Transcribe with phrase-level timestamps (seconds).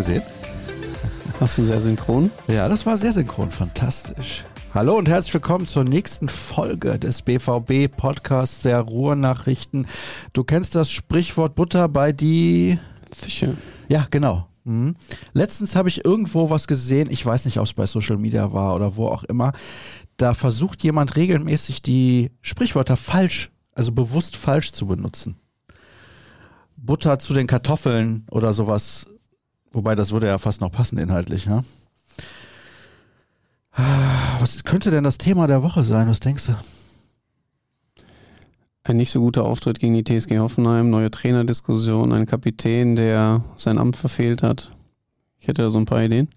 [0.00, 0.22] gesehen?
[1.40, 2.30] Hast du sehr synchron?
[2.48, 3.50] Ja, das war sehr synchron.
[3.50, 4.44] Fantastisch.
[4.72, 9.86] Hallo und herzlich willkommen zur nächsten Folge des BVB Podcasts der Ruhrnachrichten.
[10.32, 12.78] Du kennst das Sprichwort Butter bei die
[13.12, 13.58] Fische.
[13.88, 14.46] Ja, genau.
[14.64, 14.94] Mhm.
[15.34, 18.74] Letztens habe ich irgendwo was gesehen, ich weiß nicht, ob es bei Social Media war
[18.76, 19.52] oder wo auch immer.
[20.16, 25.36] Da versucht jemand regelmäßig die Sprichwörter falsch, also bewusst falsch zu benutzen.
[26.78, 29.06] Butter zu den Kartoffeln oder sowas.
[29.72, 31.62] Wobei das würde ja fast noch passen inhaltlich, ja?
[34.40, 36.08] Was könnte denn das Thema der Woche sein?
[36.08, 36.54] Was denkst du?
[38.82, 43.78] Ein nicht so guter Auftritt gegen die TSG Hoffenheim, neue Trainerdiskussion, ein Kapitän, der sein
[43.78, 44.70] Amt verfehlt hat.
[45.38, 46.28] Ich hätte da so ein paar Ideen.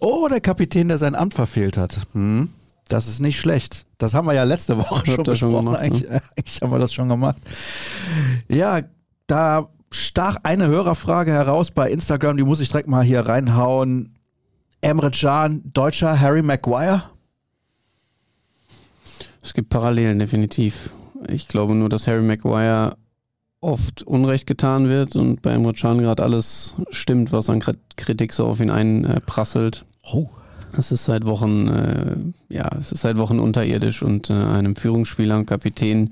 [0.00, 2.00] Oh, der Kapitän, der sein Amt verfehlt hat.
[2.12, 2.50] Hm.
[2.88, 3.86] Das ist nicht schlecht.
[3.98, 5.36] Das haben wir ja letzte Woche schon besprochen.
[5.36, 6.22] Schon gemacht, eigentlich, ne?
[6.36, 7.40] eigentlich haben wir das schon gemacht.
[8.48, 8.82] Ja,
[9.26, 14.14] da stach eine Hörerfrage heraus bei Instagram, die muss ich direkt mal hier reinhauen.
[14.80, 17.04] Emre Can, deutscher Harry Maguire?
[19.42, 20.90] Es gibt Parallelen, definitiv.
[21.28, 22.96] Ich glaube nur, dass Harry Maguire
[23.60, 27.62] oft Unrecht getan wird und bei Emre Can gerade alles stimmt, was an
[27.96, 29.86] Kritik so auf ihn einprasselt.
[30.02, 30.28] oh.
[30.78, 32.16] Es ist seit Wochen, äh,
[32.48, 36.10] ja, es ist seit Wochen unterirdisch und äh, einem Führungsspieler und Kapitän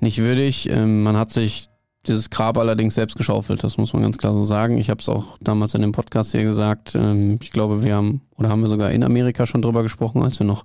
[0.00, 0.68] nicht würdig.
[0.70, 1.68] Ähm, man hat sich
[2.08, 4.78] dieses Grab allerdings selbst geschaufelt, das muss man ganz klar so sagen.
[4.78, 6.94] Ich habe es auch damals in dem Podcast hier gesagt.
[6.94, 10.38] Ähm, ich glaube, wir haben, oder haben wir sogar in Amerika schon drüber gesprochen, als
[10.38, 10.64] wir noch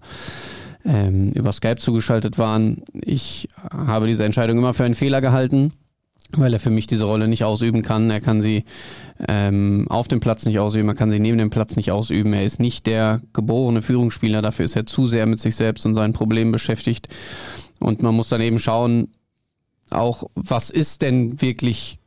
[0.86, 2.84] ähm, über Skype zugeschaltet waren.
[2.94, 5.72] Ich habe diese Entscheidung immer für einen Fehler gehalten,
[6.32, 8.10] weil er für mich diese Rolle nicht ausüben kann.
[8.10, 8.66] Er kann sie
[9.28, 12.34] ähm, auf dem Platz nicht ausüben, er kann sie neben dem Platz nicht ausüben.
[12.34, 15.96] Er ist nicht der geborene Führungsspieler, dafür ist er zu sehr mit sich selbst und
[15.96, 17.10] seinen Problemen beschäftigt.
[17.80, 19.10] Und man muss dann eben schauen,
[19.94, 22.00] auch, was ist denn wirklich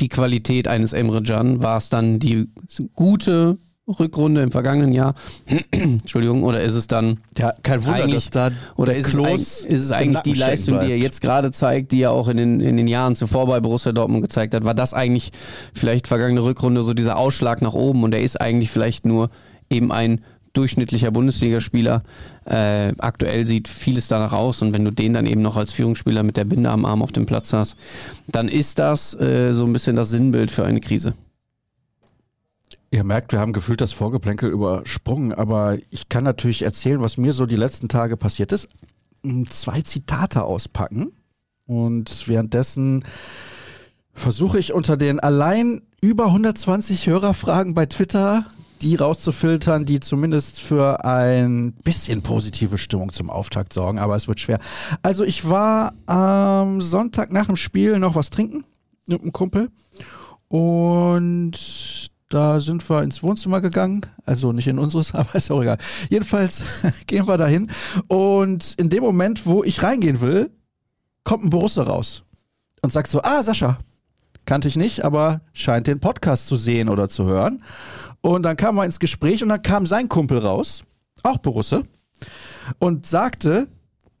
[0.00, 1.62] die Qualität eines Emre Can?
[1.62, 2.48] War es dann die
[2.94, 5.14] gute Rückrunde im vergangenen Jahr?
[5.70, 9.92] Entschuldigung, oder ist es dann ja kein Wunder, dass da oder ist es, ist es
[9.92, 12.88] eigentlich die Leistung, die er jetzt gerade zeigt, die er auch in den in den
[12.88, 14.64] Jahren zuvor bei Borussia Dortmund gezeigt hat?
[14.64, 15.30] War das eigentlich
[15.72, 19.30] vielleicht vergangene Rückrunde so dieser Ausschlag nach oben und er ist eigentlich vielleicht nur
[19.70, 20.20] eben ein
[20.56, 22.02] durchschnittlicher Bundesligaspieler.
[22.44, 26.22] Äh, aktuell sieht vieles danach aus und wenn du den dann eben noch als Führungsspieler
[26.22, 27.76] mit der Binde am Arm auf dem Platz hast,
[28.28, 31.14] dann ist das äh, so ein bisschen das Sinnbild für eine Krise.
[32.90, 37.32] Ihr merkt, wir haben gefühlt das Vorgeplänkel übersprungen, aber ich kann natürlich erzählen, was mir
[37.32, 38.68] so die letzten Tage passiert ist.
[39.24, 41.12] Hm, zwei Zitate auspacken
[41.66, 43.04] und währenddessen
[44.12, 48.46] versuche ich unter den allein über 120 Hörerfragen bei Twitter
[48.82, 54.40] die rauszufiltern, die zumindest für ein bisschen positive Stimmung zum Auftakt sorgen, aber es wird
[54.40, 54.58] schwer.
[55.02, 58.64] Also ich war am Sonntag nach dem Spiel noch was trinken
[59.06, 59.70] mit einem Kumpel
[60.48, 61.52] und
[62.28, 65.78] da sind wir ins Wohnzimmer gegangen, also nicht in unseres, aber ist auch egal.
[66.10, 67.70] Jedenfalls gehen wir dahin
[68.08, 70.50] und in dem Moment, wo ich reingehen will,
[71.24, 72.22] kommt ein Borussia raus
[72.82, 73.78] und sagt so, ah Sascha,
[74.46, 77.62] kannte ich nicht, aber scheint den Podcast zu sehen oder zu hören.
[78.20, 80.84] Und dann kam er ins Gespräch und dann kam sein Kumpel raus,
[81.22, 81.84] auch Borusse,
[82.78, 83.68] und sagte,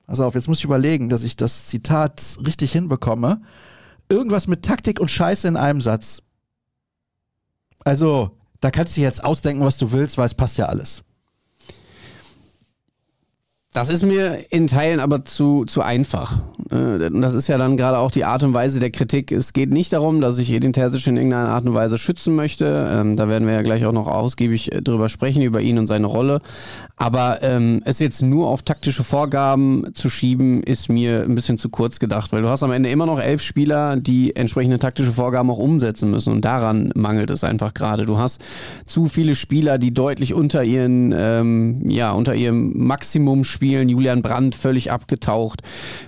[0.06, 3.40] pass auf, jetzt muss ich überlegen, dass ich das Zitat richtig hinbekomme,
[4.08, 6.22] irgendwas mit Taktik und Scheiße in einem Satz.
[7.84, 11.02] Also, da kannst du jetzt ausdenken, was du willst, weil es passt ja alles.
[13.76, 16.40] Das ist mir in Teilen aber zu, zu einfach.
[16.70, 19.32] Äh, und das ist ja dann gerade auch die Art und Weise der Kritik.
[19.32, 22.88] Es geht nicht darum, dass ich Edin Terzic in irgendeiner Art und Weise schützen möchte.
[22.90, 25.88] Ähm, da werden wir ja gleich auch noch ausgiebig äh, drüber sprechen, über ihn und
[25.88, 26.40] seine Rolle.
[26.96, 31.68] Aber ähm, es jetzt nur auf taktische Vorgaben zu schieben, ist mir ein bisschen zu
[31.68, 35.50] kurz gedacht, weil du hast am Ende immer noch elf Spieler, die entsprechende taktische Vorgaben
[35.50, 36.32] auch umsetzen müssen.
[36.32, 38.06] Und daran mangelt es einfach gerade.
[38.06, 38.40] Du hast
[38.86, 43.65] zu viele Spieler, die deutlich unter ihren, ähm, ja, unter ihrem Maximum spielen.
[43.66, 45.62] Julian Brandt völlig abgetaucht.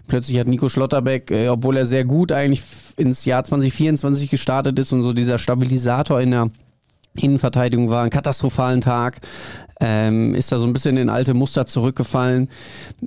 [0.07, 2.63] Plötzlich hat Nico Schlotterbeck, äh, obwohl er sehr gut eigentlich
[2.97, 6.51] ins Jahr 2024 gestartet ist und so dieser Stabilisator in der
[7.15, 9.21] Innenverteidigung war, einen katastrophalen Tag,
[9.81, 12.49] ähm, ist da so ein bisschen in alte Muster zurückgefallen.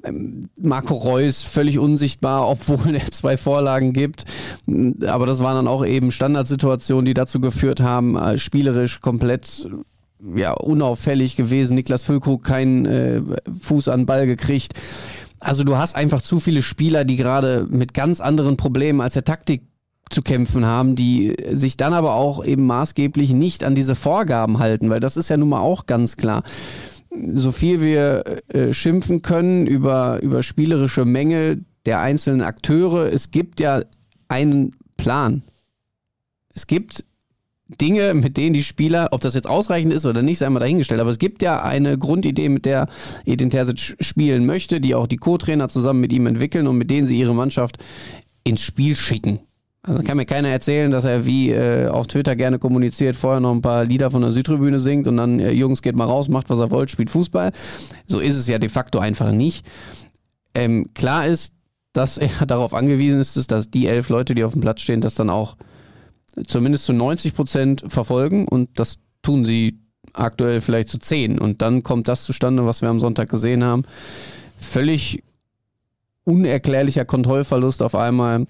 [0.04, 4.26] Ähm, Marco Reus völlig unsichtbar, obwohl er zwei Vorlagen gibt.
[5.06, 9.68] Aber das waren dann auch eben Standardsituationen, die dazu geführt haben, äh, spielerisch komplett
[10.36, 11.76] ja, unauffällig gewesen.
[11.76, 13.22] Niklas Füllkrug keinen äh,
[13.60, 14.74] Fuß an Ball gekriegt.
[15.40, 19.24] Also du hast einfach zu viele Spieler, die gerade mit ganz anderen Problemen als der
[19.24, 19.64] Taktik
[20.10, 24.90] zu kämpfen haben, die sich dann aber auch eben maßgeblich nicht an diese Vorgaben halten,
[24.90, 26.44] weil das ist ja nun mal auch ganz klar.
[27.34, 33.60] So viel wir äh, schimpfen können über, über spielerische Mängel der einzelnen Akteure, es gibt
[33.60, 33.82] ja
[34.28, 35.42] einen Plan.
[36.54, 37.04] Es gibt
[37.80, 41.00] Dinge, mit denen die Spieler, ob das jetzt ausreichend ist oder nicht, sei mal dahingestellt.
[41.00, 42.88] Aber es gibt ja eine Grundidee, mit der
[43.26, 47.08] Edin Terzic spielen möchte, die auch die Co-Trainer zusammen mit ihm entwickeln und mit denen
[47.08, 47.78] sie ihre Mannschaft
[48.44, 49.40] ins Spiel schicken.
[49.84, 53.52] Also kann mir keiner erzählen, dass er wie äh, auf Twitter gerne kommuniziert, vorher noch
[53.52, 56.52] ein paar Lieder von der Südtribüne singt und dann, äh, Jungs, geht mal raus, macht
[56.52, 57.52] was er wollt, spielt Fußball.
[58.06, 59.66] So ist es ja de facto einfach nicht.
[60.54, 61.54] Ähm, klar ist,
[61.94, 65.16] dass er darauf angewiesen ist, dass die elf Leute, die auf dem Platz stehen, das
[65.16, 65.58] dann auch
[66.48, 69.80] zumindest zu 90 Prozent verfolgen und das tun sie
[70.14, 73.84] aktuell vielleicht zu 10 und dann kommt das zustande, was wir am Sonntag gesehen haben.
[74.60, 75.24] Völlig
[76.24, 78.46] unerklärlicher Kontrollverlust auf einmal,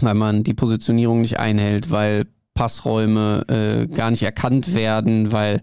[0.00, 5.62] weil man die Positionierung nicht einhält, weil Passräume äh, gar nicht erkannt werden, weil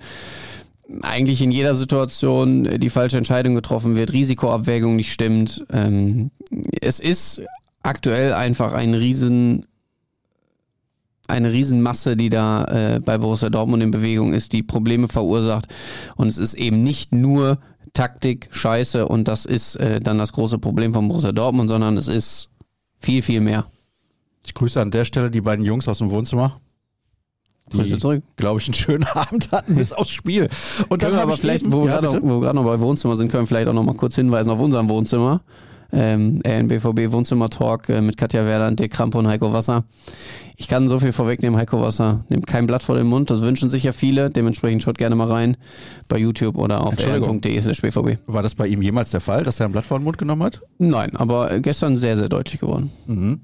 [1.01, 5.65] eigentlich in jeder Situation die falsche Entscheidung getroffen wird, Risikoabwägung nicht stimmt.
[5.71, 6.31] Ähm,
[6.81, 7.41] es ist
[7.83, 9.65] aktuell einfach ein riesen
[11.27, 15.67] eine Riesenmasse, die da äh, bei Borussia Dortmund in Bewegung ist, die Probleme verursacht.
[16.15, 17.59] Und es ist eben nicht nur
[17.93, 22.07] Taktik, Scheiße und das ist äh, dann das große Problem von Borussia Dortmund, sondern es
[22.07, 22.49] ist
[22.99, 23.65] viel, viel mehr.
[24.45, 26.59] Ich grüße an der Stelle die beiden Jungs aus dem Wohnzimmer.
[27.73, 28.21] Die, zurück.
[28.35, 30.49] glaube ich, einen schönen Abend hatten bis aufs Spiel.
[30.89, 33.43] Und dann aber vielleicht, eben, wo wir ja, gerade noch, noch bei Wohnzimmer sind, können
[33.43, 35.41] wir vielleicht auch noch mal kurz hinweisen auf unserem Wohnzimmer
[35.95, 39.85] ähm, RNBVB Wohnzimmer Talk äh, mit Katja Werder, Dirk Krampe und Heiko Wasser.
[40.57, 43.69] Ich kann so viel vorwegnehmen, Heiko Wasser nimmt kein Blatt vor den Mund, das wünschen
[43.69, 45.57] sich ja viele, dementsprechend schaut gerne mal rein
[46.07, 48.17] bei YouTube oder auf rn.de.
[48.27, 50.43] War das bei ihm jemals der Fall, dass er ein Blatt vor den Mund genommen
[50.43, 50.61] hat?
[50.77, 52.91] Nein, aber gestern sehr, sehr deutlich geworden.
[53.07, 53.41] Mhm.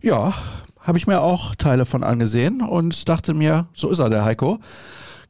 [0.00, 0.34] Ja,
[0.80, 4.58] habe ich mir auch Teile von angesehen und dachte mir, so ist er, der Heiko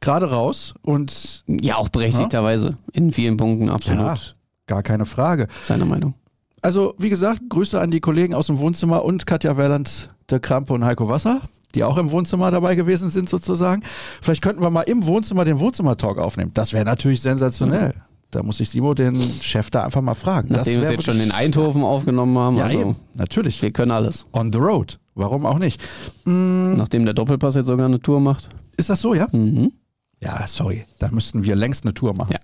[0.01, 1.43] gerade raus und.
[1.47, 2.69] Ja, auch berechtigterweise.
[2.69, 2.77] Ja?
[2.93, 3.99] In vielen Punkten, absolut.
[3.99, 4.15] Ja,
[4.67, 5.47] gar keine Frage.
[5.63, 6.13] Seine Meinung.
[6.61, 10.73] Also, wie gesagt, Grüße an die Kollegen aus dem Wohnzimmer und Katja Werland, der Krampe
[10.73, 11.41] und Heiko Wasser,
[11.75, 13.83] die auch im Wohnzimmer dabei gewesen sind, sozusagen.
[14.21, 16.51] Vielleicht könnten wir mal im Wohnzimmer den Wohnzimmer-Talk aufnehmen.
[16.53, 17.89] Das wäre natürlich sensationell.
[17.89, 18.01] Mhm.
[18.31, 20.49] Da muss ich Simo, den Chef, da einfach mal fragen.
[20.51, 22.57] Nachdem wir es jetzt schon in Eindhoven aufgenommen haben.
[22.57, 22.95] Ja, also, eben.
[23.15, 23.61] natürlich.
[23.61, 24.27] Wir können alles.
[24.33, 24.99] On the road.
[25.15, 25.81] Warum auch nicht?
[26.25, 26.75] Mhm.
[26.77, 28.49] Nachdem der Doppelpass jetzt sogar eine Tour macht.
[28.77, 29.27] Ist das so, ja?
[29.31, 29.71] Mhm.
[30.21, 30.85] Ja, sorry.
[30.99, 32.33] Da müssten wir längst eine Tour machen.
[32.33, 32.39] Ja.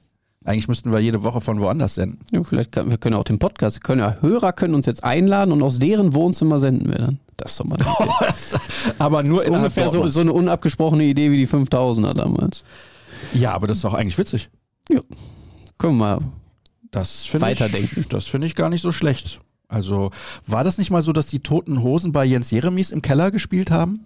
[0.46, 2.20] Eigentlich müssten wir jede Woche von woanders senden.
[2.32, 5.52] Ja, vielleicht kann, wir können auch den Podcast, können ja, Hörer können uns jetzt einladen
[5.52, 7.20] und aus deren Wohnzimmer senden wir dann.
[7.36, 7.78] Das ist doch mal
[9.00, 12.64] Aber nur in ungefähr so, so, eine unabgesprochene Idee wie die 5000er damals.
[13.34, 14.50] Ja, aber das ist doch eigentlich witzig.
[14.88, 15.02] Ja.
[15.80, 16.20] Können wir mal
[16.92, 18.02] das weiterdenken.
[18.02, 19.40] Ich, das finde ich gar nicht so schlecht.
[19.68, 20.12] Also
[20.46, 23.72] war das nicht mal so, dass die Toten Hosen bei Jens Jeremies im Keller gespielt
[23.72, 24.06] haben?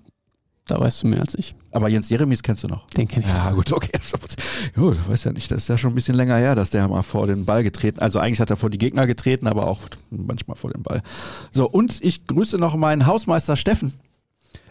[0.69, 1.55] Da weißt du mehr als ich.
[1.71, 2.85] Aber Jens Jeremies kennst du noch?
[2.91, 3.27] Den kenn ich.
[3.27, 3.89] Ja, gut, okay.
[4.77, 6.87] Jo, du weißt ja nicht, das ist ja schon ein bisschen länger her, dass der
[6.87, 9.81] mal vor den Ball getreten, also eigentlich hat er vor die Gegner getreten, aber auch
[10.11, 11.01] manchmal vor den Ball.
[11.51, 13.95] So, und ich grüße noch meinen Hausmeister Steffen.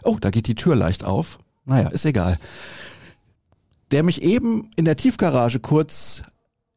[0.03, 1.37] Oh, da geht die Tür leicht auf.
[1.65, 2.39] Naja, ist egal.
[3.91, 6.23] Der mich eben in der Tiefgarage kurz,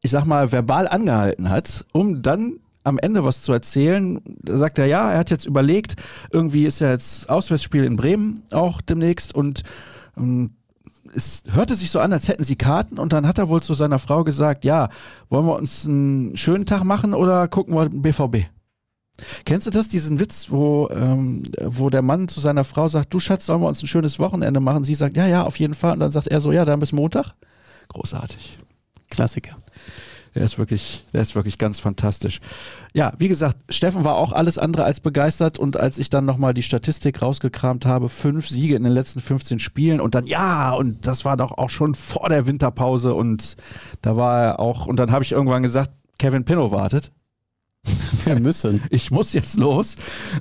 [0.00, 4.20] ich sag mal, verbal angehalten hat, um dann am Ende was zu erzählen.
[4.42, 5.96] Da sagt er, ja, er hat jetzt überlegt,
[6.30, 9.62] irgendwie ist ja jetzt Auswärtsspiel in Bremen auch demnächst und
[10.16, 10.56] ähm,
[11.14, 13.74] es hörte sich so an, als hätten sie Karten und dann hat er wohl zu
[13.74, 14.88] seiner Frau gesagt, ja,
[15.28, 18.46] wollen wir uns einen schönen Tag machen oder gucken wir BVB?
[19.44, 23.18] Kennst du das, diesen Witz, wo, ähm, wo der Mann zu seiner Frau sagt, du
[23.18, 24.84] Schatz, sollen wir uns ein schönes Wochenende machen?
[24.84, 25.92] Sie sagt, ja, ja, auf jeden Fall.
[25.92, 27.34] Und dann sagt er so, ja, dann bis Montag.
[27.88, 28.58] Großartig.
[29.10, 29.56] Klassiker.
[30.34, 32.40] Der ist wirklich, der ist wirklich ganz fantastisch.
[32.94, 36.54] Ja, wie gesagt, Steffen war auch alles andere als begeistert und als ich dann nochmal
[36.54, 41.06] die Statistik rausgekramt habe, fünf Siege in den letzten 15 Spielen und dann, ja, und
[41.06, 43.56] das war doch auch schon vor der Winterpause und
[44.00, 47.12] da war er auch, und dann habe ich irgendwann gesagt, Kevin Pinnow wartet.
[48.24, 48.82] Wir müssen.
[48.90, 49.96] Ich muss jetzt los.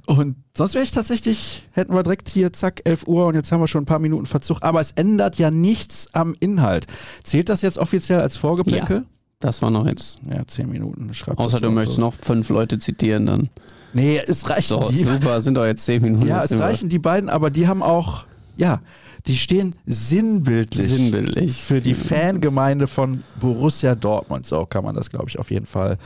[0.05, 3.59] Und sonst wäre ich tatsächlich, hätten wir direkt hier, zack, 11 Uhr und jetzt haben
[3.59, 4.59] wir schon ein paar Minuten Verzug.
[4.61, 6.85] Aber es ändert ja nichts am Inhalt.
[7.23, 8.97] Zählt das jetzt offiziell als Vorgeplänkel?
[8.97, 9.20] Ja.
[9.41, 10.19] Das war noch jetzt.
[10.29, 11.13] Ja, zehn Minuten.
[11.13, 12.01] Schreib Außer du möchtest so.
[12.03, 13.49] noch fünf Leute zitieren, dann.
[13.93, 15.03] Nee, es reichen so, die.
[15.03, 16.27] Super, sind doch jetzt zehn Minuten.
[16.27, 18.79] Ja, es reichen die beiden, aber die haben auch, ja,
[19.27, 24.45] die stehen sinnbildlich, sinnbildlich für die Fangemeinde von Borussia Dortmund.
[24.45, 25.97] So kann man das, glaube ich, auf jeden Fall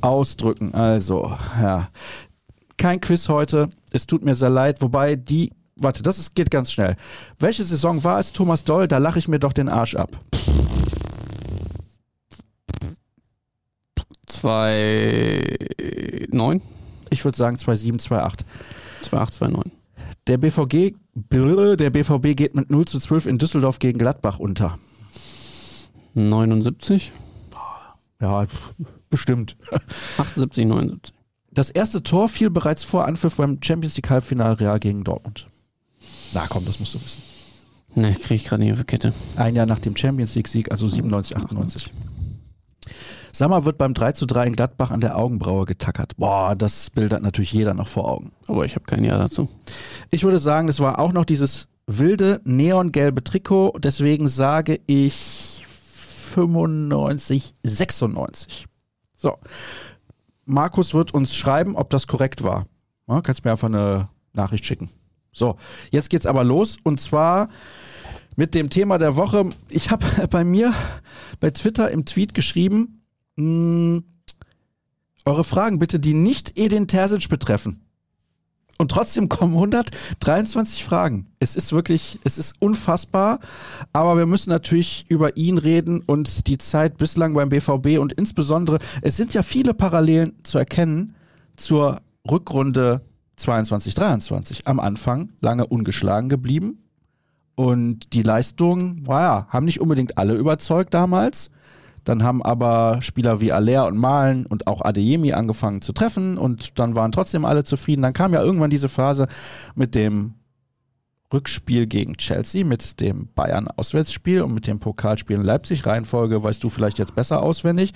[0.00, 0.74] ausdrücken.
[0.74, 1.88] Also, ja.
[2.76, 3.68] Kein Quiz heute.
[3.92, 4.80] Es tut mir sehr leid.
[4.80, 6.96] Wobei die, warte, das ist, geht ganz schnell.
[7.38, 8.88] Welche Saison war es, Thomas Doll?
[8.88, 10.18] Da lache ich mir doch den Arsch ab.
[14.30, 16.60] 2,9?
[17.10, 18.44] Ich würde sagen 2,7, 2,8.
[19.02, 19.70] 2,8, 2,9.
[20.26, 20.94] Der BVG,
[21.76, 24.78] der BVB geht mit 0 zu 12 in Düsseldorf gegen Gladbach unter.
[26.14, 27.12] 79?
[28.20, 28.46] Ja,
[29.08, 29.56] bestimmt.
[30.18, 31.14] 78, 79.
[31.52, 35.46] Das erste Tor fiel bereits vor Anpfiff beim Champions League Halbfinale Real gegen Dortmund.
[36.32, 37.22] Na komm, das musst du wissen.
[37.96, 39.12] Ne, kriege ich gerade nicht auf die Kette.
[39.36, 41.90] Ein Jahr nach dem Champions League-Sieg, also 97, 98.
[43.32, 46.16] Sammer wird beim 3 zu 3 in Gladbach an der Augenbraue getackert.
[46.16, 48.32] Boah, das Bild hat natürlich jeder noch vor Augen.
[48.46, 49.48] Aber ich habe kein Jahr dazu.
[50.10, 53.78] Ich würde sagen, das war auch noch dieses wilde neongelbe Trikot.
[53.78, 55.64] Deswegen sage ich
[56.34, 58.66] 95, 96.
[59.16, 59.36] So.
[60.44, 62.66] Markus wird uns schreiben, ob das korrekt war.
[63.08, 64.88] Ja, kannst mir einfach eine Nachricht schicken.
[65.32, 65.56] So,
[65.90, 67.48] jetzt geht's aber los und zwar
[68.36, 69.50] mit dem Thema der Woche.
[69.68, 70.72] Ich habe bei mir
[71.40, 72.99] bei Twitter im Tweet geschrieben,
[73.40, 74.04] hm,
[75.24, 77.82] eure Fragen bitte, die nicht Edin Terzic betreffen.
[78.80, 81.26] Und trotzdem kommen 123 Fragen.
[81.38, 83.40] Es ist wirklich, es ist unfassbar.
[83.92, 88.78] Aber wir müssen natürlich über ihn reden und die Zeit bislang beim BVB und insbesondere,
[89.02, 91.14] es sind ja viele Parallelen zu erkennen
[91.56, 93.02] zur Rückrunde
[93.36, 94.66] 22, 23.
[94.66, 96.82] Am Anfang lange ungeschlagen geblieben.
[97.56, 101.50] Und die Leistungen, naja, haben nicht unbedingt alle überzeugt damals.
[102.04, 106.78] Dann haben aber Spieler wie Aller und Malen und auch Adeyemi angefangen zu treffen und
[106.78, 108.02] dann waren trotzdem alle zufrieden.
[108.02, 109.26] Dann kam ja irgendwann diese Phase
[109.74, 110.34] mit dem
[111.32, 115.86] Rückspiel gegen Chelsea, mit dem Bayern-Auswärtsspiel und mit dem Pokalspiel in Leipzig.
[115.86, 117.92] Reihenfolge weißt du vielleicht jetzt besser auswendig.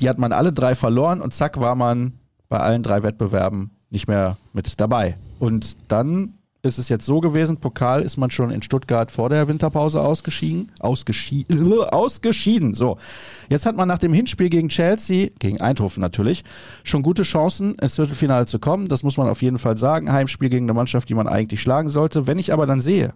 [0.00, 2.14] Die hat man alle drei verloren und zack war man
[2.48, 5.16] bei allen drei Wettbewerben nicht mehr mit dabei.
[5.38, 9.48] Und dann ist es jetzt so gewesen, Pokal ist man schon in Stuttgart vor der
[9.48, 10.70] Winterpause ausgeschieden.
[10.78, 11.72] Ausgeschieden.
[11.90, 12.74] Ausgeschieden.
[12.74, 12.98] So.
[13.48, 16.44] Jetzt hat man nach dem Hinspiel gegen Chelsea, gegen Eindhoven natürlich,
[16.84, 18.88] schon gute Chancen, ins Viertelfinale zu kommen.
[18.88, 20.12] Das muss man auf jeden Fall sagen.
[20.12, 22.28] Heimspiel gegen eine Mannschaft, die man eigentlich schlagen sollte.
[22.28, 23.12] Wenn ich aber dann sehe,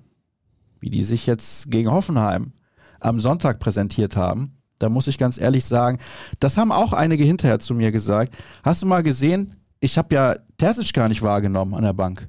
[0.80, 2.52] wie die sich jetzt gegen Hoffenheim
[2.98, 5.98] am Sonntag präsentiert haben, da muss ich ganz ehrlich sagen,
[6.40, 8.36] das haben auch einige hinterher zu mir gesagt.
[8.64, 12.28] Hast du mal gesehen, ich habe ja Terzic gar nicht wahrgenommen an der Bank.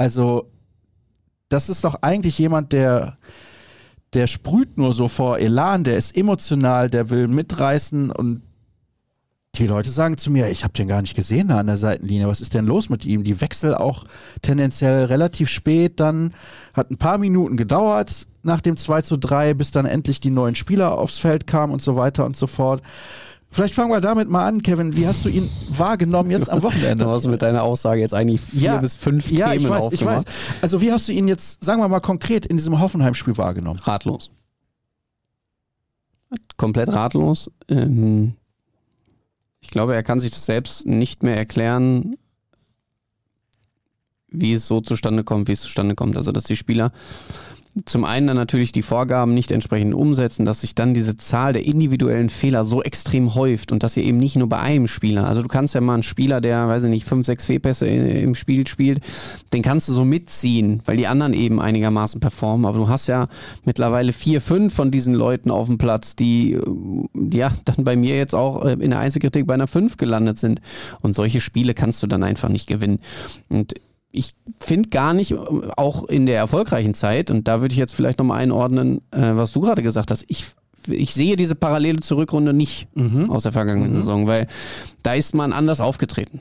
[0.00, 0.50] Also,
[1.50, 3.18] das ist doch eigentlich jemand, der,
[4.14, 8.40] der sprüht nur so vor Elan, der ist emotional, der will mitreißen und
[9.56, 12.28] die Leute sagen zu mir, ich habe den gar nicht gesehen da an der Seitenlinie.
[12.28, 13.24] Was ist denn los mit ihm?
[13.24, 14.06] Die Wechsel auch
[14.40, 16.32] tendenziell relativ spät, dann
[16.72, 20.54] hat ein paar Minuten gedauert nach dem 2 zu 3, bis dann endlich die neuen
[20.54, 22.80] Spieler aufs Feld kamen und so weiter und so fort.
[23.52, 24.96] Vielleicht fangen wir damit mal an, Kevin.
[24.96, 27.04] Wie hast du ihn wahrgenommen jetzt am Wochenende?
[27.04, 29.82] Du hast mit deiner Aussage jetzt eigentlich vier ja, bis fünf ja, Themen ich weiß,
[29.82, 30.28] aufgemacht.
[30.28, 30.62] Ich weiß.
[30.62, 33.80] Also wie hast du ihn jetzt, sagen wir mal konkret, in diesem Hoffenheim-Spiel wahrgenommen?
[33.80, 34.30] Ratlos.
[36.56, 37.50] Komplett ratlos.
[37.68, 38.34] Ähm,
[39.60, 42.16] ich glaube, er kann sich das selbst nicht mehr erklären,
[44.28, 46.16] wie es so zustande kommt, wie es zustande kommt.
[46.16, 46.92] Also dass die Spieler
[47.84, 51.64] zum einen dann natürlich die Vorgaben nicht entsprechend umsetzen, dass sich dann diese Zahl der
[51.64, 55.42] individuellen Fehler so extrem häuft und dass ihr eben nicht nur bei einem Spieler, also
[55.42, 58.66] du kannst ja mal einen Spieler, der, weiß ich nicht, fünf, sechs Fehlpässe im Spiel
[58.66, 59.00] spielt,
[59.52, 63.28] den kannst du so mitziehen, weil die anderen eben einigermaßen performen, aber du hast ja
[63.64, 66.60] mittlerweile vier, fünf von diesen Leuten auf dem Platz, die äh,
[67.32, 70.60] ja dann bei mir jetzt auch äh, in der Einzelkritik bei einer fünf gelandet sind.
[71.00, 72.98] Und solche Spiele kannst du dann einfach nicht gewinnen.
[73.48, 73.74] Und
[74.12, 75.34] ich finde gar nicht,
[75.76, 79.52] auch in der erfolgreichen Zeit, und da würde ich jetzt vielleicht nochmal einordnen, äh, was
[79.52, 80.46] du gerade gesagt hast, ich,
[80.88, 83.30] ich sehe diese Parallele zur Rückrunde nicht mhm.
[83.30, 83.96] aus der vergangenen mhm.
[83.96, 84.48] Saison, weil
[85.02, 86.40] da ist man anders aufgetreten.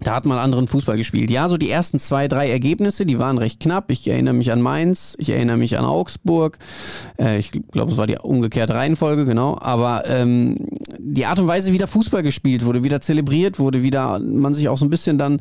[0.00, 1.30] Da hat man anderen Fußball gespielt.
[1.30, 3.92] Ja, so die ersten zwei, drei Ergebnisse, die waren recht knapp.
[3.92, 6.58] Ich erinnere mich an Mainz, ich erinnere mich an Augsburg.
[7.16, 9.56] Äh, ich glaube, es war die umgekehrte Reihenfolge, genau.
[9.60, 10.56] Aber ähm,
[10.98, 14.68] die Art und Weise, wie da Fußball gespielt wurde, wieder zelebriert wurde, wieder man sich
[14.68, 15.40] auch so ein bisschen dann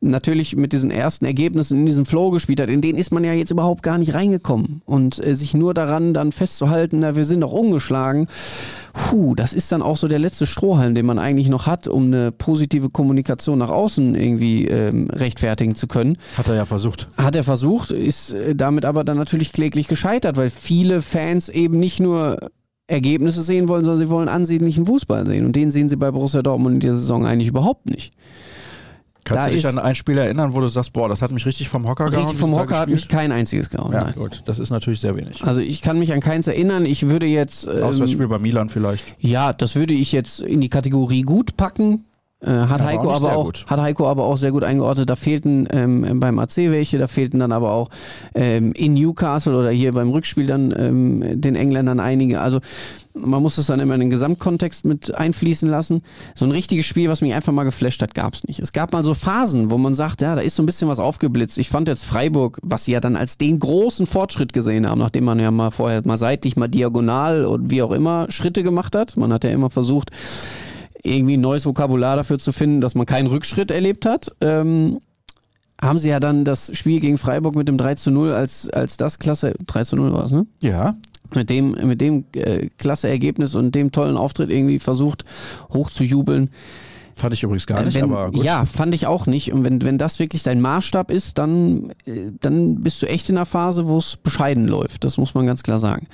[0.00, 3.32] natürlich mit diesen ersten Ergebnissen in diesem Flow gespielt hat, in den ist man ja
[3.32, 4.80] jetzt überhaupt gar nicht reingekommen.
[4.84, 8.28] Und äh, sich nur daran dann festzuhalten, na, wir sind doch ungeschlagen,
[8.92, 12.06] puh, das ist dann auch so der letzte Strohhalm, den man eigentlich noch hat, um
[12.06, 16.18] eine positive Kommunikation nach außen irgendwie ähm, rechtfertigen zu können.
[16.36, 17.08] Hat er ja versucht.
[17.16, 21.78] Hat er versucht, ist äh, damit aber dann natürlich kläglich gescheitert, weil viele Fans eben
[21.78, 22.50] nicht nur
[22.86, 25.44] Ergebnisse sehen wollen, sondern sie wollen ansehnlichen Fußball sehen.
[25.44, 28.12] Und den sehen sie bei Borussia Dortmund in dieser Saison eigentlich überhaupt nicht.
[29.28, 31.44] Kannst da du dich an ein Spiel erinnern, wo du sagst, boah, das hat mich
[31.46, 32.24] richtig vom Hocker gehauen?
[32.24, 33.92] Richtig vom Hocker hat mich kein einziges gehauen.
[33.92, 34.14] Ja, nein.
[34.14, 35.44] gut, das ist natürlich sehr wenig.
[35.44, 36.86] Also ich kann mich an keins erinnern.
[36.86, 37.66] Ich würde jetzt...
[37.66, 39.04] Ähm, Auswärtsspiel bei Milan vielleicht.
[39.18, 42.04] Ja, das würde ich jetzt in die Kategorie gut packen.
[42.40, 45.10] Äh, hat, Heiko aber auch, hat Heiko aber auch sehr gut eingeordnet.
[45.10, 47.90] Da fehlten ähm, beim AC welche, da fehlten dann aber auch
[48.32, 52.40] ähm, in Newcastle oder hier beim Rückspiel dann ähm, den Engländern einige.
[52.40, 52.60] Also
[53.12, 56.02] man muss das dann immer in den Gesamtkontext mit einfließen lassen.
[56.36, 58.60] So ein richtiges Spiel, was mich einfach mal geflasht hat, gab es nicht.
[58.60, 61.00] Es gab mal so Phasen, wo man sagt, ja, da ist so ein bisschen was
[61.00, 61.58] aufgeblitzt.
[61.58, 65.24] Ich fand jetzt Freiburg, was sie ja dann als den großen Fortschritt gesehen haben, nachdem
[65.24, 69.16] man ja mal vorher mal seitlich, mal diagonal und wie auch immer Schritte gemacht hat.
[69.16, 70.10] Man hat ja immer versucht,
[71.02, 74.34] irgendwie ein neues Vokabular dafür zu finden, dass man keinen Rückschritt erlebt hat.
[74.40, 75.00] Ähm,
[75.80, 78.96] haben sie ja dann das Spiel gegen Freiburg mit dem 3 zu 0 als, als
[78.96, 80.46] das klasse, 3 zu 0 war es, ne?
[80.60, 80.96] Ja.
[81.34, 85.24] Mit dem, mit dem äh, klasse Ergebnis und dem tollen Auftritt irgendwie versucht
[85.72, 86.50] hochzujubeln.
[87.18, 88.44] Fand ich übrigens gar nicht, wenn, aber gut.
[88.44, 89.52] Ja, fand ich auch nicht.
[89.52, 93.36] Und wenn, wenn das wirklich dein Maßstab ist, dann, äh, dann bist du echt in
[93.36, 95.04] einer Phase, wo es bescheiden läuft.
[95.04, 96.06] Das muss man ganz klar sagen.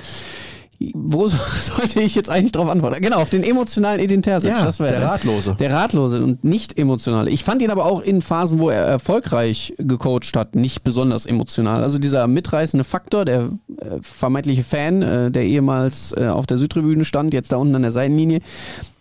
[0.92, 3.00] Wo sollte ich jetzt eigentlich drauf antworten?
[3.00, 4.50] Genau, auf den emotionalen Edin Terzic.
[4.50, 5.56] Ja, das wär der Ratlose.
[5.58, 7.30] Der Ratlose und nicht emotionale.
[7.30, 11.82] Ich fand ihn aber auch in Phasen, wo er erfolgreich gecoacht hat, nicht besonders emotional.
[11.82, 17.04] Also dieser mitreißende Faktor, der äh, vermeintliche Fan, äh, der ehemals äh, auf der Südtribüne
[17.04, 18.40] stand, jetzt da unten an der Seitenlinie,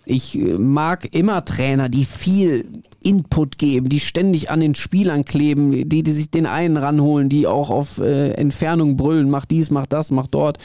[0.05, 2.65] ich äh, mag immer Trainer, die viel
[3.01, 7.48] Input geben, die ständig an den Spielern kleben, die, die sich den einen ranholen, die
[7.48, 10.57] auch auf äh, Entfernung brüllen, mach dies, mach das, mach dort.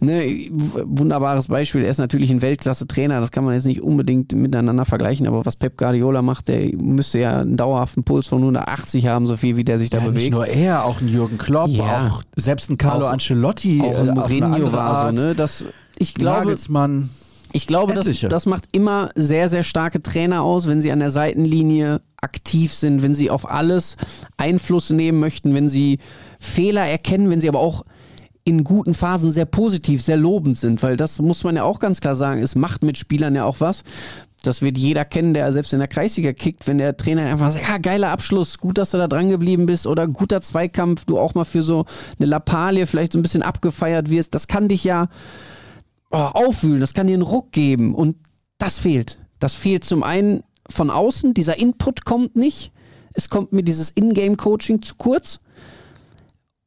[0.00, 1.82] Ne, wunderbares Beispiel.
[1.82, 5.56] Er ist natürlich ein Weltklasse-Trainer, das kann man jetzt nicht unbedingt miteinander vergleichen, aber was
[5.56, 9.64] Pep Guardiola macht, der müsste ja einen dauerhaften Puls von 180 haben, so viel wie
[9.64, 10.24] der sich da ja, bewegt.
[10.24, 12.08] Nicht nur er, auch ein Jürgen Klopp, Ja.
[12.10, 15.34] auch selbst ein Carlo Auch- Ancelotti, auch ein äh, Mourinho war so, ne?
[15.34, 15.64] Das,
[15.98, 17.10] ich glaube, Nagelsmann.
[17.52, 21.10] Ich glaube, das, das macht immer sehr, sehr starke Trainer aus, wenn sie an der
[21.10, 23.96] Seitenlinie aktiv sind, wenn sie auf alles
[24.36, 25.98] Einfluss nehmen möchten, wenn sie
[26.38, 27.84] Fehler erkennen, wenn sie aber auch
[28.44, 32.00] in guten Phasen sehr positiv, sehr lobend sind, weil das muss man ja auch ganz
[32.00, 33.82] klar sagen, es macht mit Spielern ja auch was.
[34.42, 37.68] Das wird jeder kennen, der selbst in der Kreisliga kickt, wenn der Trainer einfach sagt,
[37.68, 41.34] ja, geiler Abschluss, gut, dass du da dran geblieben bist oder guter Zweikampf, du auch
[41.34, 41.86] mal für so
[42.18, 44.36] eine Lappalie vielleicht so ein bisschen abgefeiert wirst.
[44.36, 45.08] Das kann dich ja,
[46.16, 48.16] oh, aufwühlen, das kann dir einen Ruck geben und
[48.58, 49.18] das fehlt.
[49.38, 52.72] Das fehlt zum einen von außen, dieser Input kommt nicht.
[53.12, 55.40] Es kommt mir dieses Ingame-Coaching zu kurz.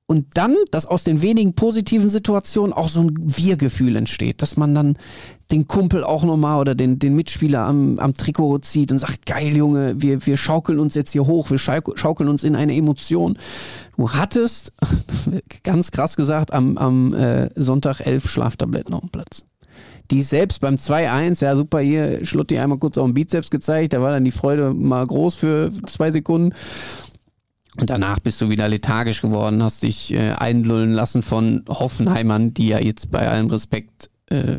[0.08, 4.74] Und dann, dass aus den wenigen positiven Situationen auch so ein Wir-Gefühl entsteht, dass man
[4.74, 4.98] dann
[5.52, 9.56] den Kumpel auch nochmal oder den, den Mitspieler am, am Trikot zieht und sagt, geil
[9.56, 13.38] Junge, wir, wir schaukeln uns jetzt hier hoch, wir schauk- schaukeln uns in eine Emotion.
[13.98, 14.74] Du hattest,
[15.64, 19.44] ganz krass gesagt, am, am äh, Sonntag elf Schlaftabletten auf dem Platz.
[20.12, 24.02] Die selbst beim 2-1, ja super, hier Schlutti einmal kurz auf den Bizeps gezeigt, da
[24.02, 26.54] war dann die Freude mal groß für zwei Sekunden.
[27.80, 32.68] Und danach bist du wieder lethargisch geworden, hast dich äh, einlullen lassen von Hoffenheimern, die
[32.70, 34.58] ja jetzt bei allem Respekt äh,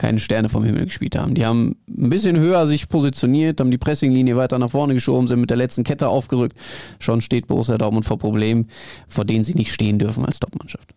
[0.00, 1.34] keine Sterne vom Himmel gespielt haben.
[1.34, 5.40] Die haben ein bisschen höher sich positioniert, haben die Pressinglinie weiter nach vorne geschoben, sind
[5.40, 6.56] mit der letzten Kette aufgerückt.
[6.98, 8.68] Schon steht Borussia Dortmund vor Problemen,
[9.06, 10.94] vor denen sie nicht stehen dürfen als Topmannschaft.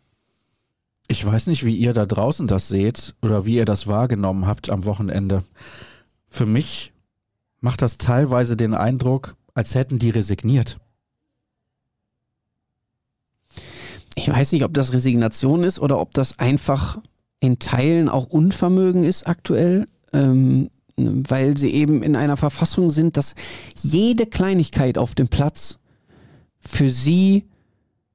[1.10, 4.70] Ich weiß nicht, wie ihr da draußen das seht oder wie ihr das wahrgenommen habt
[4.70, 5.44] am Wochenende.
[6.30, 6.94] Für mich
[7.60, 10.78] macht das teilweise den Eindruck, als hätten die resigniert.
[14.16, 17.00] Ich weiß nicht, ob das Resignation ist oder ob das einfach
[17.44, 23.36] in Teilen auch Unvermögen ist aktuell, ähm, weil sie eben in einer Verfassung sind, dass
[23.76, 25.78] jede Kleinigkeit auf dem Platz
[26.62, 27.44] für sie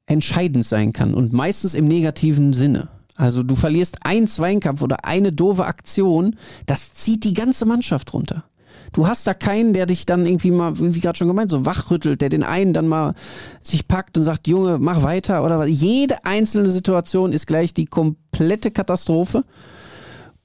[0.07, 2.89] entscheidend sein kann und meistens im negativen Sinne.
[3.17, 8.45] Also du verlierst einen Zweikämpf oder eine doofe Aktion, das zieht die ganze Mannschaft runter.
[8.93, 12.21] Du hast da keinen, der dich dann irgendwie mal, wie gerade schon gemeint, so wachrüttelt,
[12.21, 13.15] der den einen dann mal
[13.63, 15.69] sich packt und sagt, Junge, mach weiter oder was.
[15.69, 19.45] Jede einzelne Situation ist gleich die komplette Katastrophe.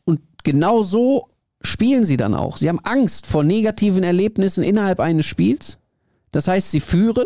[0.06, 1.30] Und genau so
[1.62, 2.58] spielen sie dann auch.
[2.58, 5.78] Sie haben Angst vor negativen Erlebnissen innerhalb eines Spiels.
[6.32, 7.26] Das heißt, sie führen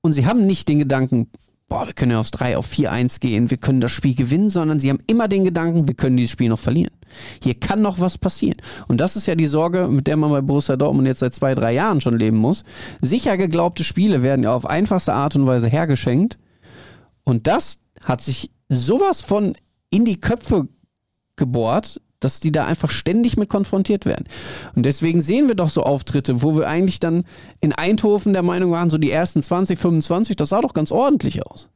[0.00, 1.30] und sie haben nicht den Gedanken,
[1.68, 4.78] boah, wir können ja aufs 3, auf 4-1 gehen, wir können das Spiel gewinnen, sondern
[4.78, 6.92] sie haben immer den Gedanken, wir können dieses Spiel noch verlieren.
[7.42, 8.56] Hier kann noch was passieren.
[8.88, 11.54] Und das ist ja die Sorge, mit der man bei Borussia Dortmund jetzt seit zwei,
[11.54, 12.64] drei Jahren schon leben muss.
[13.00, 16.38] Sicher geglaubte Spiele werden ja auf einfachste Art und Weise hergeschenkt.
[17.24, 19.56] Und das hat sich sowas von
[19.90, 20.68] in die Köpfe
[21.36, 24.24] gebohrt, dass die da einfach ständig mit konfrontiert werden.
[24.74, 27.24] Und deswegen sehen wir doch so Auftritte, wo wir eigentlich dann
[27.60, 31.44] in Eindhoven der Meinung waren, so die ersten 20, 25, das sah doch ganz ordentlich
[31.46, 31.68] aus.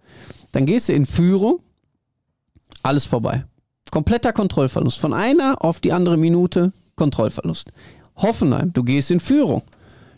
[0.53, 1.61] Dann gehst du in Führung,
[2.83, 3.45] alles vorbei.
[3.91, 4.99] Kompletter Kontrollverlust.
[4.99, 7.71] Von einer auf die andere Minute Kontrollverlust.
[8.17, 9.63] Hoffenheim, du gehst in Führung.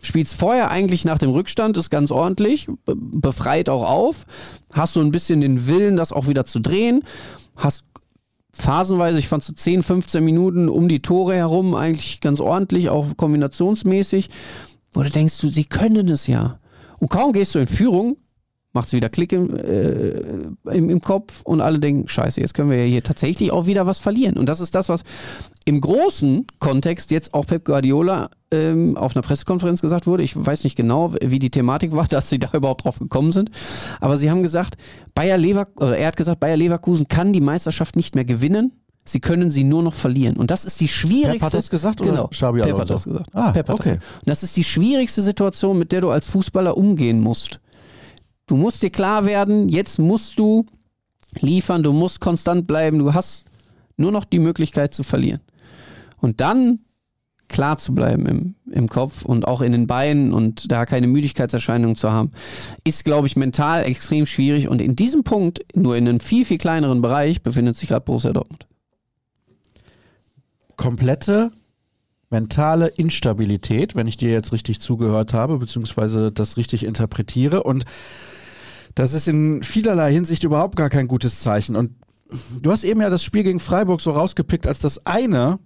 [0.00, 4.26] Spielst vorher eigentlich nach dem Rückstand, ist ganz ordentlich, be- befreit auch auf.
[4.72, 7.02] Hast so ein bisschen den Willen, das auch wieder zu drehen.
[7.56, 7.84] Hast
[8.52, 13.16] phasenweise, ich fand so 10, 15 Minuten um die Tore herum eigentlich ganz ordentlich, auch
[13.16, 14.30] kombinationsmäßig.
[14.92, 16.58] Wo du denkst, du, sie können es ja.
[16.98, 18.16] Und kaum gehst du in Führung,
[18.78, 20.10] macht es wieder Klick im, äh,
[20.72, 23.88] im, im Kopf und alle denken, scheiße, jetzt können wir ja hier tatsächlich auch wieder
[23.88, 24.36] was verlieren.
[24.36, 25.02] Und das ist das, was
[25.64, 30.22] im großen Kontext jetzt auch Pep Guardiola ähm, auf einer Pressekonferenz gesagt wurde.
[30.22, 33.50] Ich weiß nicht genau, wie die Thematik war, dass sie da überhaupt drauf gekommen sind.
[34.00, 34.76] Aber sie haben gesagt,
[35.12, 38.70] Bayer Lever oder er hat gesagt, Bayer Leverkusen kann die Meisterschaft nicht mehr gewinnen.
[39.06, 40.36] Sie können sie nur noch verlieren.
[40.36, 41.32] Und das ist die schwierigste.
[41.32, 43.30] Pep hat das gesagt genau, oder Xabi Pep hat das gesagt.
[43.32, 43.94] Ah, Pep hat okay.
[43.96, 44.18] das.
[44.20, 47.58] Und das ist die schwierigste Situation, mit der du als Fußballer umgehen musst.
[48.48, 50.66] Du musst dir klar werden, jetzt musst du
[51.38, 53.44] liefern, du musst konstant bleiben, du hast
[53.96, 55.40] nur noch die Möglichkeit zu verlieren.
[56.16, 56.80] Und dann
[57.48, 61.96] klar zu bleiben im, im Kopf und auch in den Beinen und da keine Müdigkeitserscheinungen
[61.96, 62.32] zu haben,
[62.84, 64.68] ist, glaube ich, mental extrem schwierig.
[64.68, 68.32] Und in diesem Punkt, nur in einem viel, viel kleineren Bereich, befindet sich gerade Borussia
[68.32, 68.66] Dortmund.
[70.76, 71.50] komplette
[72.30, 77.62] mentale Instabilität, wenn ich dir jetzt richtig zugehört habe, beziehungsweise das richtig interpretiere.
[77.62, 77.84] Und
[78.94, 81.77] das ist in vielerlei Hinsicht überhaupt gar kein gutes Zeichen.
[81.77, 81.92] Und
[82.61, 85.59] du hast eben ja das Spiel gegen Freiburg so rausgepickt als das eine,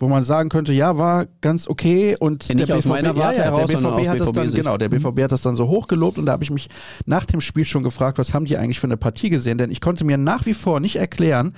[0.00, 3.44] wo man sagen könnte, ja, war ganz okay und Ja, nicht aus meiner Warte ja,
[3.44, 6.26] ja, heraus, der BVB das dann genau, der BVB hat das dann so hochgelobt und
[6.26, 6.68] da habe ich mich
[7.04, 9.80] nach dem Spiel schon gefragt, was haben die eigentlich für eine Partie gesehen, denn ich
[9.80, 11.52] konnte mir nach wie vor nicht erklären,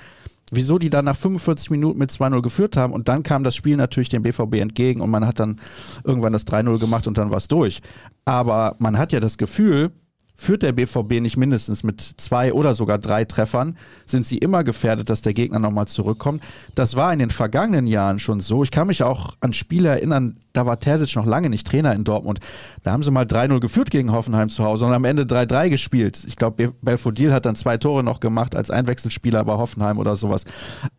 [0.51, 3.77] wieso die dann nach 45 Minuten mit 2-0 geführt haben und dann kam das Spiel
[3.77, 5.59] natürlich dem BVB entgegen und man hat dann
[6.03, 7.81] irgendwann das 3-0 gemacht und dann war es durch.
[8.25, 9.91] Aber man hat ja das Gefühl,
[10.35, 15.09] führt der BVB nicht mindestens mit zwei oder sogar drei Treffern, sind sie immer gefährdet,
[15.09, 16.43] dass der Gegner nochmal zurückkommt.
[16.75, 18.63] Das war in den vergangenen Jahren schon so.
[18.63, 22.03] Ich kann mich auch an Spiele erinnern, da war Terzic noch lange nicht Trainer in
[22.03, 22.39] Dortmund.
[22.83, 26.23] Da haben sie mal 3-0 geführt gegen Hoffenheim zu Hause und am Ende 3-3 gespielt.
[26.27, 30.45] Ich glaube, Belfodil hat dann zwei Tore noch gemacht als Einwechselspieler bei Hoffenheim oder sowas.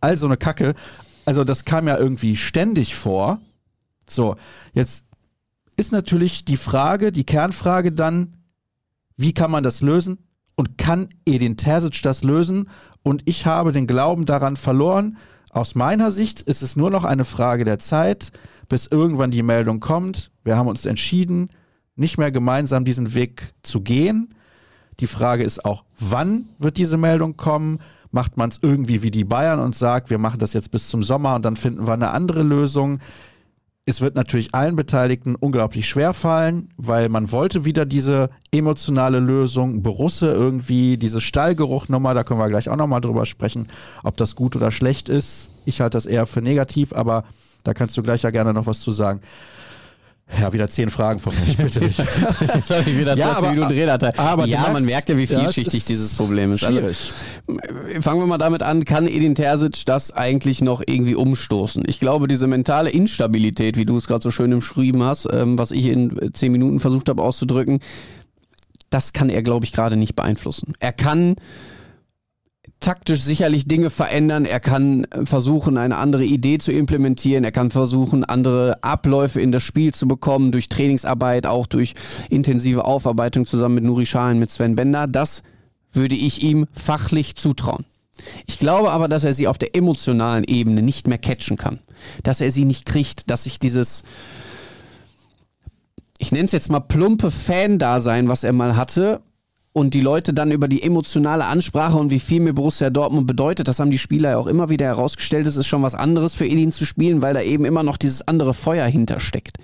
[0.00, 0.74] All so eine Kacke.
[1.24, 3.40] Also das kam ja irgendwie ständig vor.
[4.06, 4.36] So,
[4.74, 5.04] jetzt
[5.76, 8.34] ist natürlich die Frage, die Kernfrage dann,
[9.16, 10.18] wie kann man das lösen?
[10.56, 12.68] Und kann Edin Terzic das lösen?
[13.02, 15.16] Und ich habe den Glauben daran verloren.
[15.50, 18.30] Aus meiner Sicht ist es nur noch eine Frage der Zeit,
[18.68, 20.30] bis irgendwann die Meldung kommt.
[20.42, 21.50] Wir haben uns entschieden,
[21.96, 24.34] nicht mehr gemeinsam diesen Weg zu gehen.
[25.00, 27.78] Die Frage ist auch, wann wird diese Meldung kommen?
[28.10, 31.02] Macht man es irgendwie wie die Bayern und sagt, wir machen das jetzt bis zum
[31.02, 33.00] Sommer und dann finden wir eine andere Lösung?
[33.86, 39.82] Es wird natürlich allen Beteiligten unglaublich schwer fallen, weil man wollte wieder diese emotionale Lösung,
[39.82, 43.68] Borusse irgendwie, diese Stallgeruchnummer, da können wir gleich auch nochmal drüber sprechen,
[44.02, 45.50] ob das gut oder schlecht ist.
[45.66, 47.24] Ich halte das eher für negativ, aber
[47.62, 49.20] da kannst du gleich ja gerne noch was zu sagen.
[50.40, 51.98] Ja, wieder zehn Fragen von mir, bitte dich.
[51.98, 54.12] Jetzt habe ich wieder Ja, 20 aber- Minuten Redanteil.
[54.16, 56.64] aber ja, man merkst, merkt ja, wie ja, vielschichtig ist dieses Problem ist.
[56.64, 57.12] Also, Schwierig.
[58.00, 61.84] fangen wir mal damit an, kann Edin Terzic das eigentlich noch irgendwie umstoßen?
[61.86, 65.70] Ich glaube, diese mentale Instabilität, wie du es gerade so schön umschrieben hast, ähm, was
[65.70, 67.80] ich in zehn Minuten versucht habe auszudrücken,
[68.90, 70.72] das kann er, glaube ich, gerade nicht beeinflussen.
[70.80, 71.36] Er kann
[72.84, 74.44] taktisch sicherlich Dinge verändern.
[74.44, 77.42] Er kann äh, versuchen, eine andere Idee zu implementieren.
[77.42, 81.94] Er kann versuchen, andere Abläufe in das Spiel zu bekommen, durch Trainingsarbeit, auch durch
[82.28, 85.06] intensive Aufarbeitung zusammen mit Nuri Sahin, mit Sven Bender.
[85.06, 85.42] Das
[85.92, 87.86] würde ich ihm fachlich zutrauen.
[88.46, 91.78] Ich glaube aber, dass er sie auf der emotionalen Ebene nicht mehr catchen kann.
[92.22, 94.02] Dass er sie nicht kriegt, dass sich dieses,
[96.18, 99.22] ich nenne es jetzt mal plumpe Fan-Dasein, was er mal hatte,
[99.74, 103.66] und die Leute dann über die emotionale Ansprache und wie viel mir Borussia Dortmund bedeutet,
[103.66, 106.46] das haben die Spieler ja auch immer wieder herausgestellt, es ist schon was anderes für
[106.46, 109.58] Edin zu spielen, weil da eben immer noch dieses andere Feuer hintersteckt.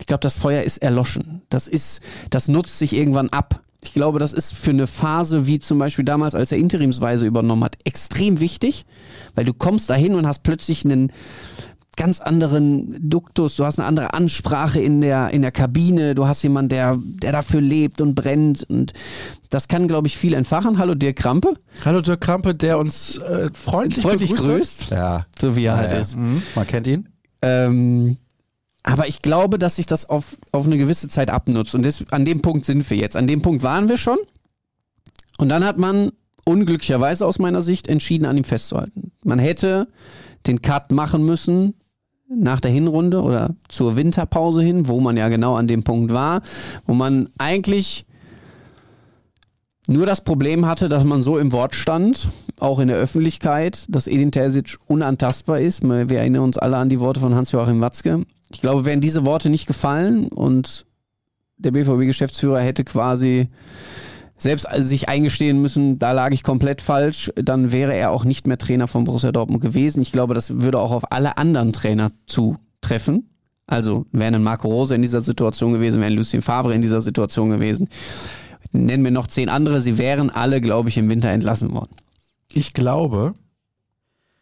[0.00, 1.42] Ich glaube, das Feuer ist erloschen.
[1.50, 3.60] Das ist, das nutzt sich irgendwann ab.
[3.84, 7.62] Ich glaube, das ist für eine Phase wie zum Beispiel damals, als er interimsweise übernommen
[7.62, 8.86] hat, extrem wichtig,
[9.34, 11.12] weil du kommst dahin und hast plötzlich einen
[11.96, 16.42] ganz anderen Duktus, du hast eine andere Ansprache in der, in der Kabine, du hast
[16.42, 18.92] jemanden, der, der dafür lebt und brennt und
[19.50, 20.78] das kann, glaube ich, viel entfachen.
[20.78, 24.80] Hallo Dirk Krampe, Hallo Dirk Krampe, der uns äh, freundlich, Freundlich begrüßt.
[24.80, 24.90] grüßt.
[24.90, 26.16] Ja, so wie er halt ja, ist.
[26.16, 26.42] Mhm.
[26.54, 27.08] man kennt ihn.
[27.42, 28.16] Ähm,
[28.82, 31.74] aber ich glaube, dass sich das auf, auf eine gewisse Zeit abnutzt.
[31.74, 33.16] Und das, an dem Punkt sind wir jetzt.
[33.16, 34.18] An dem Punkt waren wir schon.
[35.38, 36.12] Und dann hat man
[36.44, 39.12] unglücklicherweise aus meiner Sicht entschieden, an ihm festzuhalten.
[39.22, 39.88] Man hätte
[40.46, 41.74] den Cut machen müssen
[42.36, 46.42] nach der Hinrunde oder zur Winterpause hin, wo man ja genau an dem Punkt war,
[46.86, 48.06] wo man eigentlich
[49.88, 52.28] nur das Problem hatte, dass man so im Wort stand,
[52.60, 55.82] auch in der Öffentlichkeit, dass Edin Terzic unantastbar ist.
[55.82, 58.24] Wir erinnern uns alle an die Worte von Hans-Joachim Watzke.
[58.52, 60.86] Ich glaube, wären diese Worte nicht gefallen und
[61.56, 63.48] der BVB-Geschäftsführer hätte quasi
[64.42, 68.58] selbst sich eingestehen müssen, da lag ich komplett falsch, dann wäre er auch nicht mehr
[68.58, 70.02] Trainer von Borussia Dortmund gewesen.
[70.02, 73.30] Ich glaube, das würde auch auf alle anderen Trainer zutreffen.
[73.66, 77.50] Also wären ein Marco Rose in dieser Situation gewesen, wären Lucien Favre in dieser Situation
[77.50, 77.88] gewesen.
[78.72, 81.96] Nennen wir noch zehn andere, sie wären alle, glaube ich, im Winter entlassen worden.
[82.52, 83.34] Ich glaube,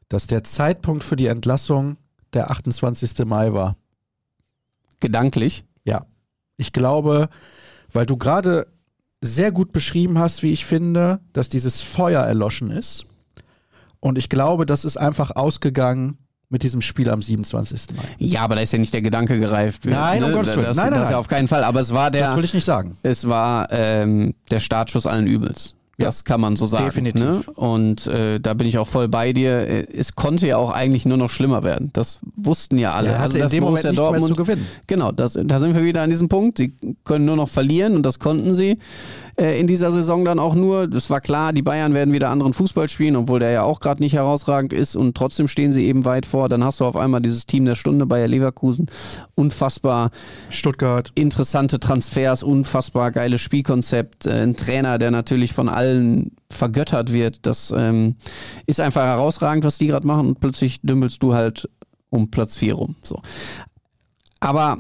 [0.09, 1.97] dass der Zeitpunkt für die Entlassung
[2.33, 3.25] der 28.
[3.27, 3.77] Mai war.
[5.01, 5.65] Gedanklich.
[5.85, 6.07] Ja.
[6.57, 7.29] Ich glaube,
[7.93, 8.67] weil du gerade
[9.21, 13.07] sehr gut beschrieben hast, wie ich finde, dass dieses Feuer erloschen ist.
[14.01, 17.95] Und ich glaube, das ist einfach ausgegangen mit diesem Spiel am 27.
[17.97, 18.03] Mai.
[18.19, 19.85] Ja, aber da ist ja nicht der Gedanke gereift.
[19.85, 20.67] Nein, um Gottes Willen.
[20.67, 21.21] Das, Nein, nein, das ja nein.
[21.21, 21.63] auf keinen Fall.
[21.65, 22.97] Aber es war der, Das will ich nicht sagen.
[23.03, 25.77] es war ähm, der Startschuss allen Übels.
[26.05, 26.85] Das kann man so sagen.
[26.85, 27.21] Definitiv.
[27.23, 27.43] Ne?
[27.55, 29.69] Und äh, da bin ich auch voll bei dir.
[29.69, 31.91] Äh, Es konnte ja auch eigentlich nur noch schlimmer werden.
[31.93, 33.11] Das wussten ja alle.
[33.11, 34.67] Hatte also, in dass dem Moment nichts mehr Dortmund, zu gewinnen.
[34.87, 36.59] Genau, das, da sind wir wieder an diesem Punkt.
[36.59, 36.73] Sie
[37.05, 38.79] können nur noch verlieren und das konnten sie
[39.37, 40.93] äh, in dieser Saison dann auch nur.
[40.95, 44.03] Es war klar, die Bayern werden wieder anderen Fußball spielen, obwohl der ja auch gerade
[44.03, 46.49] nicht herausragend ist und trotzdem stehen sie eben weit vor.
[46.49, 48.87] Dann hast du auf einmal dieses Team der Stunde Bayer Leverkusen.
[49.35, 50.11] Unfassbar
[50.51, 51.11] Stuttgart.
[51.15, 55.90] interessante Transfers, unfassbar geiles Spielkonzept, äh, ein Trainer, der natürlich von allen
[56.51, 57.47] vergöttert wird.
[57.47, 58.17] Das ähm,
[58.67, 61.69] ist einfach herausragend, was die gerade machen und plötzlich dümpelst du halt
[62.11, 62.97] um Platz 4 rum.
[63.03, 63.21] So.
[64.41, 64.79] Aber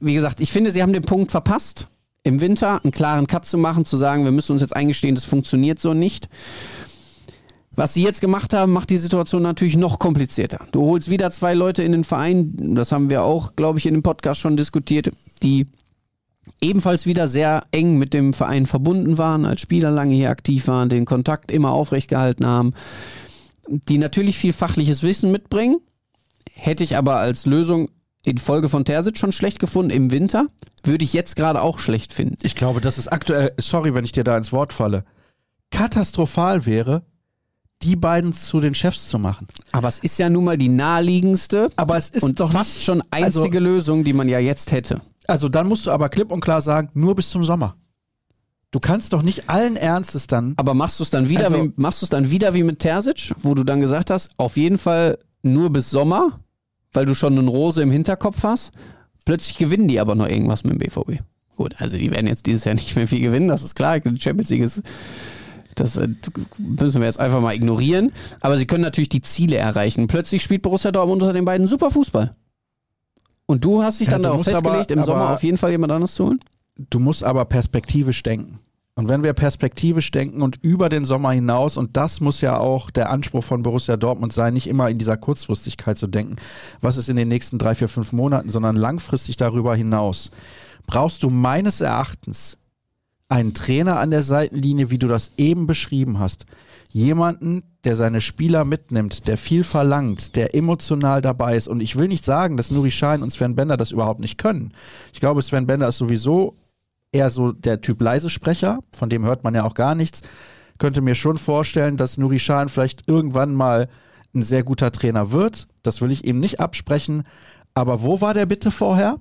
[0.00, 1.88] wie gesagt, ich finde, sie haben den Punkt verpasst,
[2.24, 5.24] im Winter einen klaren Cut zu machen, zu sagen, wir müssen uns jetzt eingestehen, das
[5.24, 6.28] funktioniert so nicht.
[7.74, 10.66] Was sie jetzt gemacht haben, macht die Situation natürlich noch komplizierter.
[10.72, 13.94] Du holst wieder zwei Leute in den Verein, das haben wir auch, glaube ich, in
[13.94, 15.10] dem Podcast schon diskutiert,
[15.42, 15.66] die
[16.60, 20.88] ebenfalls wieder sehr eng mit dem Verein verbunden waren, als Spieler lange hier aktiv waren,
[20.88, 22.74] den Kontakt immer aufrecht gehalten haben,
[23.68, 25.78] die natürlich viel fachliches Wissen mitbringen,
[26.52, 27.90] hätte ich aber als Lösung
[28.24, 30.46] in Folge von Terzic schon schlecht gefunden im Winter,
[30.84, 32.36] würde ich jetzt gerade auch schlecht finden.
[32.42, 35.04] Ich glaube, dass es aktuell, sorry, wenn ich dir da ins Wort falle,
[35.70, 37.02] katastrophal wäre,
[37.82, 39.48] die beiden zu den Chefs zu machen.
[39.72, 42.84] Aber es ist ja nun mal die naheliegendste Aber es ist und doch fast nicht,
[42.84, 45.00] schon einzige Lösung, die man ja jetzt hätte.
[45.26, 47.76] Also dann musst du aber klipp und klar sagen, nur bis zum Sommer.
[48.70, 50.54] Du kannst doch nicht allen Ernstes dann.
[50.56, 52.78] Aber machst du es dann wieder Also- wie machst du es dann wieder wie mit
[52.78, 56.40] Terzic, wo du dann gesagt hast, auf jeden Fall nur bis Sommer,
[56.92, 58.72] weil du schon einen Rose im Hinterkopf hast.
[59.24, 61.20] Plötzlich gewinnen die aber noch irgendwas mit dem BVB.
[61.56, 64.00] Gut, also die werden jetzt dieses Jahr nicht mehr viel gewinnen, das ist klar.
[64.00, 64.82] Die Champions League ist
[65.74, 66.08] das äh,
[66.58, 68.12] müssen wir jetzt einfach mal ignorieren.
[68.40, 70.06] Aber sie können natürlich die Ziele erreichen.
[70.06, 72.34] Plötzlich spielt Borussia Dortmund unter den beiden super Fußball.
[73.46, 76.14] Und du hast dich dann darauf festgelegt, aber- im Sommer auf jeden Fall jemand anderes
[76.14, 76.40] zu holen?
[76.90, 78.60] Du musst aber perspektivisch denken.
[78.94, 82.90] Und wenn wir perspektivisch denken und über den Sommer hinaus, und das muss ja auch
[82.90, 86.36] der Anspruch von Borussia Dortmund sein, nicht immer in dieser Kurzfristigkeit zu denken,
[86.82, 90.30] was ist in den nächsten drei, vier, fünf Monaten, sondern langfristig darüber hinaus,
[90.86, 92.58] brauchst du meines Erachtens
[93.30, 96.44] einen Trainer an der Seitenlinie, wie du das eben beschrieben hast.
[96.94, 101.66] Jemanden, der seine Spieler mitnimmt, der viel verlangt, der emotional dabei ist.
[101.66, 104.72] Und ich will nicht sagen, dass Nuri Schein und Sven Bender das überhaupt nicht können.
[105.14, 106.54] Ich glaube, Sven Bender ist sowieso
[107.10, 110.20] eher so der Typ leise Sprecher, von dem hört man ja auch gar nichts.
[110.76, 113.88] Könnte mir schon vorstellen, dass Nuri Schein vielleicht irgendwann mal
[114.34, 115.68] ein sehr guter Trainer wird.
[115.82, 117.22] Das will ich ihm nicht absprechen.
[117.72, 119.18] Aber wo war der bitte vorher?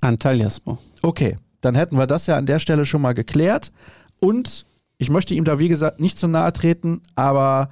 [0.00, 0.78] Antalyaspor.
[1.02, 3.70] Okay, dann hätten wir das ja an der Stelle schon mal geklärt.
[4.18, 4.64] Und
[5.00, 7.70] ich möchte ihm da, wie gesagt, nicht zu nahe treten, aber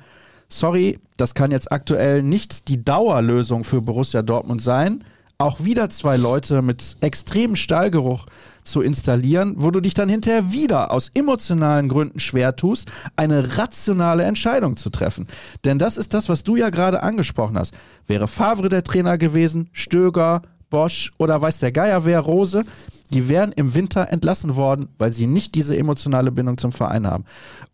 [0.49, 5.05] sorry, das kann jetzt aktuell nicht die Dauerlösung für Borussia Dortmund sein.
[5.37, 8.25] Auch wieder zwei Leute mit extremem Stallgeruch
[8.65, 14.25] zu installieren, wo du dich dann hinterher wieder aus emotionalen Gründen schwer tust, eine rationale
[14.25, 15.27] Entscheidung zu treffen.
[15.67, 17.75] Denn das ist das, was du ja gerade angesprochen hast.
[18.07, 22.63] Wäre Favre der Trainer gewesen, Stöger, Bosch oder weiß der Geier wer, Rose,
[23.11, 27.25] die wären im Winter entlassen worden, weil sie nicht diese emotionale Bindung zum Verein haben.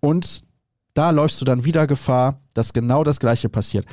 [0.00, 0.42] Und
[0.94, 3.85] da läufst du dann wieder Gefahr, dass genau das Gleiche passiert.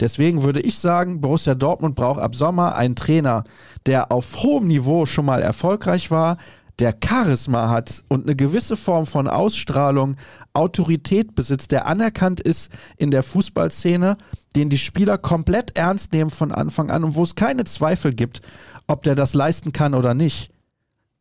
[0.00, 3.44] Deswegen würde ich sagen, Borussia Dortmund braucht ab Sommer einen Trainer,
[3.86, 6.36] der auf hohem Niveau schon mal erfolgreich war,
[6.78, 10.16] der Charisma hat und eine gewisse Form von Ausstrahlung,
[10.52, 14.16] Autorität besitzt, der anerkannt ist in der Fußballszene,
[14.56, 18.42] den die Spieler komplett ernst nehmen von Anfang an und wo es keine Zweifel gibt,
[18.86, 20.52] ob der das leisten kann oder nicht.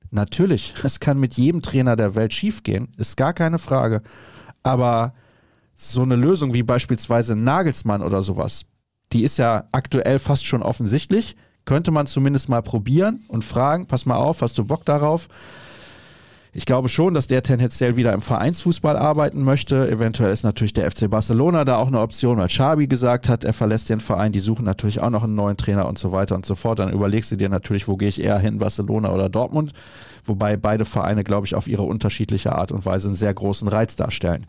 [0.10, 4.02] Natürlich, es kann mit jedem Trainer der Welt schiefgehen, ist gar keine Frage.
[4.64, 5.14] Aber
[5.76, 8.66] so eine Lösung wie beispielsweise Nagelsmann oder sowas,
[9.12, 11.36] die ist ja aktuell fast schon offensichtlich.
[11.66, 15.28] Könnte man zumindest mal probieren und fragen, pass mal auf, hast du Bock darauf?
[16.54, 19.90] Ich glaube schon, dass der tendenziell wieder im Vereinsfußball arbeiten möchte.
[19.90, 23.54] Eventuell ist natürlich der FC Barcelona da auch eine Option, weil Xabi gesagt hat, er
[23.54, 24.34] verlässt den Verein.
[24.34, 26.80] Die suchen natürlich auch noch einen neuen Trainer und so weiter und so fort.
[26.80, 29.72] Dann überlegst du dir natürlich, wo gehe ich eher hin, Barcelona oder Dortmund.
[30.26, 33.96] Wobei beide Vereine, glaube ich, auf ihre unterschiedliche Art und Weise einen sehr großen Reiz
[33.96, 34.46] darstellen.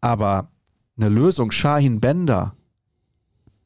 [0.00, 0.48] Aber
[0.96, 2.54] eine Lösung, Shahin Bender,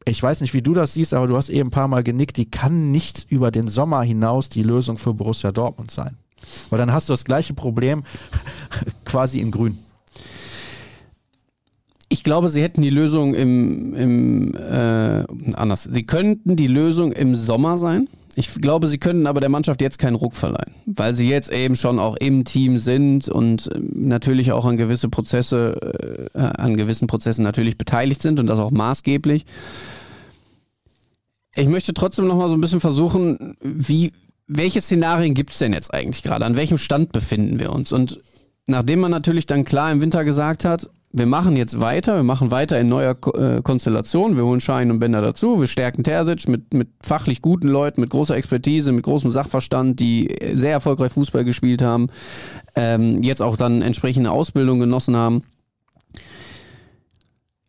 [0.05, 2.37] ich weiß nicht, wie du das siehst, aber du hast eben ein paar Mal genickt,
[2.37, 6.17] die kann nicht über den Sommer hinaus die Lösung für Borussia Dortmund sein.
[6.71, 8.03] Weil dann hast du das gleiche Problem
[9.05, 9.79] quasi in Grün.
[12.09, 15.85] Ich glaube, sie hätten die Lösung im, im äh, anders.
[15.85, 18.09] Sie könnten die Lösung im Sommer sein.
[18.35, 21.77] Ich glaube, sie können aber der Mannschaft jetzt keinen Ruck verleihen, weil sie jetzt eben
[21.77, 27.07] schon auch im Team sind und ähm, natürlich auch an gewisse Prozesse, äh, an gewissen
[27.07, 29.45] Prozessen natürlich beteiligt sind und das auch maßgeblich.
[31.55, 34.13] Ich möchte trotzdem noch mal so ein bisschen versuchen, wie,
[34.47, 36.45] welche Szenarien gibt es denn jetzt eigentlich gerade?
[36.45, 37.93] An welchem Stand befinden wir uns?
[37.93, 38.21] Und
[38.67, 42.51] nachdem man natürlich dann klar im Winter gesagt hat, wir machen jetzt weiter, wir machen
[42.51, 46.73] weiter in neuer äh, Konstellation, wir holen Schein und Bender dazu, wir stärken Terzic mit,
[46.73, 51.83] mit fachlich guten Leuten, mit großer Expertise, mit großem Sachverstand, die sehr erfolgreich Fußball gespielt
[51.83, 52.09] haben,
[52.77, 55.43] ähm, jetzt auch dann entsprechende Ausbildung genossen haben.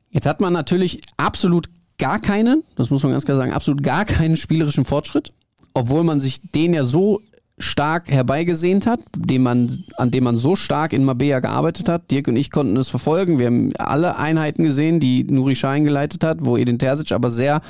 [0.09, 4.05] Jetzt hat man natürlich absolut gar keinen, das muss man ganz klar sagen, absolut gar
[4.05, 5.33] keinen spielerischen Fortschritt,
[5.73, 7.19] obwohl man sich den ja so
[7.59, 12.09] stark herbeigesehnt hat, dem man, an dem man so stark in Mabea gearbeitet hat.
[12.09, 13.39] Dirk und ich konnten es verfolgen.
[13.39, 17.61] Wir haben alle Einheiten gesehen, die Nuri Schein geleitet hat, wo Edin Terzic aber sehr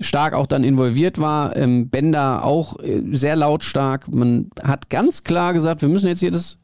[0.00, 1.56] stark auch dann involviert war.
[1.56, 4.08] Ähm, Bender auch äh, sehr lautstark.
[4.08, 6.58] Man hat ganz klar gesagt, wir müssen jetzt hier das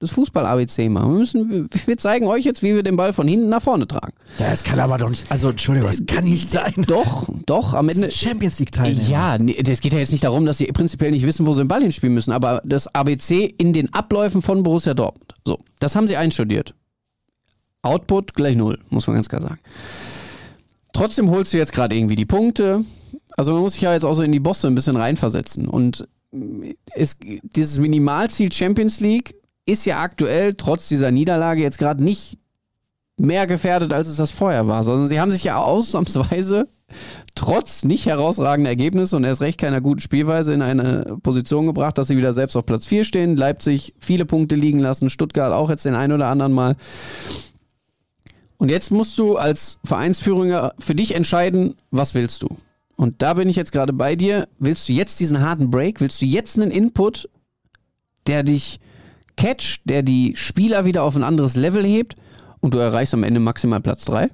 [0.00, 1.12] das Fußball-ABC machen.
[1.12, 4.14] Wir, müssen, wir zeigen euch jetzt, wie wir den Ball von hinten nach vorne tragen.
[4.38, 6.72] Ja, es kann aber doch nicht, also Entschuldigung, das kann nicht sein.
[6.86, 8.10] Doch, doch, am Ende.
[8.10, 9.08] Champions League Teilnehmer.
[9.08, 11.68] Ja, es geht ja jetzt nicht darum, dass sie prinzipiell nicht wissen, wo sie den
[11.68, 15.34] Ball hinspielen müssen, aber das ABC in den Abläufen von Borussia Dortmund.
[15.46, 16.74] So, das haben sie einstudiert.
[17.82, 19.60] Output gleich null, muss man ganz klar sagen.
[20.94, 22.84] Trotzdem holst du jetzt gerade irgendwie die Punkte.
[23.36, 25.68] Also man muss sich ja jetzt auch so in die Bosse ein bisschen reinversetzen.
[25.68, 26.08] Und
[26.94, 29.34] es, dieses Minimalziel Champions League
[29.70, 32.38] ist ja aktuell trotz dieser Niederlage jetzt gerade nicht
[33.16, 36.68] mehr gefährdet, als es das vorher war, sondern sie haben sich ja ausnahmsweise
[37.34, 42.08] trotz nicht herausragender Ergebnisse und erst recht keiner guten Spielweise in eine Position gebracht, dass
[42.08, 43.36] sie wieder selbst auf Platz 4 stehen.
[43.36, 46.76] Leipzig viele Punkte liegen lassen, Stuttgart auch jetzt den einen oder anderen Mal.
[48.56, 52.58] Und jetzt musst du als Vereinsführer für dich entscheiden, was willst du?
[52.96, 54.46] Und da bin ich jetzt gerade bei dir.
[54.58, 56.00] Willst du jetzt diesen harten Break?
[56.02, 57.30] Willst du jetzt einen Input,
[58.26, 58.80] der dich
[59.40, 62.14] Catch, der die Spieler wieder auf ein anderes Level hebt
[62.60, 64.30] und du erreichst am Ende maximal Platz 3?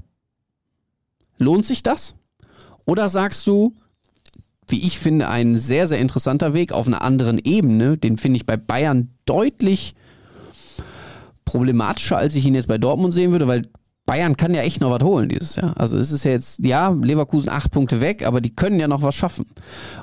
[1.39, 2.17] Lohnt sich das?
[2.87, 3.77] Oder sagst du,
[4.67, 8.47] wie ich finde, ein sehr, sehr interessanter Weg auf einer anderen Ebene, den finde ich
[8.47, 9.95] bei Bayern deutlich
[11.45, 13.69] problematischer, als ich ihn jetzt bei Dortmund sehen würde, weil
[14.07, 15.73] Bayern kann ja echt noch was holen dieses Jahr.
[15.77, 19.03] Also es ist ja jetzt, ja, Leverkusen acht Punkte weg, aber die können ja noch
[19.03, 19.47] was schaffen.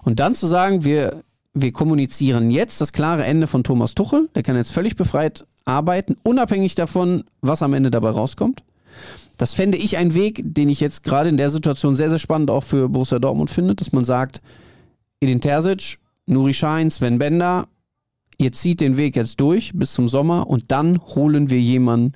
[0.03, 4.29] Und dann zu sagen, wir wir kommunizieren jetzt das klare Ende von Thomas Tuchel.
[4.35, 8.63] Der kann jetzt völlig befreit arbeiten, unabhängig davon, was am Ende dabei rauskommt.
[9.37, 12.49] Das fände ich ein Weg, den ich jetzt gerade in der Situation sehr, sehr spannend
[12.49, 14.41] auch für Borussia Dortmund finde, dass man sagt,
[15.19, 17.67] Edin Terzic, Nuri Schein, Sven Bender,
[18.37, 22.13] ihr zieht den Weg jetzt durch bis zum Sommer und dann holen wir jemanden,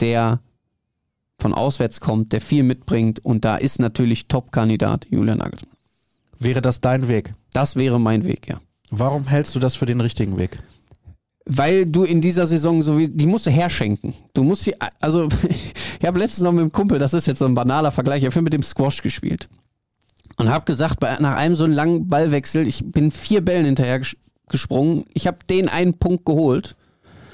[0.00, 0.40] der
[1.38, 5.71] von auswärts kommt, der viel mitbringt und da ist natürlich Top-Kandidat Julian Nagelsmann.
[6.42, 7.34] Wäre das dein Weg?
[7.52, 8.60] Das wäre mein Weg, ja.
[8.90, 10.58] Warum hältst du das für den richtigen Weg?
[11.44, 14.14] Weil du in dieser Saison so wie, die musst du herschenken.
[14.34, 15.28] Du musst sie, also,
[16.00, 18.26] ich habe letztens noch mit dem Kumpel, das ist jetzt so ein banaler Vergleich, ich
[18.26, 19.48] habe mit dem Squash gespielt.
[20.36, 24.00] Und habe gesagt, bei, nach einem so langen Ballwechsel, ich bin vier Bällen hinterher
[24.48, 26.74] gesprungen, ich habe den einen Punkt geholt,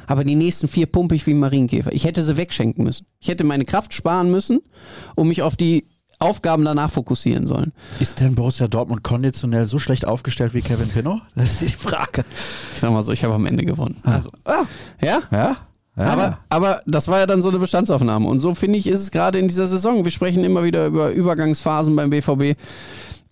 [0.06, 1.92] aber die nächsten vier pumpe ich wie ein Marienkäfer.
[1.92, 3.06] Ich hätte sie wegschenken müssen.
[3.20, 4.60] Ich hätte meine Kraft sparen müssen,
[5.16, 5.84] um mich auf die
[6.18, 7.72] Aufgaben danach fokussieren sollen.
[8.00, 11.20] Ist denn Borussia Dortmund konditionell so schlecht aufgestellt wie Kevin Pinot?
[11.34, 12.24] Das ist die Frage.
[12.74, 13.98] Ich sag mal so, ich habe am Ende gewonnen.
[14.02, 14.12] Ah.
[14.14, 14.64] Also, ah,
[15.00, 15.20] ja?
[15.30, 15.56] Ja?
[15.96, 18.28] Ja, aber, aber das war ja dann so eine Bestandsaufnahme.
[18.28, 20.04] Und so finde ich, ist es gerade in dieser Saison.
[20.04, 22.56] Wir sprechen immer wieder über Übergangsphasen beim BVB.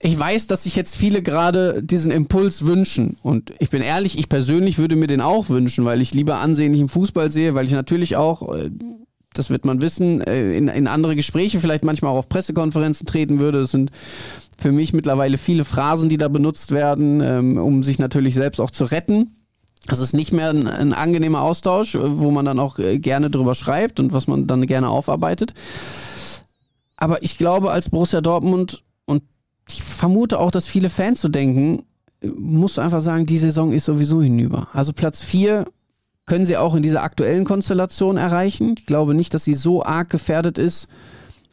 [0.00, 3.16] Ich weiß, dass sich jetzt viele gerade diesen Impuls wünschen.
[3.22, 6.88] Und ich bin ehrlich, ich persönlich würde mir den auch wünschen, weil ich lieber ansehnlichen
[6.88, 8.70] Fußball sehe, weil ich natürlich auch äh,
[9.38, 13.40] das wird man wissen, äh, in, in andere Gespräche, vielleicht manchmal auch auf Pressekonferenzen treten
[13.40, 13.60] würde.
[13.60, 13.90] Das sind
[14.58, 18.70] für mich mittlerweile viele Phrasen, die da benutzt werden, ähm, um sich natürlich selbst auch
[18.70, 19.32] zu retten.
[19.86, 23.30] Das ist nicht mehr ein, ein angenehmer Austausch, äh, wo man dann auch äh, gerne
[23.30, 25.54] drüber schreibt und was man dann gerne aufarbeitet.
[26.96, 29.22] Aber ich glaube, als Borussia Dortmund und
[29.68, 31.84] ich vermute auch, dass viele Fans so denken,
[32.22, 34.68] musst du einfach sagen, die Saison ist sowieso hinüber.
[34.72, 35.66] Also Platz 4
[36.26, 38.74] können sie auch in dieser aktuellen Konstellation erreichen.
[38.78, 40.88] Ich glaube nicht, dass sie so arg gefährdet ist,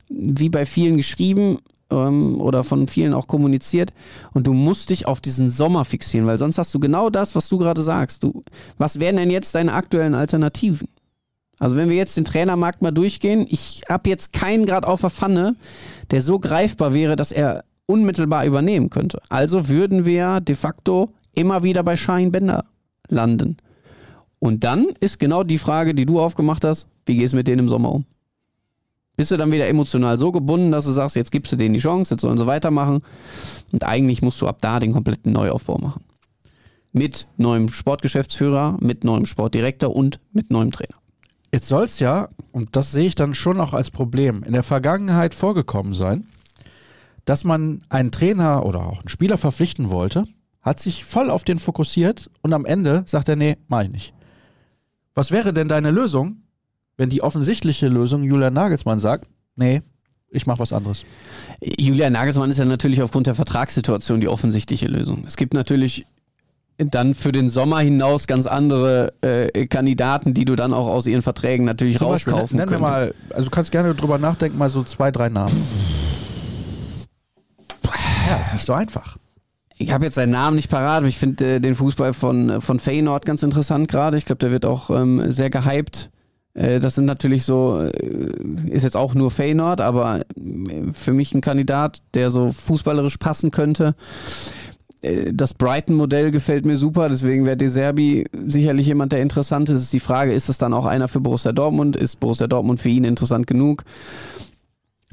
[0.10, 1.60] wie bei vielen geschrieben
[1.92, 3.94] ähm, oder von vielen auch kommuniziert.
[4.34, 7.50] Und du musst dich auf diesen Sommer fixieren, weil sonst hast du genau das, was
[7.50, 8.24] du gerade sagst.
[8.24, 8.44] Du,
[8.78, 10.88] was wären denn jetzt deine aktuellen Alternativen?
[11.60, 15.12] Also wenn wir jetzt den Trainermarkt mal durchgehen, ich habe jetzt keinen gerade auf der
[15.12, 15.56] Pfanne,
[16.12, 19.22] der so greifbar wäre, dass er unmittelbar übernehmen könnte.
[19.30, 22.66] Also würden wir de facto immer wieder bei Schein Bender
[23.08, 23.58] landen.
[24.44, 27.60] Und dann ist genau die Frage, die du aufgemacht hast, wie gehst du mit denen
[27.60, 28.04] im Sommer um?
[29.16, 31.80] Bist du dann wieder emotional so gebunden, dass du sagst, jetzt gibst du denen die
[31.80, 33.04] Chance, jetzt sollen sie weitermachen.
[33.72, 36.04] Und eigentlich musst du ab da den kompletten Neuaufbau machen.
[36.92, 40.98] Mit neuem Sportgeschäftsführer, mit neuem Sportdirektor und mit neuem Trainer.
[41.54, 44.64] Jetzt soll es ja, und das sehe ich dann schon auch als Problem, in der
[44.64, 46.28] Vergangenheit vorgekommen sein,
[47.24, 50.26] dass man einen Trainer oder auch einen Spieler verpflichten wollte,
[50.62, 54.14] hat sich voll auf den fokussiert und am Ende sagt er, nee, mach ich nicht.
[55.14, 56.44] Was wäre denn deine Lösung,
[56.98, 59.82] wenn die offensichtliche Lösung Julian Nagelsmann sagt, nee,
[60.30, 61.06] ich mache was anderes?
[61.62, 65.24] Julian Nagelsmann ist ja natürlich aufgrund der Vertragssituation die offensichtliche Lösung.
[65.28, 66.06] Es gibt natürlich
[66.78, 71.22] dann für den Sommer hinaus ganz andere äh, Kandidaten, die du dann auch aus ihren
[71.22, 74.70] Verträgen natürlich Zum rauskaufen Beispiel, nenn, nenn mal, also du kannst gerne drüber nachdenken, mal
[74.70, 75.56] so zwei, drei Namen.
[78.28, 79.18] Ja, ist nicht so einfach.
[79.84, 82.80] Ich habe jetzt seinen Namen nicht parat, aber ich finde äh, den Fußball von, von
[82.80, 84.18] Feyenoord ganz interessant gerade.
[84.18, 86.10] Ich glaube, der wird auch ähm, sehr gehypt.
[86.54, 91.34] Äh, das sind natürlich so, äh, ist jetzt auch nur Feyenoord, aber äh, für mich
[91.34, 93.96] ein Kandidat, der so fußballerisch passen könnte.
[95.34, 99.82] Das Brighton-Modell gefällt mir super, deswegen wäre De Serbi sicherlich jemand, der interessant ist.
[99.82, 101.98] ist die Frage, ist es dann auch einer für Borussia Dortmund?
[101.98, 103.84] Ist Borussia Dortmund für ihn interessant genug?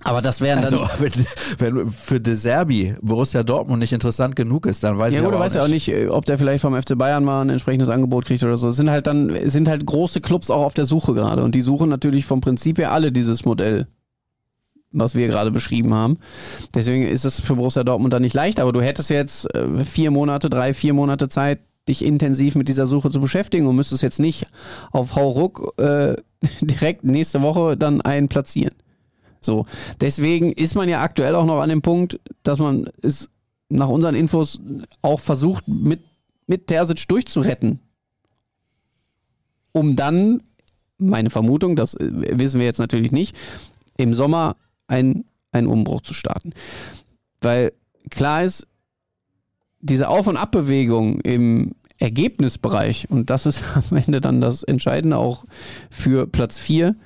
[0.03, 0.75] Aber das wären dann.
[0.75, 1.13] Also, wenn,
[1.59, 5.33] wenn für De Serbi Borussia Dortmund nicht interessant genug ist, dann weiß ja, ich gut,
[5.35, 7.91] aber du weißt ja auch nicht, ob der vielleicht vom FC Bayern mal ein entsprechendes
[7.91, 8.69] Angebot kriegt oder so.
[8.69, 11.45] Es sind halt dann, sind halt große Clubs auch auf der Suche gerade.
[11.45, 13.87] Und die suchen natürlich vom Prinzip her alle dieses Modell,
[14.91, 16.19] was wir gerade beschrieben haben.
[16.75, 20.11] Deswegen ist es für Borussia Dortmund dann nicht leicht, aber du hättest jetzt äh, vier
[20.11, 24.21] Monate, drei, vier Monate Zeit, dich intensiv mit dieser Suche zu beschäftigen und müsstest jetzt
[24.21, 24.47] nicht
[24.93, 26.15] auf Hauruck äh,
[26.61, 28.75] direkt nächste Woche dann einen platzieren.
[29.41, 29.67] So.
[30.01, 33.29] Deswegen ist man ja aktuell auch noch an dem Punkt, dass man es
[33.69, 34.61] nach unseren Infos
[35.03, 36.01] auch versucht, mit,
[36.47, 37.81] mit Terzic durchzuretten.
[39.73, 40.43] Um dann,
[40.99, 43.37] meine Vermutung, das wissen wir jetzt natürlich nicht,
[43.97, 44.57] im Sommer
[44.89, 46.53] einen, einen Umbruch zu starten.
[47.41, 47.73] Weil
[48.11, 48.67] klar ist,
[49.81, 55.45] diese Auf- und Abbewegung im Ergebnisbereich, und das ist am Ende dann das Entscheidende auch
[55.91, 56.97] für Platz 4,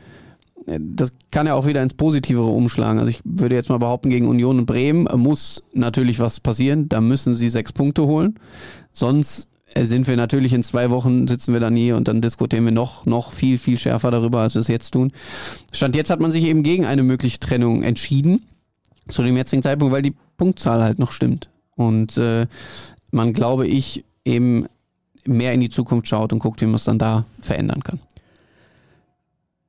[0.67, 2.99] das kann ja auch wieder ins Positivere umschlagen.
[2.99, 6.89] Also ich würde jetzt mal behaupten, gegen Union und Bremen muss natürlich was passieren.
[6.89, 8.39] Da müssen sie sechs Punkte holen.
[8.93, 12.73] Sonst sind wir natürlich in zwei Wochen sitzen wir dann hier und dann diskutieren wir
[12.73, 15.13] noch, noch viel, viel schärfer darüber, als wir es jetzt tun.
[15.73, 18.47] Stand jetzt hat man sich eben gegen eine mögliche Trennung entschieden.
[19.09, 21.51] Zu dem jetzigen Zeitpunkt, weil die Punktzahl halt noch stimmt.
[21.77, 22.47] Und äh,
[23.11, 24.67] man, glaube ich, eben
[25.27, 28.01] mehr in die Zukunft schaut und guckt, wie man es dann da verändern kann.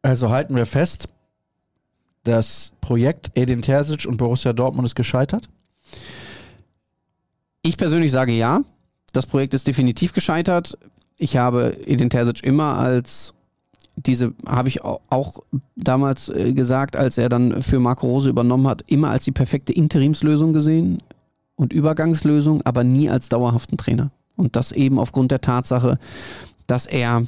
[0.06, 1.08] Also halten wir fest,
[2.26, 5.50] das Projekt Edin Terzic und Borussia Dortmund ist gescheitert?
[7.64, 8.62] Ich persönlich sage ja.
[9.14, 10.78] Das Projekt ist definitiv gescheitert.
[11.18, 13.34] Ich habe Edin Terzic immer als
[13.96, 15.40] diese, habe ich auch
[15.76, 19.74] damals äh, gesagt, als er dann für Marco Rose übernommen hat, immer als die perfekte
[19.74, 21.02] Interimslösung gesehen
[21.56, 24.12] und Übergangslösung, aber nie als dauerhaften Trainer.
[24.36, 25.98] Und das eben aufgrund der Tatsache,
[26.68, 27.26] dass er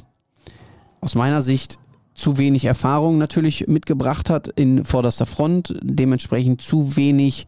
[1.00, 1.76] aus meiner Sicht
[2.18, 7.46] zu wenig Erfahrung natürlich mitgebracht hat in vorderster Front, dementsprechend zu wenig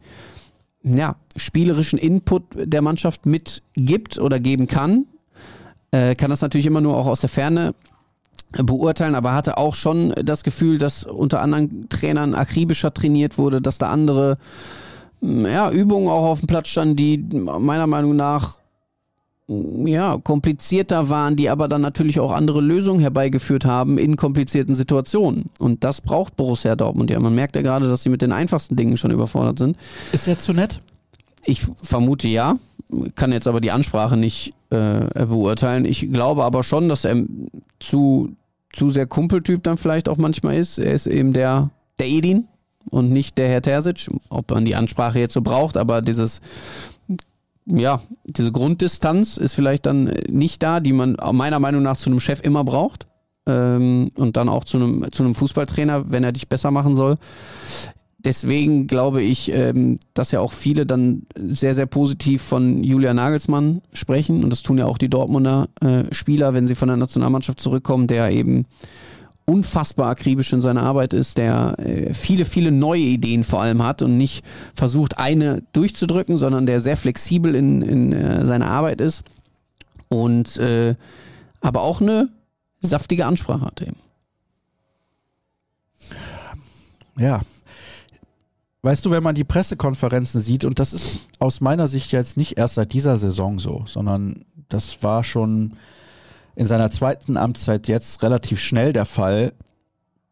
[0.83, 5.05] ja, spielerischen Input der Mannschaft mitgibt oder geben kann.
[5.91, 7.75] Äh, kann das natürlich immer nur auch aus der Ferne
[8.51, 13.77] beurteilen, aber hatte auch schon das Gefühl, dass unter anderen Trainern akribischer trainiert wurde, dass
[13.77, 14.37] da andere
[15.21, 18.60] ja, Übungen auch auf dem Platz standen, die meiner Meinung nach
[19.85, 25.49] ja, komplizierter waren, die aber dann natürlich auch andere Lösungen herbeigeführt haben in komplizierten Situationen.
[25.59, 27.19] Und das braucht Borussia Dortmund ja.
[27.19, 29.77] Man merkt ja gerade, dass sie mit den einfachsten Dingen schon überfordert sind.
[30.11, 30.79] Ist er zu nett?
[31.45, 32.57] Ich vermute ja,
[33.15, 35.85] kann jetzt aber die Ansprache nicht äh, beurteilen.
[35.85, 37.23] Ich glaube aber schon, dass er
[37.79, 38.35] zu,
[38.73, 40.77] zu sehr Kumpeltyp dann vielleicht auch manchmal ist.
[40.77, 42.47] Er ist eben der, der Edin
[42.89, 44.09] und nicht der Herr Terzic.
[44.29, 46.41] Ob man die Ansprache jetzt so braucht, aber dieses
[47.65, 52.19] ja, diese Grunddistanz ist vielleicht dann nicht da, die man meiner Meinung nach zu einem
[52.19, 53.07] Chef immer braucht.
[53.47, 57.17] Ähm, und dann auch zu einem, zu einem Fußballtrainer, wenn er dich besser machen soll.
[58.23, 63.81] Deswegen glaube ich, ähm, dass ja auch viele dann sehr, sehr positiv von Julia Nagelsmann
[63.93, 64.43] sprechen.
[64.43, 68.05] Und das tun ja auch die Dortmunder äh, Spieler, wenn sie von der Nationalmannschaft zurückkommen,
[68.05, 68.65] der eben
[69.51, 74.01] unfassbar akribisch in seiner Arbeit ist, der äh, viele, viele neue Ideen vor allem hat
[74.01, 79.23] und nicht versucht, eine durchzudrücken, sondern der sehr flexibel in, in äh, seiner Arbeit ist
[80.09, 80.95] und äh,
[81.59, 82.29] aber auch eine
[82.79, 83.97] saftige Ansprache hat eben.
[87.19, 87.41] Ja.
[88.83, 92.57] Weißt du, wenn man die Pressekonferenzen sieht, und das ist aus meiner Sicht jetzt nicht
[92.57, 95.73] erst seit dieser Saison so, sondern das war schon
[96.55, 99.53] in seiner zweiten Amtszeit jetzt relativ schnell der Fall,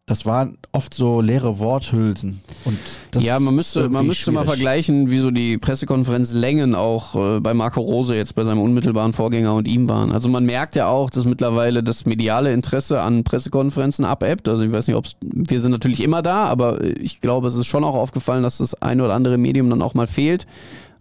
[0.10, 2.42] das waren oft so leere Worthülsen.
[2.66, 2.80] Und
[3.12, 7.54] das ja, man müsste, man müsste mal vergleichen, wie so die Pressekonferenzlängen auch äh, bei
[7.54, 10.12] Marco Rose jetzt bei seinem unmittelbaren Vorgänger und ihm waren.
[10.12, 14.50] Also man merkt ja auch, dass mittlerweile das mediale Interesse an Pressekonferenzen abebbt.
[14.50, 17.68] Also ich weiß nicht, ob wir sind natürlich immer da, aber ich glaube, es ist
[17.68, 20.48] schon auch aufgefallen, dass das eine oder andere Medium dann auch mal fehlt,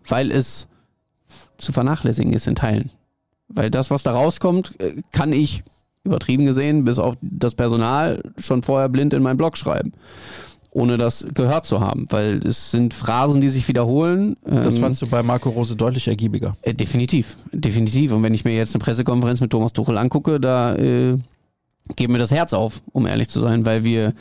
[0.06, 0.68] weil es
[1.56, 2.90] zu vernachlässigen ist in Teilen.
[3.48, 5.62] Weil das, was da rauskommt, äh, kann ich
[6.04, 9.92] übertrieben gesehen, bis auf das Personal schon vorher blind in meinen Blog schreiben.
[10.70, 14.36] Ohne das gehört zu haben, weil es sind Phrasen, die sich wiederholen.
[14.44, 16.56] Das ähm, fandst du bei Marco Rose deutlich ergiebiger.
[16.62, 18.12] Äh, definitiv, definitiv.
[18.12, 21.16] Und wenn ich mir jetzt eine Pressekonferenz mit Thomas Tuchel angucke, da äh,
[21.96, 24.12] geht mir das Herz auf, um ehrlich zu sein, weil wir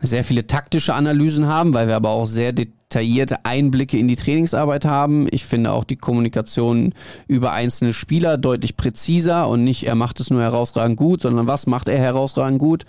[0.00, 2.52] sehr viele taktische Analysen haben, weil wir aber auch sehr
[2.88, 5.28] detaillierte Einblicke in die Trainingsarbeit haben.
[5.30, 6.94] Ich finde auch die Kommunikation
[7.26, 11.66] über einzelne Spieler deutlich präziser und nicht, er macht es nur herausragend gut, sondern was
[11.66, 12.86] macht er herausragend gut.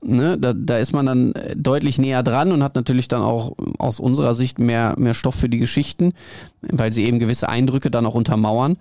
[0.00, 3.98] Ne, da, da ist man dann deutlich näher dran und hat natürlich dann auch aus
[3.98, 6.12] unserer Sicht mehr, mehr Stoff für die Geschichten,
[6.60, 8.76] weil sie eben gewisse Eindrücke dann auch untermauern.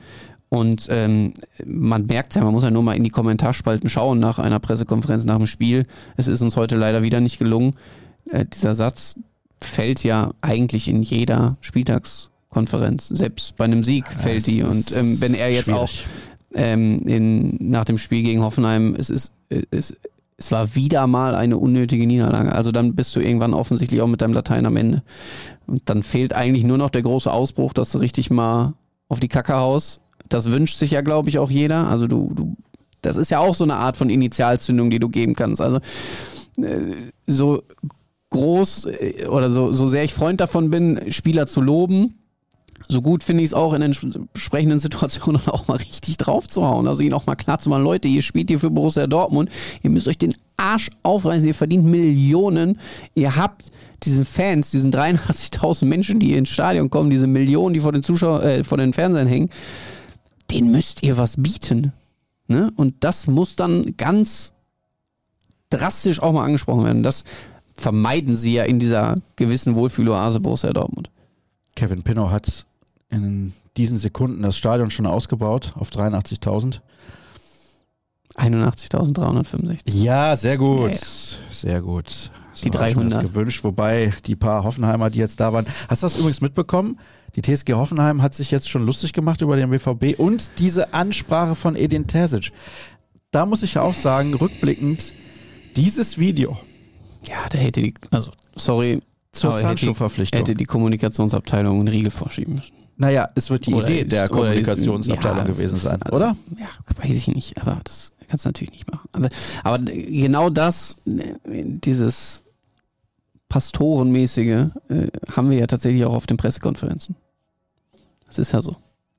[0.49, 1.33] Und ähm,
[1.65, 5.25] man merkt ja, man muss ja nur mal in die Kommentarspalten schauen nach einer Pressekonferenz
[5.25, 5.87] nach dem Spiel.
[6.17, 7.75] Es ist uns heute leider wieder nicht gelungen.
[8.29, 9.15] Äh, dieser Satz
[9.61, 13.07] fällt ja eigentlich in jeder Spieltagskonferenz.
[13.09, 14.63] Selbst bei einem Sieg ja, fällt die.
[14.63, 15.81] Und ähm, wenn er jetzt schwierig.
[15.81, 15.89] auch
[16.55, 19.33] ähm, in, nach dem Spiel gegen Hoffenheim, es ist,
[19.71, 19.95] es,
[20.37, 22.51] es war wieder mal eine unnötige Niederlage.
[22.51, 25.03] Also dann bist du irgendwann offensichtlich auch mit deinem Latein am Ende.
[25.65, 28.73] Und dann fehlt eigentlich nur noch der große Ausbruch, dass du richtig mal
[29.09, 31.87] auf die Kacke haust das wünscht sich ja, glaube ich, auch jeder.
[31.87, 32.55] Also du, du,
[33.01, 35.61] das ist ja auch so eine Art von Initialzündung, die du geben kannst.
[35.61, 35.77] Also
[36.57, 36.93] äh,
[37.25, 37.63] so
[38.29, 42.15] groß äh, oder so, so sehr ich Freund davon bin, Spieler zu loben,
[42.89, 46.87] so gut finde ich es auch in entsprechenden Situationen auch mal richtig drauf zu hauen.
[46.87, 49.49] Also ihnen auch mal klar zu machen, Leute, ihr spielt hier für Borussia Dortmund,
[49.83, 52.79] ihr müsst euch den Arsch aufreißen, ihr verdient Millionen,
[53.13, 53.71] ihr habt
[54.03, 58.41] diesen Fans, diesen 83.000 Menschen, die ins Stadion kommen, diese Millionen, die vor den Zuschauern,
[58.43, 59.49] äh, vor den Fernsehern hängen,
[60.51, 61.93] den müsst ihr was bieten.
[62.47, 62.71] Ne?
[62.75, 64.53] Und das muss dann ganz
[65.69, 67.03] drastisch auch mal angesprochen werden.
[67.03, 67.25] Das
[67.77, 71.09] vermeiden sie ja in dieser gewissen Wohlfühloase Borussia Dortmund.
[71.75, 72.65] Kevin Pinnow hat
[73.09, 76.81] in diesen Sekunden das Stadion schon ausgebaut auf 83.000.
[78.35, 79.79] 81.365.
[79.85, 80.91] Ja, sehr gut.
[80.91, 80.97] Ja.
[81.49, 82.31] Sehr gut.
[82.53, 83.23] So die 300.
[83.23, 85.65] gewünscht, wobei die paar Hoffenheimer, die jetzt da waren.
[85.89, 86.99] Hast du das übrigens mitbekommen?
[87.35, 91.55] Die TSG Hoffenheim hat sich jetzt schon lustig gemacht über den BVB und diese Ansprache
[91.55, 92.51] von Edin Terzic.
[93.31, 95.13] Da muss ich ja auch sagen, rückblickend,
[95.75, 96.57] dieses Video.
[97.23, 99.01] Ja, da hätte die, also, sorry,
[99.31, 100.39] zur Sancho-Verpflichtung.
[100.39, 102.73] Hätte die Kommunikationsabteilung einen Riegel vorschieben müssen.
[102.97, 106.35] Naja, es wird die oder Idee ist, der Kommunikationsabteilung ja, gewesen sein, also, oder?
[106.57, 106.67] Ja,
[107.03, 109.07] weiß ich nicht, aber das kannst du natürlich nicht machen.
[109.11, 109.29] Aber,
[109.63, 112.43] aber genau das, dieses
[113.49, 117.15] Pastorenmäßige, äh, haben wir ja tatsächlich auch auf den Pressekonferenzen.
[118.25, 118.75] Das ist ja so.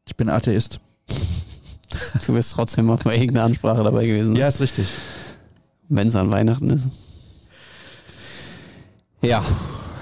[0.07, 0.81] Ich bin Atheist.
[2.27, 4.37] Du wirst trotzdem mal bei irgendeiner Ansprache dabei gewesen.
[4.37, 4.89] Ja, ist richtig.
[5.89, 6.89] Wenn es an Weihnachten ist.
[9.21, 9.45] Ja,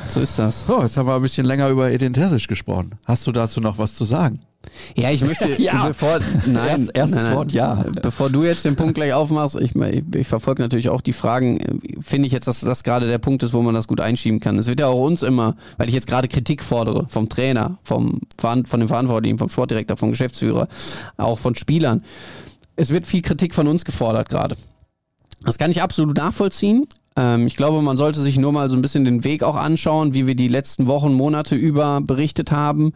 [0.09, 0.67] so ist das.
[0.67, 2.93] So, jetzt haben wir ein bisschen länger über Edin Terzic gesprochen.
[3.07, 4.41] Hast du dazu noch was zu sagen?
[4.95, 5.87] Ja, ich möchte, ja.
[5.87, 7.85] bevor, nein, Erst, erstes nein, Wort, ja.
[8.03, 11.81] Bevor du jetzt den Punkt gleich aufmachst, ich, ich, ich verfolge natürlich auch die Fragen,
[12.01, 14.59] finde ich jetzt, dass das gerade der Punkt ist, wo man das gut einschieben kann.
[14.59, 18.21] Es wird ja auch uns immer, weil ich jetzt gerade Kritik fordere, vom Trainer, vom,
[18.39, 20.69] von dem Verantwortlichen, vom Sportdirektor, vom Geschäftsführer,
[21.17, 22.03] auch von Spielern.
[22.75, 24.57] Es wird viel Kritik von uns gefordert gerade.
[25.43, 26.87] Das kann ich absolut nachvollziehen,
[27.17, 30.15] ähm, ich glaube, man sollte sich nur mal so ein bisschen den Weg auch anschauen,
[30.15, 32.93] wie wir die letzten Wochen, Monate über berichtet haben.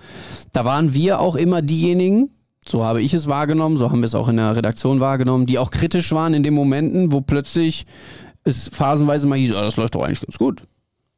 [0.52, 2.30] Da waren wir auch immer diejenigen,
[2.66, 5.58] so habe ich es wahrgenommen, so haben wir es auch in der Redaktion wahrgenommen, die
[5.58, 7.86] auch kritisch waren in den Momenten, wo plötzlich
[8.44, 10.64] es phasenweise mal hieß, oh, das läuft doch eigentlich ganz gut.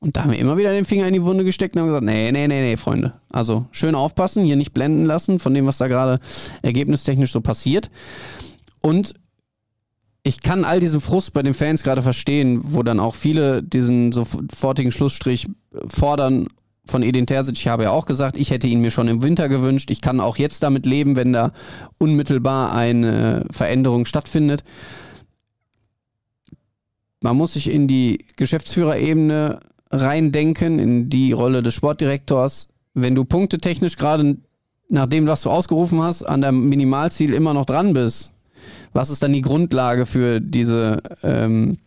[0.00, 2.04] Und da haben wir immer wieder den Finger in die Wunde gesteckt und haben gesagt,
[2.04, 3.12] nee, nee, nee, nee, Freunde.
[3.30, 6.18] Also schön aufpassen, hier nicht blenden lassen von dem, was da gerade
[6.62, 7.88] ergebnistechnisch so passiert.
[8.80, 9.14] Und
[10.24, 14.12] ich kann all diesen Frust bei den Fans gerade verstehen, wo dann auch viele diesen
[14.12, 15.48] sofortigen Schlussstrich
[15.88, 16.46] fordern
[16.84, 17.56] von Edin Terzic.
[17.56, 19.90] Ich habe ja auch gesagt, ich hätte ihn mir schon im Winter gewünscht.
[19.90, 21.52] Ich kann auch jetzt damit leben, wenn da
[21.98, 24.64] unmittelbar eine Veränderung stattfindet.
[27.20, 29.60] Man muss sich in die Geschäftsführerebene
[29.90, 32.68] reindenken, in die Rolle des Sportdirektors.
[32.94, 34.38] Wenn du punktetechnisch gerade
[34.88, 38.31] nach dem, was du ausgerufen hast, an deinem Minimalziel immer noch dran bist,
[38.92, 41.78] was ist dann die Grundlage für diese, ähm,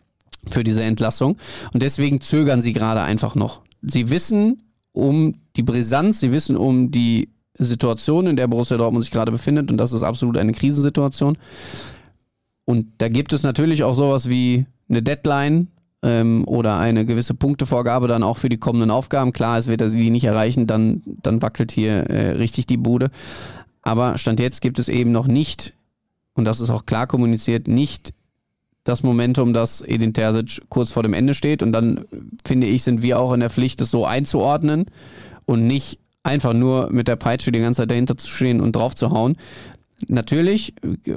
[0.46, 1.36] für diese Entlassung?
[1.72, 3.62] Und deswegen zögern sie gerade einfach noch.
[3.82, 9.12] Sie wissen um die Brisanz, sie wissen um die Situation, in der Borussia Dortmund sich
[9.12, 11.38] gerade befindet und das ist absolut eine Krisensituation.
[12.64, 15.68] Und da gibt es natürlich auch sowas wie eine Deadline,
[16.06, 19.32] ähm, oder eine gewisse Punktevorgabe dann auch für die kommenden Aufgaben.
[19.32, 23.10] Klar, es wird sie nicht erreichen, dann, dann wackelt hier äh, richtig die Bude.
[23.82, 25.74] Aber Stand jetzt gibt es eben noch nicht,
[26.36, 28.12] und das ist auch klar kommuniziert, nicht
[28.84, 31.62] das Momentum, dass Edin Terzic kurz vor dem Ende steht.
[31.62, 32.04] Und dann,
[32.44, 34.86] finde ich, sind wir auch in der Pflicht, das so einzuordnen
[35.44, 38.94] und nicht einfach nur mit der Peitsche die ganze Zeit dahinter zu stehen und drauf
[38.94, 39.36] zu hauen.
[40.08, 40.74] Natürlich,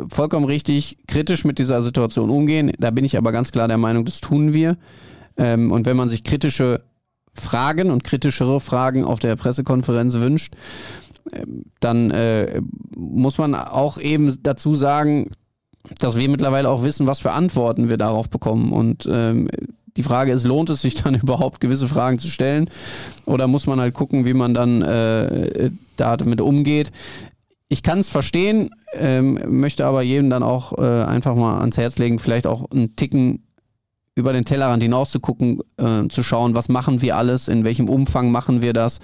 [0.07, 2.71] vollkommen richtig, kritisch mit dieser Situation umgehen.
[2.79, 4.77] Da bin ich aber ganz klar der Meinung, das tun wir.
[5.37, 6.81] Ähm, und wenn man sich kritische
[7.33, 10.53] Fragen und kritischere Fragen auf der Pressekonferenz wünscht,
[11.79, 12.61] dann äh,
[12.95, 15.31] muss man auch eben dazu sagen,
[15.99, 18.71] dass wir mittlerweile auch wissen, was für Antworten wir darauf bekommen.
[18.71, 19.47] Und ähm,
[19.97, 22.69] die Frage ist, lohnt es sich dann überhaupt gewisse Fragen zu stellen?
[23.25, 26.91] Oder muss man halt gucken, wie man dann äh, damit umgeht?
[27.67, 31.99] Ich kann es verstehen, ähm, möchte aber jedem dann auch äh, einfach mal ans Herz
[31.99, 33.43] legen, vielleicht auch einen Ticken
[34.19, 37.89] über den Tellerrand hinaus zu gucken, äh, zu schauen, was machen wir alles, in welchem
[37.89, 38.99] Umfang machen wir das.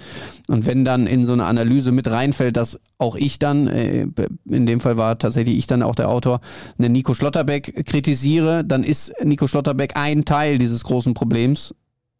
[0.46, 4.06] Und wenn dann in so eine Analyse mit reinfällt, dass auch ich dann, äh,
[4.44, 6.40] in dem Fall war tatsächlich ich dann auch der Autor,
[6.78, 11.74] einen Nico Schlotterbeck kritisiere, dann ist Nico Schlotterbeck ein Teil dieses großen Problems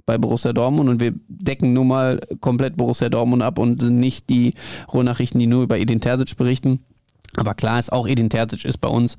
[0.07, 4.31] bei Borussia Dortmund und wir decken nun mal komplett Borussia Dortmund ab und sind nicht
[4.31, 4.55] die
[4.93, 6.81] Rohnachrichten, die nur über Edin Terzic berichten.
[7.37, 9.17] Aber klar ist auch, Edin Terzic ist bei uns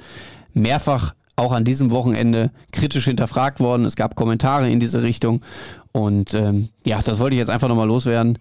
[0.54, 3.86] mehrfach auch an diesem Wochenende kritisch hinterfragt worden.
[3.86, 5.42] Es gab Kommentare in diese Richtung.
[5.94, 8.40] Und ähm, ja, das wollte ich jetzt einfach nochmal loswerden,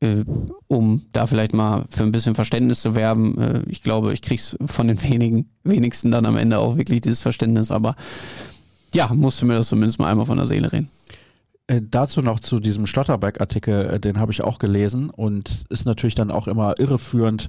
[0.00, 0.24] äh,
[0.66, 3.38] um da vielleicht mal für ein bisschen Verständnis zu werben.
[3.38, 7.20] Äh, ich glaube, ich krieg's von den wenigen, wenigsten dann am Ende auch wirklich dieses
[7.20, 7.70] Verständnis.
[7.70, 7.94] Aber
[8.94, 10.88] ja, musste mir das zumindest mal einmal von der Seele reden.
[11.66, 16.14] Äh, dazu noch zu diesem Schlotterbeck-Artikel, äh, den habe ich auch gelesen und ist natürlich
[16.14, 17.48] dann auch immer irreführend.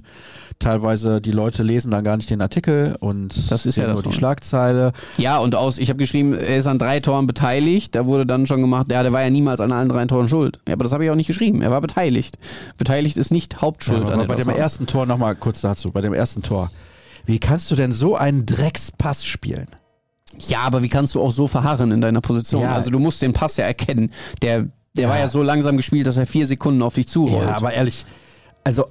[0.58, 4.12] Teilweise die Leute lesen dann gar nicht den Artikel und das ist ja nur die
[4.12, 4.94] Schlagzeile.
[5.18, 7.94] Ja, und aus, ich habe geschrieben, er ist an drei Toren beteiligt.
[7.94, 10.60] Da wurde dann schon gemacht, ja, der war ja niemals an allen drei Toren schuld.
[10.66, 11.60] Ja, aber das habe ich auch nicht geschrieben.
[11.60, 12.38] Er war beteiligt.
[12.78, 14.08] Beteiligt ist nicht Hauptschuld.
[14.08, 16.70] Ja, aber bei dem ersten Tor nochmal kurz dazu, bei dem ersten Tor.
[17.26, 19.66] Wie kannst du denn so einen Dreckspass spielen?
[20.38, 22.62] Ja, aber wie kannst du auch so verharren in deiner Position?
[22.62, 22.72] Ja.
[22.72, 24.12] Also du musst den Pass ja erkennen.
[24.42, 25.08] Der, der ja.
[25.08, 27.48] war ja so langsam gespielt, dass er vier Sekunden auf dich zurollt.
[27.48, 28.04] Ja, aber ehrlich,
[28.64, 28.86] also.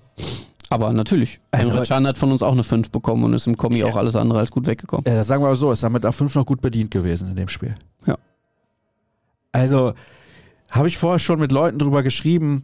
[0.69, 1.39] Aber natürlich.
[1.51, 3.85] Also, Emre Can hat von uns auch eine 5 bekommen und ist im Kommi ja.
[3.85, 5.05] auch alles andere als gut weggekommen.
[5.05, 7.49] Ja, sagen wir mal so, ist damit auf 5 noch gut bedient gewesen in dem
[7.49, 7.75] Spiel.
[8.07, 8.17] Ja.
[9.51, 9.93] Also,
[10.71, 12.63] habe ich vorher schon mit Leuten drüber geschrieben,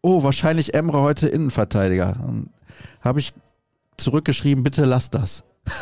[0.00, 2.16] oh, wahrscheinlich Emre heute Innenverteidiger.
[3.00, 3.32] Habe ich
[3.96, 5.44] zurückgeschrieben, bitte lass das.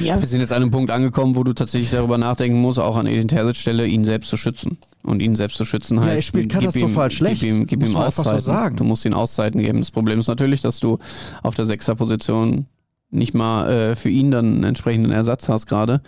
[0.00, 2.96] Ja, wir sind jetzt an einem Punkt angekommen, wo du tatsächlich darüber nachdenken musst, auch
[2.96, 4.78] an Edin Terzic Stelle, ihn selbst zu schützen.
[5.02, 7.42] Und ihn selbst zu schützen heißt, ja, er spielt katastrophal gib ihm, schlecht.
[7.42, 8.38] Gib ihm, gib ihm Auszeiten.
[8.40, 8.76] So sagen.
[8.76, 9.78] Du musst ihn Auszeiten geben.
[9.78, 10.98] Das Problem ist natürlich, dass du
[11.42, 12.66] auf der Sechserposition
[13.10, 16.02] nicht mal äh, für ihn dann einen entsprechenden Ersatz hast gerade.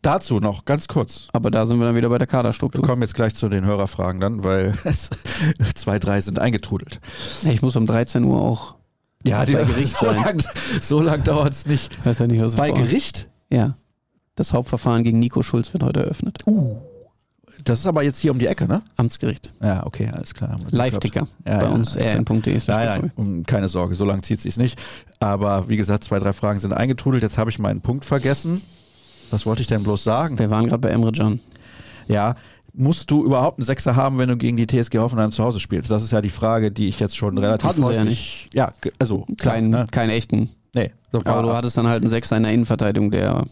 [0.00, 1.28] Dazu noch ganz kurz.
[1.32, 2.82] Aber da sind wir dann wieder bei der Kaderstruktur.
[2.82, 4.74] Wir kommen jetzt gleich zu den Hörerfragen dann, weil
[5.74, 7.00] zwei, drei sind eingetrudelt.
[7.44, 8.74] Ich muss um 13 Uhr auch
[9.24, 10.16] ja, die, bei Gericht so sein.
[10.16, 10.44] Lang,
[10.80, 12.04] so lang dauert es nicht.
[12.04, 12.78] Weiß ja nicht, was Bei vor.
[12.78, 13.28] Gericht?
[13.50, 13.74] Ja.
[14.34, 16.38] Das Hauptverfahren gegen Nico Schulz wird heute eröffnet.
[16.46, 16.76] Uh.
[17.64, 18.82] Das ist aber jetzt hier um die Ecke, ne?
[18.96, 19.52] Amtsgericht.
[19.62, 20.56] Ja, okay, alles klar.
[20.70, 22.60] Live-Ticker ja, bei ja, uns rn.de.
[22.66, 24.80] Nein, nein, keine Sorge, so lange zieht es sich nicht.
[25.20, 27.22] Aber wie gesagt, zwei, drei Fragen sind eingetrudelt.
[27.22, 28.60] Jetzt habe ich meinen Punkt vergessen.
[29.30, 30.38] Was wollte ich denn bloß sagen?
[30.38, 31.40] Wir waren gerade bei Emre Can.
[32.08, 32.34] Ja,
[32.72, 35.90] musst du überhaupt einen Sechser haben, wenn du gegen die TSG Hoffenheim zu Hause spielst?
[35.90, 38.00] Das ist ja die Frage, die ich jetzt schon relativ Hatten häufig...
[38.50, 38.82] Sie ja, nicht.
[38.84, 39.86] ja, also klar, kein, ne?
[39.90, 40.50] keinen echten.
[40.74, 40.92] Nee.
[41.12, 43.44] So Aber du hattest dann halt einen Sechser in der Innenverteidigung, der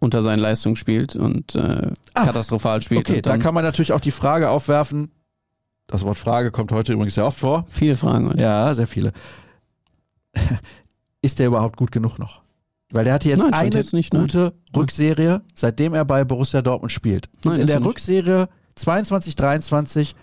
[0.00, 3.08] unter seinen Leistungen spielt und äh, ah, katastrophal spielt.
[3.08, 5.10] Okay, da kann man natürlich auch die Frage aufwerfen,
[5.86, 7.66] das Wort Frage kommt heute übrigens sehr oft vor.
[7.68, 8.28] Viele Fragen.
[8.28, 8.40] Heute.
[8.40, 9.12] Ja, sehr viele.
[11.22, 12.42] Ist der überhaupt gut genug noch?
[12.90, 14.52] Weil der hatte jetzt nein, eine jetzt nicht, gute nein.
[14.76, 17.28] Rückserie, seitdem er bei Borussia Dortmund spielt.
[17.44, 20.16] Und nein, in der Rückserie 22, 23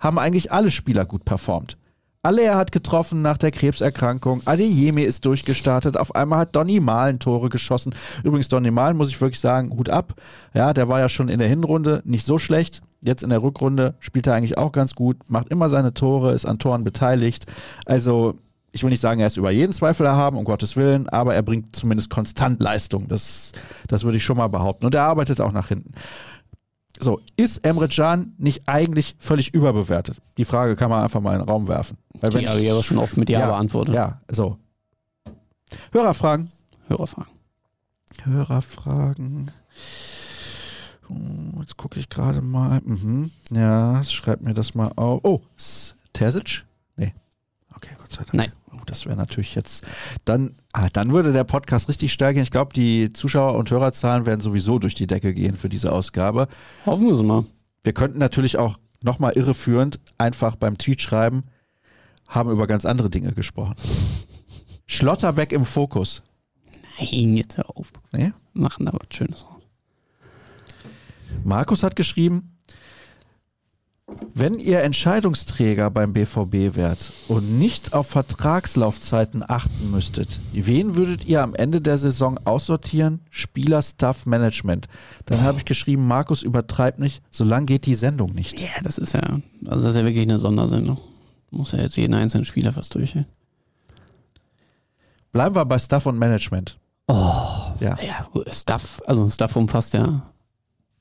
[0.00, 1.76] haben eigentlich alle Spieler gut performt.
[2.22, 4.42] Aller hat getroffen nach der Krebserkrankung.
[4.44, 5.96] Adeyemi ist durchgestartet.
[5.96, 7.94] Auf einmal hat Donny Malen Tore geschossen.
[8.24, 10.14] Übrigens, Donny Malen muss ich wirklich sagen, Hut ab.
[10.52, 12.82] Ja, der war ja schon in der Hinrunde nicht so schlecht.
[13.00, 16.44] Jetzt in der Rückrunde spielt er eigentlich auch ganz gut, macht immer seine Tore, ist
[16.44, 17.46] an Toren beteiligt.
[17.86, 18.34] Also,
[18.72, 21.42] ich will nicht sagen, er ist über jeden Zweifel erhaben, um Gottes Willen, aber er
[21.42, 23.06] bringt zumindest konstant Leistung.
[23.06, 23.52] Das,
[23.86, 24.84] das würde ich schon mal behaupten.
[24.84, 25.92] Und er arbeitet auch nach hinten.
[27.00, 30.20] So, ist Emre Can nicht eigentlich völlig überbewertet?
[30.36, 31.96] Die Frage kann man einfach mal in den Raum werfen.
[32.14, 33.94] Weil die habe ich aber schon oft mit Ja, ja beantwortet.
[33.94, 34.56] Ja, so.
[35.92, 36.50] Hörerfragen.
[36.88, 37.32] Hörerfragen.
[38.22, 39.50] Hörerfragen.
[41.08, 42.80] Oh, jetzt gucke ich gerade mal.
[42.84, 43.30] Mhm.
[43.50, 45.20] Ja, schreib mir das mal auf.
[45.22, 45.40] Oh,
[46.12, 46.66] Terzic?
[46.96, 47.14] Nee.
[47.74, 48.34] Okay, Gott sei Dank.
[48.34, 48.52] Nein.
[48.88, 49.84] Das wäre natürlich jetzt,
[50.24, 52.42] dann, ah, dann würde der Podcast richtig stark gehen.
[52.42, 56.48] Ich glaube, die Zuschauer- und Hörerzahlen werden sowieso durch die Decke gehen für diese Ausgabe.
[56.86, 57.44] Hoffen wir es mal.
[57.82, 61.44] Wir könnten natürlich auch nochmal irreführend einfach beim Tweet schreiben,
[62.28, 63.74] haben über ganz andere Dinge gesprochen.
[64.86, 66.22] Schlotterbeck im Fokus.
[66.98, 67.92] Nein, jetzt hör auf.
[68.12, 68.32] Nee?
[68.54, 69.44] Machen da was Schönes.
[71.44, 72.57] Markus hat geschrieben,
[74.34, 81.42] wenn ihr Entscheidungsträger beim BVB wärt und nicht auf Vertragslaufzeiten achten müsstet, wen würdet ihr
[81.42, 83.20] am Ende der Saison aussortieren?
[83.30, 84.86] Spieler, Staff, Management.
[85.26, 88.60] Dann habe ich geschrieben, Markus übertreibt nicht, solange geht die Sendung nicht.
[88.60, 89.20] Ja, das ist ja,
[89.66, 90.98] also das ist ja wirklich eine Sondersendung.
[91.50, 93.16] Muss ja jetzt jeden einzelnen Spieler fast durch.
[95.32, 96.78] Bleiben wir bei Staff und Management.
[97.08, 97.14] Oh,
[97.80, 97.96] Ja.
[98.02, 100.30] ja, Stuff, also Stuff umfasst ja,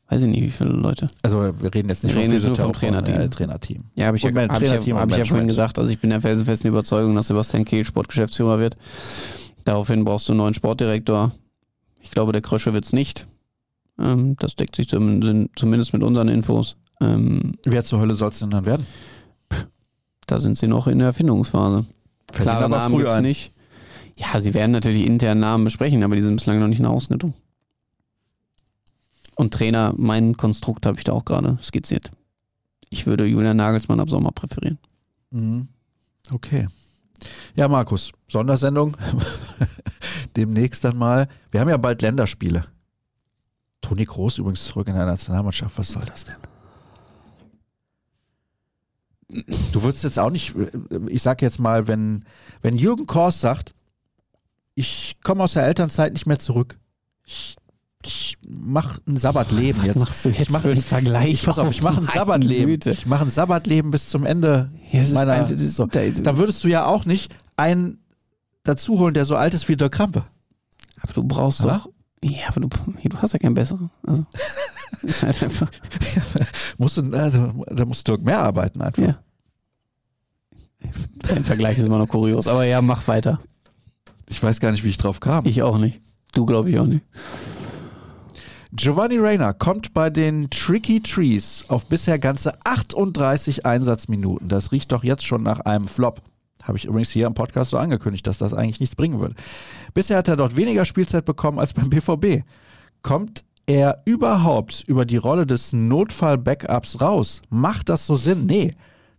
[0.10, 1.08] weiß ich nicht, wie viele Leute.
[1.22, 3.16] Also wir reden jetzt nicht Wir reden jetzt nur vom Trainerteam.
[3.16, 3.80] Äh, Trainerteam.
[3.95, 6.10] Ja, habe ich, ja, hab ich, ja, hab ich ja vorhin gesagt, also ich bin
[6.10, 8.78] der felsenfesten Überzeugung, dass Sebastian Kehl Sportgeschäftsführer wird.
[9.64, 11.32] Daraufhin brauchst du einen neuen Sportdirektor.
[12.01, 13.28] Ich glaube, der Krösche wird's nicht.
[13.99, 16.78] Ähm, das deckt sich zum, zumindest mit unseren Infos.
[17.01, 18.86] Ähm, Wer zur Hölle soll es denn dann werden?
[20.28, 21.86] da sind sie noch in der Erfindungsphase.
[22.32, 23.24] Fällt Klare Namen ein.
[23.24, 23.51] nicht.
[24.18, 27.14] Ja, sie werden natürlich internen Namen besprechen, aber die sind bislang noch nicht nach außen
[27.14, 27.36] gedrungen.
[29.38, 32.10] Und Trainer, mein Konstrukt habe ich da auch gerade skizziert.
[32.90, 34.80] Ich würde Julian Nagelsmann ab Sommer präferieren.
[35.30, 35.68] Mhm.
[36.32, 36.66] Okay.
[37.56, 38.98] Ja, Markus, Sondersendung.
[40.36, 41.28] Demnächst dann mal.
[41.52, 42.64] Wir haben ja bald Länderspiele.
[43.82, 45.78] Toni Groß übrigens zurück in der Nationalmannschaft.
[45.78, 46.36] Was soll das denn?
[49.72, 50.56] Du würdest jetzt auch nicht,
[51.10, 52.26] ich sag jetzt mal, wenn,
[52.64, 53.76] wenn Jürgen Kors sagt,
[54.74, 56.80] ich komme aus der Elternzeit nicht mehr zurück.
[57.24, 57.56] Ich,
[58.08, 59.99] ich mache ein Sabbatleben jetzt.
[59.99, 61.34] machst du jetzt ich mach, für einen ich, Vergleich?
[61.34, 62.68] Ich, pass auf, ich mache ein Sabbatleben.
[62.68, 62.91] Güte.
[62.91, 65.49] Ich mache ein Sabbatleben bis zum Ende Ja, es ist meiner.
[65.49, 65.86] ist- so.
[65.86, 67.99] da- Da würdest du ja auch nicht einen
[68.64, 70.24] dazu holen, der so alt ist wie Dirk Krampe.
[71.01, 71.84] Aber du brauchst Aber?
[71.86, 71.89] doch.
[72.30, 72.70] Ja, aber du,
[73.03, 73.89] du hast ja keinen besseren.
[74.05, 74.26] Also,
[75.03, 75.70] ist halt einfach.
[76.78, 77.32] Musst du, äh,
[77.76, 79.03] da muss Dirk mehr arbeiten einfach.
[79.03, 79.20] Ja.
[81.28, 82.47] Dein Vergleich ist immer noch kurios.
[82.47, 83.39] Aber ja, mach weiter.
[84.30, 85.45] Ich weiß gar nicht, wie ich drauf kam.
[85.45, 85.99] Ich auch nicht.
[86.34, 87.01] Du glaube ich auch nicht.
[88.80, 94.49] Giovanni Reyna kommt bei den Tricky Trees auf bisher ganze 38 Einsatzminuten.
[94.49, 96.21] Das riecht doch jetzt schon nach einem Flop.
[96.61, 99.34] Habe ich übrigens hier im Podcast so angekündigt, dass das eigentlich nichts bringen würde.
[99.95, 102.43] Bisher hat er dort weniger Spielzeit bekommen als beim BVB.
[103.01, 107.41] Kommt er überhaupt über die Rolle des Notfall-Backups raus?
[107.49, 108.45] Macht das so Sinn?
[108.45, 108.75] Nee.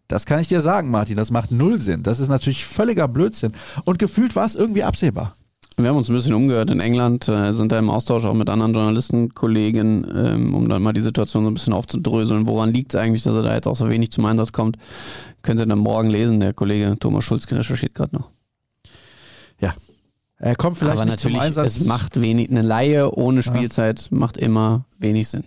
[0.07, 1.17] Das kann ich dir sagen, Martin.
[1.17, 2.05] Das macht null Sinn.
[2.05, 3.55] Das ist natürlich völliger Blödsinn.
[3.85, 5.35] Und gefühlt war es irgendwie absehbar.
[5.79, 8.51] Wir haben uns ein bisschen umgehört in England, äh, sind da im Austausch auch mit
[8.51, 12.49] anderen Journalistenkollegen, ähm, um dann mal die Situation so ein bisschen aufzudröseln.
[12.49, 14.77] Woran liegt es eigentlich, dass er da jetzt auch so wenig zum Einsatz kommt?
[15.43, 16.41] Könnt ihr dann morgen lesen.
[16.41, 18.29] Der Kollege Thomas Schulzke recherchiert gerade noch.
[19.61, 19.73] Ja.
[20.39, 21.77] Er kommt vielleicht Aber nicht zum natürlich, Einsatz.
[21.77, 25.45] es macht wenig, eine Laie ohne Spielzeit macht immer wenig Sinn.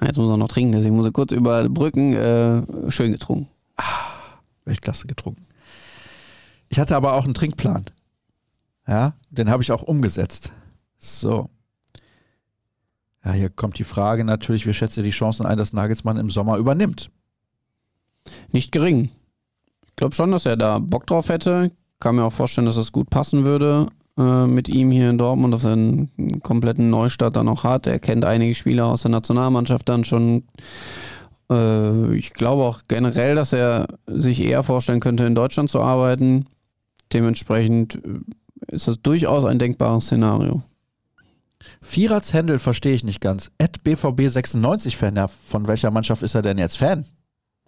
[0.00, 2.12] Ah, Jetzt muss er noch trinken, deswegen muss er kurz überbrücken.
[2.14, 3.46] Äh, schön getrunken.
[4.64, 5.46] Weltklasse getrunken.
[6.68, 7.84] Ich hatte aber auch einen Trinkplan.
[8.86, 10.52] Ja, den habe ich auch umgesetzt.
[10.98, 11.48] So.
[13.24, 16.30] Ja, hier kommt die Frage natürlich, wie schätzt ihr die Chancen ein, dass Nagelsmann im
[16.30, 17.10] Sommer übernimmt?
[18.52, 19.10] Nicht gering.
[19.86, 21.70] Ich glaube schon, dass er da Bock drauf hätte.
[21.98, 25.52] Kann mir auch vorstellen, dass das gut passen würde äh, mit ihm hier in Dortmund,
[25.52, 26.10] dass er einen
[26.42, 27.86] kompletten Neustart dann auch hat.
[27.86, 30.44] Er kennt einige Spieler aus der Nationalmannschaft dann schon.
[31.50, 36.46] Äh, ich glaube auch generell, dass er sich eher vorstellen könnte, in Deutschland zu arbeiten.
[37.12, 38.20] Dementsprechend äh,
[38.70, 40.62] ist das durchaus ein denkbares Szenario.
[41.82, 43.50] Vierers Händel verstehe ich nicht ganz.
[43.58, 45.16] Ed BVB 96 Fan.
[45.16, 47.04] Ja, von welcher Mannschaft ist er denn jetzt Fan?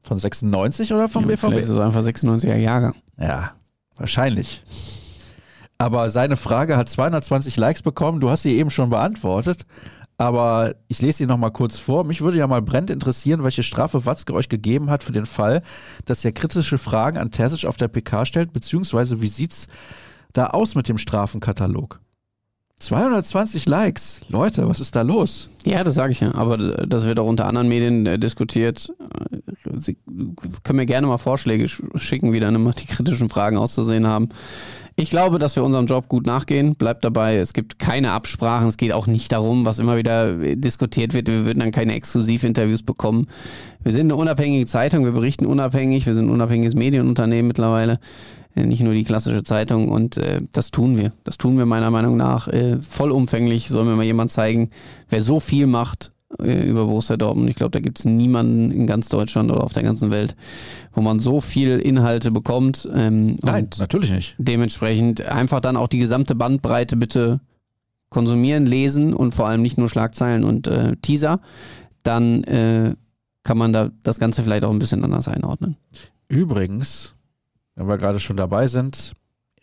[0.03, 1.79] Von 96 oder vom Ja, Vielleicht ist BVB?
[1.79, 2.95] es einfach 96er Jahrgang.
[3.19, 3.53] Ja,
[3.97, 4.63] wahrscheinlich.
[5.79, 8.21] Aber seine Frage hat 220 Likes bekommen.
[8.21, 9.67] Du hast sie eben schon beantwortet.
[10.19, 12.05] Aber ich lese sie nochmal kurz vor.
[12.05, 15.63] Mich würde ja mal brennend interessieren, welche Strafe Watzke euch gegeben hat für den Fall,
[16.05, 19.67] dass er kritische Fragen an Terzic auf der PK stellt, beziehungsweise wie sieht's
[20.33, 22.01] da aus mit dem Strafenkatalog?
[22.79, 24.23] 220 Likes.
[24.29, 25.49] Leute, was ist da los?
[25.65, 26.35] Ja, das sage ich ja.
[26.35, 28.93] Aber das wird auch unter anderen Medien äh, diskutiert.
[29.31, 29.39] Äh,
[29.79, 29.97] Sie
[30.65, 34.31] können mir gerne mal Vorschläge sch- schicken, wie dann immer die kritischen Fragen auszusehen haben.
[34.97, 36.75] Ich glaube, dass wir unserem Job gut nachgehen.
[36.75, 38.69] Bleibt dabei, es gibt keine Absprachen.
[38.69, 41.29] Es geht auch nicht darum, was immer wieder äh, diskutiert wird.
[41.29, 43.29] Wir würden dann keine Exklusivinterviews bekommen.
[43.85, 45.05] Wir sind eine unabhängige Zeitung.
[45.05, 46.05] Wir berichten unabhängig.
[46.07, 48.01] Wir sind ein unabhängiges Medienunternehmen mittlerweile.
[48.55, 51.13] Äh, Nicht nur die klassische Zeitung und äh, das tun wir.
[51.25, 53.69] Das tun wir meiner Meinung nach äh, vollumfänglich.
[53.69, 54.71] Soll mir mal jemand zeigen,
[55.09, 57.51] wer so viel macht äh, über Borussia Dortmund.
[57.51, 60.37] Ich glaube, da gibt es niemanden in ganz Deutschland oder auf der ganzen Welt,
[60.93, 62.89] wo man so viel Inhalte bekommt.
[62.93, 64.35] Ähm, Nein, natürlich nicht.
[64.39, 67.41] Dementsprechend einfach dann auch die gesamte Bandbreite bitte
[68.11, 71.41] konsumieren, lesen und vor allem nicht nur Schlagzeilen und äh, Teaser.
[72.03, 72.95] Dann äh,
[73.43, 75.77] kann man da das Ganze vielleicht auch ein bisschen anders einordnen.
[76.29, 77.15] Übrigens,
[77.75, 79.15] wenn wir gerade schon dabei sind,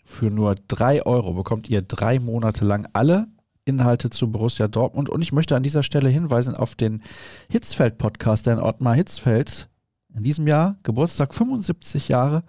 [0.04, 3.28] für nur drei Euro bekommt ihr drei Monate lang alle
[3.66, 5.10] Inhalte zu Borussia Dortmund.
[5.10, 7.04] Und ich möchte an dieser Stelle hinweisen auf den
[7.50, 9.70] Hitzfeld-Podcast, in Ottmar Hitzfeld
[10.16, 12.44] in diesem Jahr, Geburtstag 75 Jahre.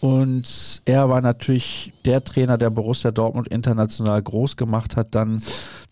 [0.00, 5.42] Und er war natürlich der Trainer, der Borussia Dortmund international groß gemacht hat, dann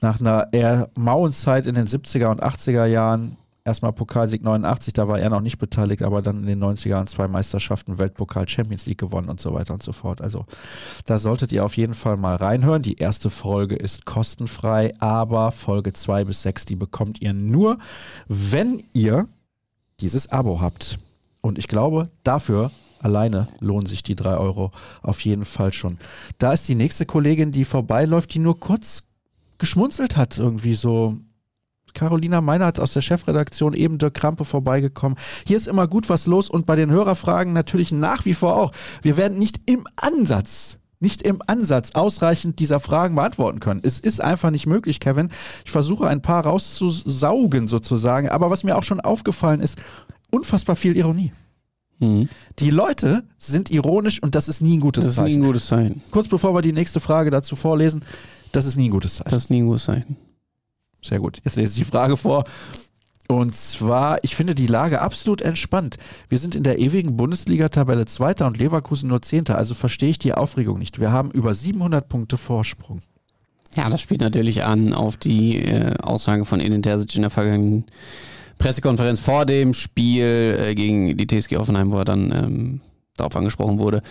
[0.01, 5.09] nach einer eher mauen Zeit in den 70er und 80er Jahren erstmal Pokalsieg 89, da
[5.09, 8.87] war er noch nicht beteiligt, aber dann in den 90er Jahren zwei Meisterschaften, Weltpokal, Champions
[8.87, 10.21] League gewonnen und so weiter und so fort.
[10.21, 10.45] Also
[11.07, 12.83] da solltet ihr auf jeden Fall mal reinhören.
[12.83, 17.79] Die erste Folge ist kostenfrei, aber Folge 2 bis 6, die bekommt ihr nur,
[18.29, 19.27] wenn ihr
[20.01, 20.99] dieses Abo habt.
[21.41, 25.99] Und ich glaube, dafür alleine lohnen sich die drei Euro auf jeden Fall schon.
[26.39, 29.05] Da ist die nächste Kollegin, die vorbeiläuft, die nur kurz
[29.59, 31.19] geschmunzelt hat, irgendwie so
[31.95, 35.19] Carolina Meinert aus der Chefredaktion, eben Dirk Krampe vorbeigekommen.
[35.47, 38.73] Hier ist immer gut was los und bei den Hörerfragen natürlich nach wie vor auch.
[39.03, 43.81] Wir werden nicht im Ansatz nicht im Ansatz ausreichend dieser Fragen beantworten können.
[43.83, 45.29] Es ist einfach nicht möglich, Kevin.
[45.65, 49.77] Ich versuche ein paar rauszusaugen sozusagen, aber was mir auch schon aufgefallen ist,
[50.31, 51.33] unfassbar viel Ironie.
[51.99, 52.29] Mhm.
[52.59, 55.25] Die Leute sind ironisch und das ist nie ein gutes das Zeichen.
[55.25, 56.03] Das ist nie ein gutes Zeichen.
[56.11, 58.03] Kurz bevor wir die nächste Frage dazu vorlesen,
[58.53, 59.31] das ist nie ein gutes Zeichen.
[59.31, 60.17] Das ist nie ein gutes Zeichen.
[61.05, 61.41] Sehr gut.
[61.45, 62.45] Jetzt lese ich die Frage vor.
[63.29, 65.97] Und zwar, ich finde die Lage absolut entspannt.
[66.29, 70.35] Wir sind in der ewigen Bundesliga-Tabelle Zweiter und Leverkusen nur Zehnter, also verstehe ich die
[70.35, 71.01] Aufregung nicht.
[71.01, 73.01] Wir haben über 700 Punkte Vorsprung.
[73.77, 77.85] Ja, das spielt natürlich an auf die äh, Aussage von Edin Terzic in der vergangenen
[78.59, 82.81] Pressekonferenz vor dem Spiel äh, gegen die TSG Offenheim, wo er dann ähm,
[83.17, 84.03] darauf angesprochen wurde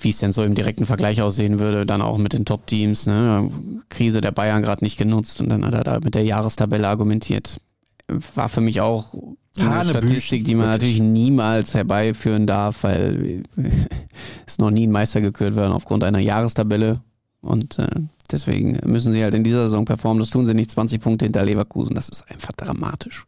[0.00, 3.06] wie es denn so im direkten Vergleich aussehen würde, dann auch mit den Top-Teams.
[3.06, 3.50] Ne?
[3.88, 7.60] Krise der Bayern gerade nicht genutzt und dann hat er da mit der Jahrestabelle argumentiert.
[8.34, 9.12] War für mich auch
[9.58, 13.42] eine Statistik, die man natürlich niemals herbeiführen darf, weil
[14.46, 17.00] es noch nie ein Meister gekürt werden aufgrund einer Jahrestabelle.
[17.40, 17.88] Und äh,
[18.30, 20.20] deswegen müssen sie halt in dieser Saison performen.
[20.20, 21.94] Das tun sie nicht 20 Punkte hinter Leverkusen.
[21.94, 23.26] Das ist einfach dramatisch.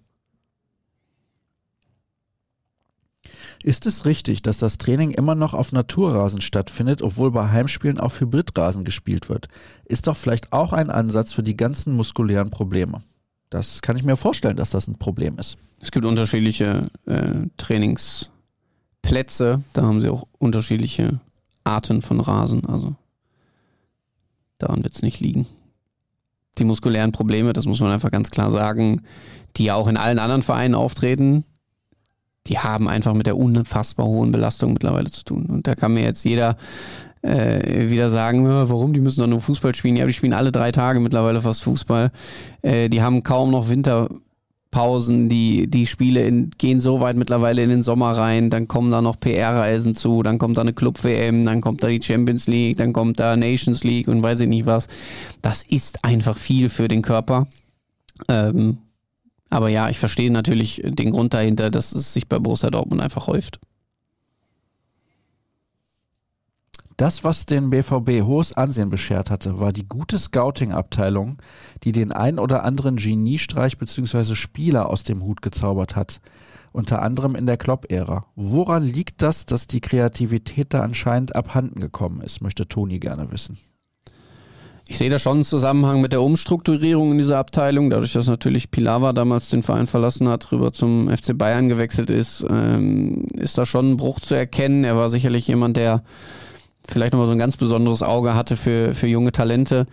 [3.62, 8.20] Ist es richtig, dass das Training immer noch auf Naturrasen stattfindet, obwohl bei Heimspielen auf
[8.20, 9.48] Hybridrasen gespielt wird?
[9.84, 12.98] Ist doch vielleicht auch ein Ansatz für die ganzen muskulären Probleme.
[13.50, 15.58] Das kann ich mir vorstellen, dass das ein Problem ist.
[15.80, 21.20] Es gibt unterschiedliche äh, Trainingsplätze, da haben sie auch unterschiedliche
[21.64, 22.94] Arten von Rasen, also
[24.58, 25.46] daran wird es nicht liegen.
[26.58, 29.02] Die muskulären Probleme, das muss man einfach ganz klar sagen,
[29.56, 31.44] die ja auch in allen anderen Vereinen auftreten,
[32.46, 35.46] die haben einfach mit der unfassbar hohen Belastung mittlerweile zu tun.
[35.46, 36.56] Und da kann mir jetzt jeder
[37.22, 39.96] äh, wieder sagen, warum, die müssen doch nur Fußball spielen.
[39.96, 42.10] Ja, die spielen alle drei Tage mittlerweile fast Fußball.
[42.62, 47.68] Äh, die haben kaum noch Winterpausen, die, die Spiele in, gehen so weit mittlerweile in
[47.68, 51.60] den Sommer rein, dann kommen da noch PR-Reisen zu, dann kommt da eine Club-WM, dann
[51.60, 54.88] kommt da die Champions League, dann kommt da Nations League und weiß ich nicht was.
[55.42, 57.46] Das ist einfach viel für den Körper.
[58.28, 58.78] Ähm,
[59.50, 63.26] aber ja, ich verstehe natürlich den Grund dahinter, dass es sich bei Borussia Dortmund einfach
[63.26, 63.60] häuft.
[66.96, 71.38] Das, was den BVB hohes Ansehen beschert hatte, war die gute Scouting-Abteilung,
[71.82, 74.34] die den ein oder anderen Geniestreich bzw.
[74.34, 76.20] Spieler aus dem Hut gezaubert hat.
[76.72, 78.26] Unter anderem in der Klopp-Ära.
[78.36, 83.58] Woran liegt das, dass die Kreativität da anscheinend abhanden gekommen ist, möchte Toni gerne wissen.
[84.90, 88.72] Ich sehe da schon einen Zusammenhang mit der Umstrukturierung in dieser Abteilung, dadurch, dass natürlich
[88.72, 93.64] Pilawa damals den Verein verlassen hat, rüber zum FC Bayern gewechselt ist, ähm, ist da
[93.64, 94.82] schon ein Bruch zu erkennen.
[94.82, 96.02] Er war sicherlich jemand, der
[96.88, 99.86] vielleicht nochmal so ein ganz besonderes Auge hatte für, für junge Talente.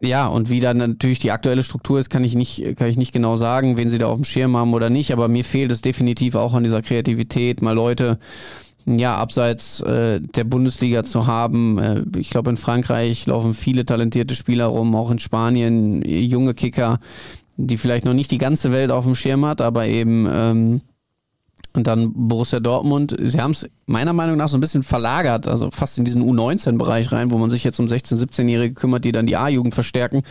[0.00, 3.12] Ja, und wie dann natürlich die aktuelle Struktur ist, kann ich nicht, kann ich nicht
[3.12, 5.82] genau sagen, wen sie da auf dem Schirm haben oder nicht, aber mir fehlt es
[5.82, 8.18] definitiv auch an dieser Kreativität, mal Leute
[8.86, 11.78] ja, abseits äh, der Bundesliga zu haben.
[11.78, 16.98] Äh, ich glaube, in Frankreich laufen viele talentierte Spieler rum, auch in Spanien, junge Kicker,
[17.56, 20.80] die vielleicht noch nicht die ganze Welt auf dem Schirm hat, aber eben ähm,
[21.74, 23.16] und dann Borussia Dortmund.
[23.18, 27.12] Sie haben es meiner Meinung nach so ein bisschen verlagert, also fast in diesen U19-Bereich
[27.12, 30.22] rein, wo man sich jetzt um 16-, 17-Jährige kümmert, die dann die A-Jugend verstärken.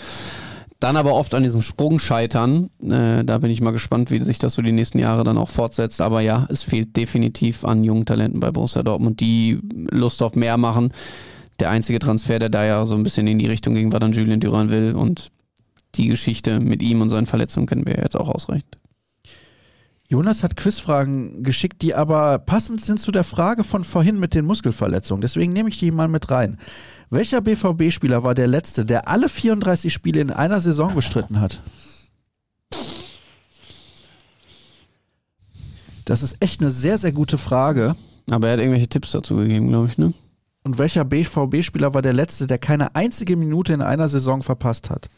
[0.81, 2.71] Dann aber oft an diesem Sprung scheitern.
[2.81, 5.47] Äh, da bin ich mal gespannt, wie sich das so die nächsten Jahre dann auch
[5.47, 6.01] fortsetzt.
[6.01, 9.59] Aber ja, es fehlt definitiv an jungen Talenten bei Borussia Dortmund, die
[9.91, 10.91] Lust auf mehr machen.
[11.59, 14.13] Der einzige Transfer, der da ja so ein bisschen in die Richtung ging, war dann
[14.13, 14.97] Julien Duranville.
[14.97, 15.29] Und
[15.93, 18.79] die Geschichte mit ihm und seinen Verletzungen kennen wir jetzt auch ausreichend.
[20.07, 24.45] Jonas hat Quizfragen geschickt, die aber passend sind zu der Frage von vorhin mit den
[24.45, 25.21] Muskelverletzungen.
[25.21, 26.57] Deswegen nehme ich die mal mit rein.
[27.11, 31.61] Welcher BVB-Spieler war der letzte, der alle 34 Spiele in einer Saison bestritten hat?
[36.05, 37.97] Das ist echt eine sehr, sehr gute Frage.
[38.29, 40.13] Aber er hat irgendwelche Tipps dazu gegeben, glaube ich, ne?
[40.63, 45.09] Und welcher BVB-Spieler war der letzte, der keine einzige Minute in einer Saison verpasst hat?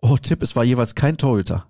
[0.00, 1.66] Oh, Tipp, es war jeweils kein Torhüter.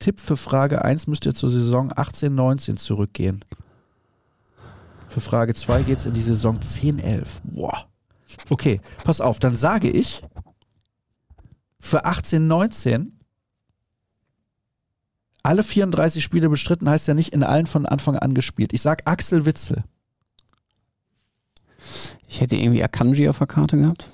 [0.00, 3.44] Tipp für Frage 1 müsst ihr zur Saison 18-19 zurückgehen.
[5.16, 7.40] Für Frage 2 geht es in die Saison 10-11.
[7.44, 7.88] Boah.
[8.50, 10.22] Okay, pass auf, dann sage ich
[11.80, 13.12] für 18-19
[15.42, 18.74] alle 34 Spiele bestritten, heißt ja nicht in allen von Anfang an gespielt.
[18.74, 19.84] Ich sag Axel Witzel.
[22.28, 24.10] Ich hätte irgendwie Akanji auf der Karte gehabt.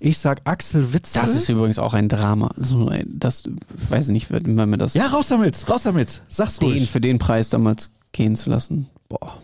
[0.00, 1.22] Ich sag Axel Witzel.
[1.22, 2.52] Das ist übrigens auch ein Drama.
[2.58, 3.44] So, das
[3.88, 4.92] weiß ich nicht, wenn man mir das.
[4.92, 6.20] Ja, raus damit, raus damit.
[6.28, 6.90] Sag's den ruhig.
[6.90, 8.88] für den Preis damals gehen zu lassen.
[9.08, 9.40] Boah.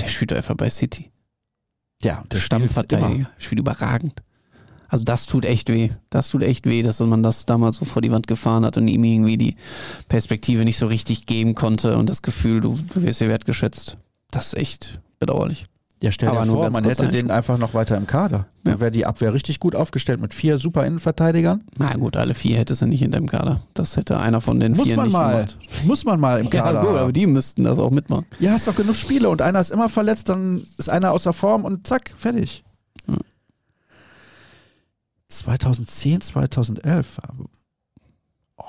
[0.00, 1.10] Der spielt einfach bei City.
[2.02, 3.30] Ja, der Stammverteidiger.
[3.38, 4.22] Spielt überragend.
[4.88, 5.90] Also das tut echt weh.
[6.10, 8.86] Das tut echt weh, dass man das damals so vor die Wand gefahren hat und
[8.86, 9.56] ihm irgendwie die
[10.08, 13.96] Perspektive nicht so richtig geben konnte und das Gefühl, du, du wirst hier wertgeschätzt.
[14.30, 15.66] Das ist echt bedauerlich.
[16.04, 18.46] Ja, stell dir vor, man hätte den einfach noch weiter im Kader.
[18.62, 18.80] Dann Ja.
[18.80, 21.64] wäre die Abwehr richtig gut aufgestellt mit vier super Innenverteidigern.
[21.78, 23.62] Na gut, alle vier hättest du nicht in deinem Kader.
[23.72, 25.32] Das hätte einer von den Muss vier man nicht mal.
[25.46, 25.58] gemacht.
[25.86, 26.80] Muss man mal im Ja, Kader.
[26.82, 28.26] gut, aber die müssten das auch mitmachen.
[28.38, 31.64] Ja, hast doch genug Spiele und einer ist immer verletzt, dann ist einer außer Form
[31.64, 32.64] und zack, fertig.
[33.08, 33.16] Ja.
[35.28, 37.18] 2010, 2011.
[38.58, 38.64] Oh,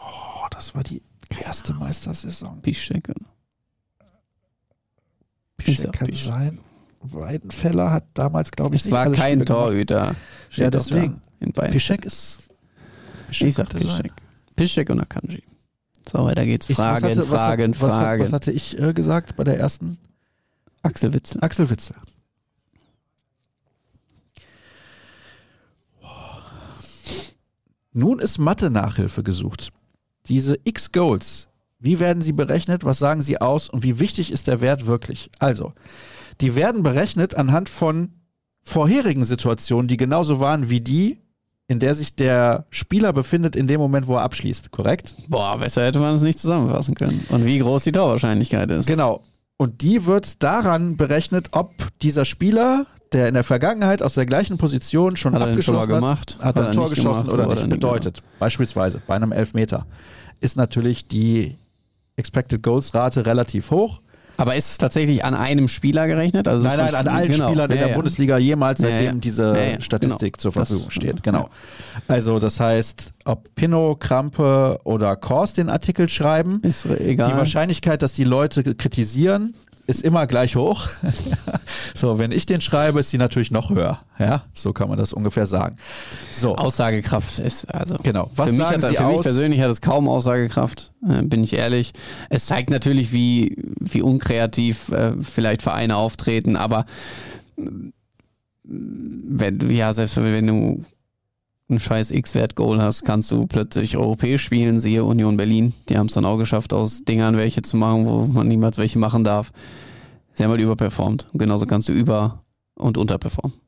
[0.51, 1.01] das war die
[1.43, 2.61] erste Meistersaison.
[2.61, 3.09] Piszczek.
[3.09, 3.25] oder?
[5.75, 6.31] Sag kann Piszczek.
[6.31, 6.59] sein.
[7.13, 9.47] Weidenfeller hat damals, glaube ich, Es nicht war kein Spiele gemacht.
[9.47, 10.15] Torhüter.
[10.49, 11.21] Steht Ja, deswegen.
[11.39, 11.71] In beiden.
[11.73, 12.49] Piszczek ist.
[13.31, 13.69] Ich sag.
[13.69, 14.11] Piszczek.
[14.55, 15.43] Piszczek und Akanji.
[16.11, 16.69] So, weiter geht's.
[16.69, 18.23] Ich- was Fragen, hatte- was hat- Fragen, was, Fragen.
[18.23, 19.97] Was hatte ich äh, gesagt bei der ersten?
[20.83, 21.41] Axel Witzel.
[21.43, 21.95] Axel Witzel.
[27.93, 29.71] Nun ist Mathe-Nachhilfe gesucht.
[30.27, 31.47] Diese X-Goals,
[31.79, 35.29] wie werden sie berechnet, was sagen sie aus und wie wichtig ist der Wert wirklich?
[35.39, 35.73] Also,
[36.41, 38.09] die werden berechnet anhand von
[38.63, 41.19] vorherigen Situationen, die genauso waren wie die,
[41.67, 45.15] in der sich der Spieler befindet in dem Moment, wo er abschließt, korrekt?
[45.27, 47.25] Boah, besser hätte man es nicht zusammenfassen können.
[47.29, 48.87] Und wie groß die Torwahrscheinlichkeit ist.
[48.87, 49.23] Genau.
[49.57, 54.57] Und die wird daran berechnet, ob dieser Spieler, der in der Vergangenheit aus der gleichen
[54.57, 56.37] Position schon Hat abgeschossen gemacht?
[56.39, 57.61] hat, hat er ein Tor geschossen gemacht oder nicht.
[57.61, 59.85] nicht Bedeutet, beispielsweise bei einem Elfmeter,
[60.41, 61.57] ist natürlich die
[62.17, 64.01] Expected Goals Rate relativ hoch.
[64.37, 66.47] Aber ist es tatsächlich an einem Spieler gerechnet?
[66.47, 67.47] Also Nein, nein, an allen genau.
[67.49, 67.95] Spielern in Ja, der ja.
[67.95, 69.13] Bundesliga jemals, seitdem ja.
[69.13, 70.41] diese ja, Statistik genau.
[70.41, 71.15] zur Das- Verfügung steht.
[71.15, 71.21] ja.
[71.23, 71.49] Genau.
[72.07, 77.31] Also das heißt, ob Pinno, Krampe oder Kors den Artikel schreiben, Ist egal.
[77.31, 79.53] die Wahrscheinlichkeit, dass die Leute kritisieren,
[79.87, 80.87] ist immer gleich hoch.
[81.93, 83.99] so, wenn ich den schreibe, ist die natürlich noch höher.
[84.19, 85.77] Ja, so kann man das ungefähr sagen.
[86.31, 87.97] So, Aussagekraft ist also.
[88.03, 88.29] genau.
[88.35, 89.23] Was für mich, sagen hat, Sie für mich aus?
[89.23, 91.93] persönlich hat es kaum Aussagekraft, äh, bin ich ehrlich.
[92.29, 96.85] Es zeigt natürlich, wie, wie unkreativ äh, vielleicht Vereine auftreten, aber
[97.57, 97.63] äh,
[98.63, 100.85] wenn ja, selbst wenn du
[101.69, 105.73] ein scheiß X-Wert-Goal hast, kannst du plötzlich europäisch spielen, siehe Union Berlin.
[105.89, 108.99] Die haben es dann auch geschafft, aus Dingern welche zu machen, wo man niemals welche
[108.99, 109.51] machen darf.
[110.33, 111.27] Sie haben halt überperformt.
[111.33, 112.43] Und genauso kannst du über-
[112.75, 113.64] und unterperformen.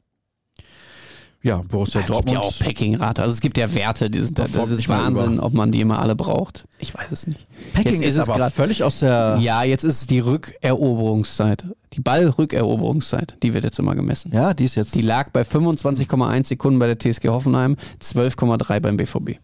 [1.44, 2.60] Ja, Borussia Es gibt ja auch Dortmund.
[2.60, 3.22] Packing-Rate.
[3.22, 6.16] Also es gibt ja Werte, die sind, das ist Wahnsinn, ob man die immer alle
[6.16, 6.66] braucht.
[6.80, 7.46] Ich weiß es nicht.
[7.74, 9.38] Packing Jetzt ist, ist es aber grad- völlig aus der.
[9.40, 11.66] Ja, jetzt ist es die Rückeroberungszeit.
[11.94, 14.32] Die Ballrückeroberungszeit, die wird jetzt immer gemessen.
[14.34, 14.96] Ja, die ist jetzt.
[14.96, 19.38] Die lag bei 25,1 Sekunden bei der TSG Hoffenheim, 12,3 beim BVB.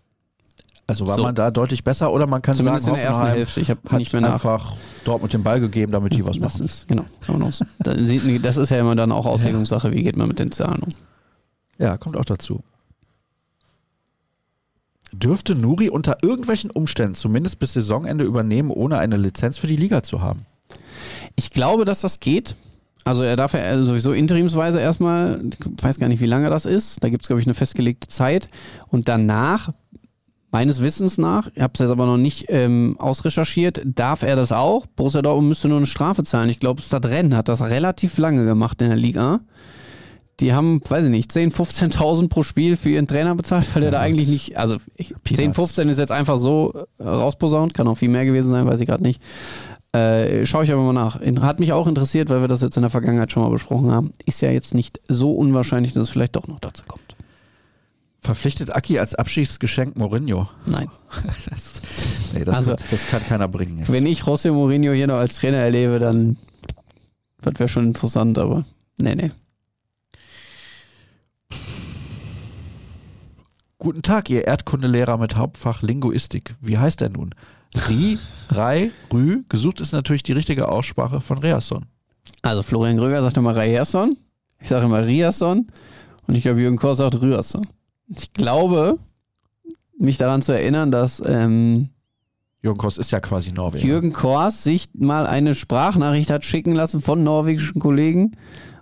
[0.87, 1.23] also war so.
[1.23, 3.61] man da deutlich besser oder man kann Zumindest sagen, in der ersten Hoffenheim Hälfte.
[3.61, 4.33] Ich habe hat nicht mehr nach.
[4.33, 4.73] einfach
[5.05, 6.65] Dortmund den Ball gegeben, damit die was Das machen.
[6.65, 7.05] ist, genau.
[7.79, 10.89] Das ist ja immer dann auch Auslegungssache, wie geht man mit den Zahlen um.
[11.77, 12.63] Ja, kommt auch dazu.
[15.11, 20.01] Dürfte Nuri unter irgendwelchen Umständen zumindest bis Saisonende übernehmen, ohne eine Lizenz für die Liga
[20.01, 20.45] zu haben?
[21.35, 22.55] Ich glaube, dass das geht.
[23.03, 27.03] Also er darf ja sowieso interimsweise erstmal, ich weiß gar nicht, wie lange das ist.
[27.03, 28.49] Da gibt es, glaube ich, eine festgelegte Zeit.
[28.87, 29.73] Und danach,
[30.51, 34.51] meines Wissens nach, ich habe es jetzt aber noch nicht ähm, ausrecherchiert, darf er das
[34.51, 34.87] auch.
[34.87, 36.49] Borussia Dortmund müsste nur eine Strafe zahlen.
[36.49, 39.41] Ich glaube, Stadrennen hat das relativ lange gemacht in der Liga.
[40.39, 41.53] Die haben, weiß ich nicht, 10.000,
[41.95, 45.35] 15.000 pro Spiel für ihren Trainer bezahlt, weil der da eigentlich nicht, also ich- Peanuts.
[45.37, 48.79] 10, 15 ist jetzt einfach so äh, rausposaunt, kann auch viel mehr gewesen sein, weiß
[48.81, 49.21] ich gerade nicht.
[49.91, 51.19] Äh, Schaue ich aber mal nach.
[51.41, 54.11] Hat mich auch interessiert, weil wir das jetzt in der Vergangenheit schon mal besprochen haben.
[54.25, 57.15] Ist ja jetzt nicht so unwahrscheinlich, dass es vielleicht doch noch dazu kommt.
[58.19, 60.47] Verpflichtet Aki als Abschiedsgeschenk Mourinho?
[60.65, 60.87] Nein.
[61.49, 61.81] das,
[62.33, 63.77] nee, das, Also, das kann keiner bringen.
[63.79, 63.91] Jetzt.
[63.91, 66.37] Wenn ich José Mourinho hier noch als Trainer erlebe, dann
[67.41, 68.65] das wäre schon interessant, aber
[68.97, 69.31] nee, nee.
[73.83, 76.55] Guten Tag, Ihr Erdkundelehrer mit Hauptfach Linguistik.
[76.61, 77.35] Wie heißt er nun?
[77.89, 78.17] Ri,
[78.47, 79.43] Rai, Rü.
[79.49, 81.85] Gesucht ist natürlich die richtige Aussprache von Reasson.
[82.43, 84.15] Also Florian Gröger sagt immer Rayerson,
[84.61, 85.67] ich sage immer Riasson
[86.27, 87.67] und ich glaube Jürgen Kors sagt Rührson.
[88.07, 88.99] Ich glaube,
[89.99, 91.89] mich daran zu erinnern, dass ähm,
[92.61, 93.85] Jürgen Koss ist ja quasi Norweger.
[93.85, 98.31] Jürgen Kors sich mal eine Sprachnachricht hat schicken lassen von norwegischen Kollegen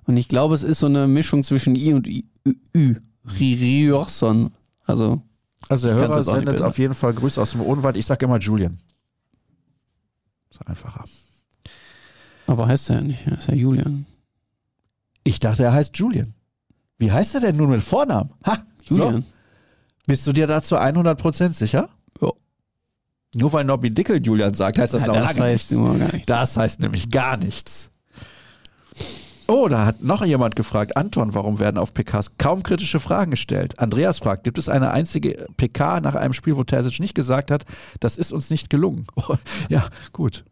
[0.06, 2.54] und ich glaube, es ist so eine Mischung zwischen I und I, Ü.
[2.78, 2.96] Ü.
[4.86, 5.22] Also
[5.70, 7.96] also der Hörer sendet auf jeden Fall Grüße aus dem Odenwald.
[7.96, 8.78] Ich sage immer Julian.
[10.50, 11.06] Ist einfacher.
[12.48, 14.06] Aber heißt er ja nicht, er ist ja Julian.
[15.24, 16.34] Ich dachte, er heißt Julian.
[16.98, 18.32] Wie heißt er denn nun mit Vornamen?
[18.46, 19.22] Ha, Julian.
[19.22, 19.28] So,
[20.08, 21.90] bist du dir dazu 100% sicher?
[22.20, 22.30] Ja.
[23.36, 25.86] Nur weil Nobby Dickel Julian sagt, heißt das Ja, noch das lange heißt nichts.
[26.00, 26.26] gar nichts.
[26.28, 27.91] Das heißt nämlich gar nichts.
[29.48, 33.80] Oh, da hat noch jemand gefragt, Anton, warum werden auf PKs kaum kritische Fragen gestellt?
[33.80, 37.66] Andreas fragt, gibt es eine einzige PK nach einem Spiel, wo Terzic nicht gesagt hat,
[38.00, 39.06] das ist uns nicht gelungen?
[39.16, 39.36] Oh,
[39.70, 40.46] ja, gut.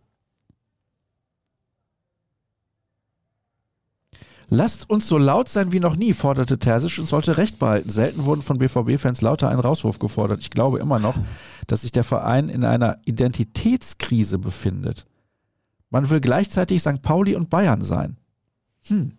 [4.52, 7.90] Lasst uns so laut sein wie noch nie, forderte Terzic und sollte Recht behalten.
[7.90, 10.42] Selten wurden von BVB-Fans lauter ein Rauswurf gefordert.
[10.42, 11.16] Ich glaube immer noch,
[11.68, 15.06] dass sich der Verein in einer Identitätskrise befindet.
[15.92, 17.04] Man will gleichzeitig St.
[17.04, 18.18] Pauli und Bayern sein.
[18.88, 19.14] Hm.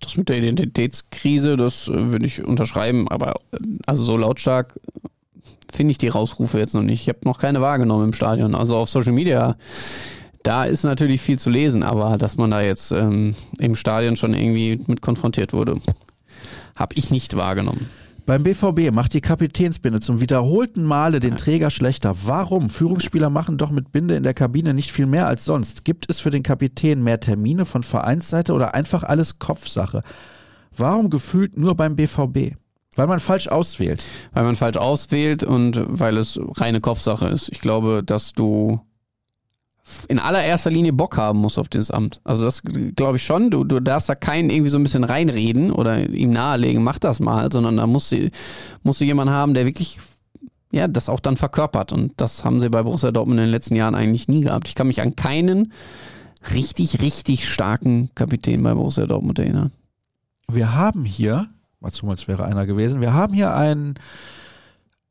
[0.00, 5.08] Das mit der Identitätskrise, das äh, würde ich unterschreiben, aber äh, also so lautstark äh,
[5.72, 7.02] finde ich die Rausrufe jetzt noch nicht.
[7.02, 8.54] Ich habe noch keine wahrgenommen im Stadion.
[8.54, 9.56] Also auf Social Media,
[10.42, 14.34] da ist natürlich viel zu lesen, aber dass man da jetzt ähm, im Stadion schon
[14.34, 15.78] irgendwie mit konfrontiert wurde,
[16.74, 17.88] habe ich nicht wahrgenommen.
[18.28, 22.14] Beim BVB macht die Kapitänsbinde zum wiederholten Male den Träger schlechter.
[22.26, 22.68] Warum?
[22.68, 25.82] Führungsspieler machen doch mit Binde in der Kabine nicht viel mehr als sonst.
[25.86, 30.02] Gibt es für den Kapitän mehr Termine von Vereinsseite oder einfach alles Kopfsache?
[30.76, 32.56] Warum gefühlt nur beim BVB?
[32.96, 34.04] Weil man falsch auswählt.
[34.34, 37.48] Weil man falsch auswählt und weil es reine Kopfsache ist.
[37.50, 38.78] Ich glaube, dass du
[40.08, 42.20] in allererster Linie Bock haben musst auf dieses Amt.
[42.24, 43.50] Also das glaube ich schon.
[43.50, 47.20] Du, du darfst da keinen irgendwie so ein bisschen reinreden oder ihm nahelegen, mach das
[47.20, 48.30] mal, sondern da musst du,
[48.82, 49.98] musst du jemanden haben, der wirklich
[50.72, 51.92] ja, das auch dann verkörpert.
[51.92, 54.68] Und das haben sie bei Borussia Dortmund in den letzten Jahren eigentlich nie gehabt.
[54.68, 55.72] Ich kann mich an keinen
[56.54, 59.72] richtig, richtig starken Kapitän bei Borussia Dortmund erinnern.
[60.50, 61.48] Wir haben hier,
[61.80, 63.94] mal zu, als wäre einer gewesen, wir haben hier einen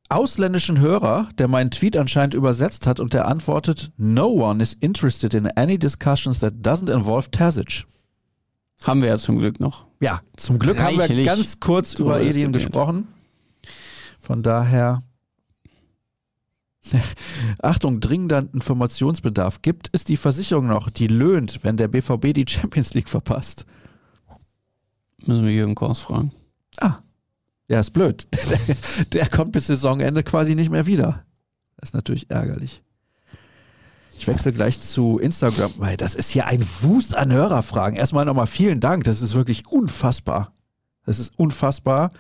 [0.10, 5.34] ausländischen Hörer, der meinen Tweet anscheinend übersetzt hat und der antwortet, No one is interested
[5.34, 7.86] in any discussions that doesn't involve Terzic.
[8.84, 9.88] Haben wir ja zum Glück noch.
[10.00, 13.08] Ja, zum Glück haben wir ganz kurz über Edin gesprochen.
[14.20, 15.00] Von daher.
[17.62, 19.62] Achtung, dringender Informationsbedarf.
[19.62, 23.66] Gibt es die Versicherung noch, die löhnt, wenn der BVB die Champions League verpasst?
[25.26, 26.32] Müssen wir Jürgen Kors fragen.
[26.80, 27.00] Ah,
[27.68, 28.28] ja, ist blöd.
[29.14, 31.26] Der kommt bis Saisonende quasi nicht mehr wieder.
[31.78, 32.82] Das ist natürlich ärgerlich.
[34.18, 37.98] Ich wechsle gleich zu Instagram, weil das ist hier ein Wust an Hörerfragen.
[37.98, 40.54] Erstmal nochmal vielen Dank, das ist wirklich unfassbar.
[41.06, 42.12] Das ist unfassbar.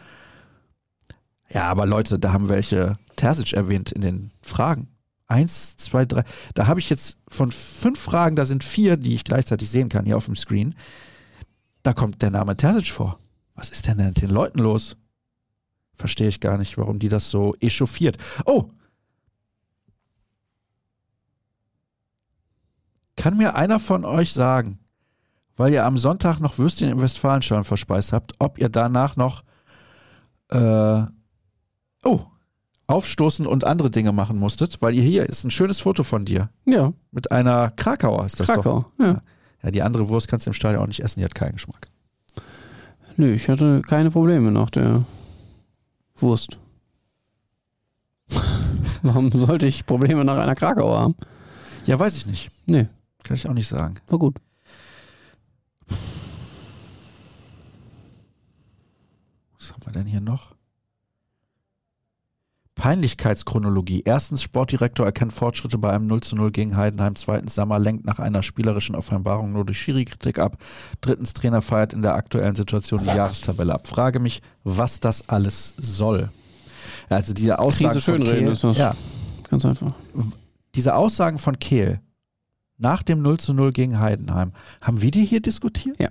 [1.49, 4.89] Ja, aber Leute, da haben welche Terzic erwähnt in den Fragen.
[5.27, 6.23] Eins, zwei, drei.
[6.53, 10.05] Da habe ich jetzt von fünf Fragen, da sind vier, die ich gleichzeitig sehen kann
[10.05, 10.75] hier auf dem Screen.
[11.83, 13.19] Da kommt der Name Terzic vor.
[13.55, 14.97] Was ist denn mit den Leuten los?
[15.97, 18.17] Verstehe ich gar nicht, warum die das so echauffiert.
[18.45, 18.69] Oh!
[23.15, 24.79] Kann mir einer von euch sagen,
[25.55, 29.43] weil ihr am Sonntag noch Würstchen im Westfalenstadion verspeist habt, ob ihr danach noch
[30.49, 31.01] äh,
[32.03, 32.19] oh,
[32.85, 34.81] aufstoßen und andere Dinge machen musstet?
[34.83, 38.47] Weil ihr hier ist ein schönes Foto von dir Ja, mit einer Krakauer ist das
[38.47, 38.55] doch.
[38.55, 38.85] Krakau.
[38.99, 39.21] Ja.
[39.63, 41.87] Ja, die andere Wurst kannst du im Stadion auch nicht essen, die hat keinen Geschmack.
[43.17, 45.03] Nö, ich hatte keine Probleme nach der
[46.17, 46.59] Wurst.
[49.03, 51.15] Warum sollte ich Probleme nach einer Krakauer haben?
[51.85, 52.49] Ja, weiß ich nicht.
[52.65, 52.87] Nee,
[53.23, 53.95] Kann ich auch nicht sagen.
[54.07, 54.37] war gut.
[59.59, 60.56] Was haben wir denn hier noch?
[62.77, 64.03] Peinlichkeitschronologie.
[64.05, 67.15] Erstens, Sportdirektor erkennt Fortschritte bei einem 0 zu 0 gegen Heidenheim.
[67.15, 70.57] Zweitens, Sammer lenkt nach einer spielerischen Offenbarung nur durch Schiri-Kritik ab.
[71.01, 73.87] Drittens, Trainer feiert in der aktuellen Situation die Jahrestabelle ab.
[73.87, 76.29] Frage mich, was das alles soll.
[77.09, 78.77] Also diese Aussagen Krise schönreden von Kehl, ist das.
[78.77, 78.95] ja,
[79.49, 79.91] Ganz einfach.
[80.75, 81.99] diese Aussagen von Kehl
[82.77, 84.53] nach dem 0 zu 0 gegen Heidenheim.
[84.81, 85.99] Haben wir die hier diskutiert?
[85.99, 86.09] Ja.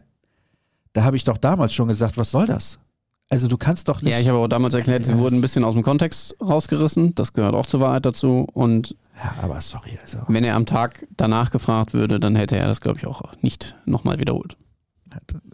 [0.92, 2.78] Da habe ich doch damals schon gesagt, was soll das?
[3.28, 4.12] Also du kannst doch nicht.
[4.12, 7.14] Ja, ich habe auch damals erklärt, sie wurden ein bisschen aus dem Kontext rausgerissen.
[7.16, 8.46] Das gehört auch zur Wahrheit dazu.
[8.52, 12.68] Und Ja, aber sorry, also wenn er am Tag danach gefragt würde, dann hätte er
[12.68, 14.56] das, glaube ich, auch nicht nochmal wiederholt.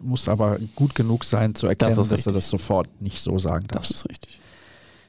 [0.01, 3.65] muss aber gut genug sein zu erkennen, Das dass er das sofort nicht so sagen
[3.67, 3.87] darf.
[3.87, 4.39] Das ist richtig.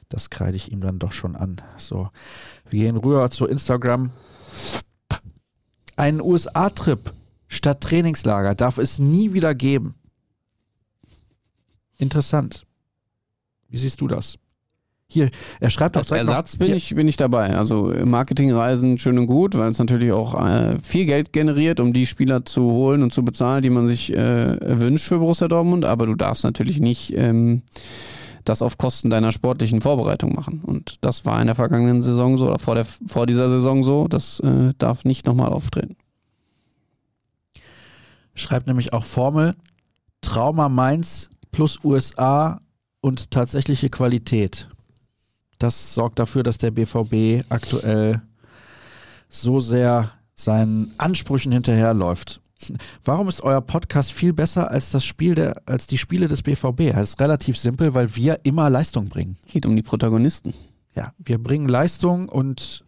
[0.09, 1.57] Das kreide ich ihm dann doch schon an.
[1.77, 2.09] So,
[2.69, 4.11] wir gehen rüber zu Instagram.
[5.97, 7.13] Einen USA-Trip
[7.47, 9.95] statt Trainingslager darf es nie wieder geben.
[11.97, 12.65] Interessant.
[13.69, 14.37] Wie siehst du das?
[15.07, 17.55] Hier, er schreibt auch Als direkt noch- Ersatz bin Hier, ich, bin ich dabei.
[17.55, 22.07] Also Marketingreisen schön und gut, weil es natürlich auch äh, viel Geld generiert, um die
[22.07, 25.85] Spieler zu holen und zu bezahlen, die man sich äh, wünscht für Borussia Dortmund.
[25.85, 27.61] Aber du darfst natürlich nicht ähm,
[28.45, 30.61] das auf Kosten deiner sportlichen Vorbereitung machen.
[30.63, 34.07] Und das war in der vergangenen Saison so oder vor, der, vor dieser Saison so.
[34.07, 35.95] Das äh, darf nicht nochmal auftreten.
[38.33, 39.53] schreibt nämlich auch Formel
[40.21, 42.59] Trauma Mainz plus USA
[42.99, 44.67] und tatsächliche Qualität.
[45.57, 48.21] Das sorgt dafür, dass der BVB aktuell
[49.29, 52.41] so sehr seinen Ansprüchen hinterherläuft.
[53.05, 56.91] Warum ist euer Podcast viel besser als das Spiel der, als die Spiele des BVB?
[56.93, 59.37] Das ist relativ simpel, weil wir immer Leistung bringen.
[59.47, 60.53] Geht um die Protagonisten.
[60.93, 62.83] Ja, wir bringen Leistung und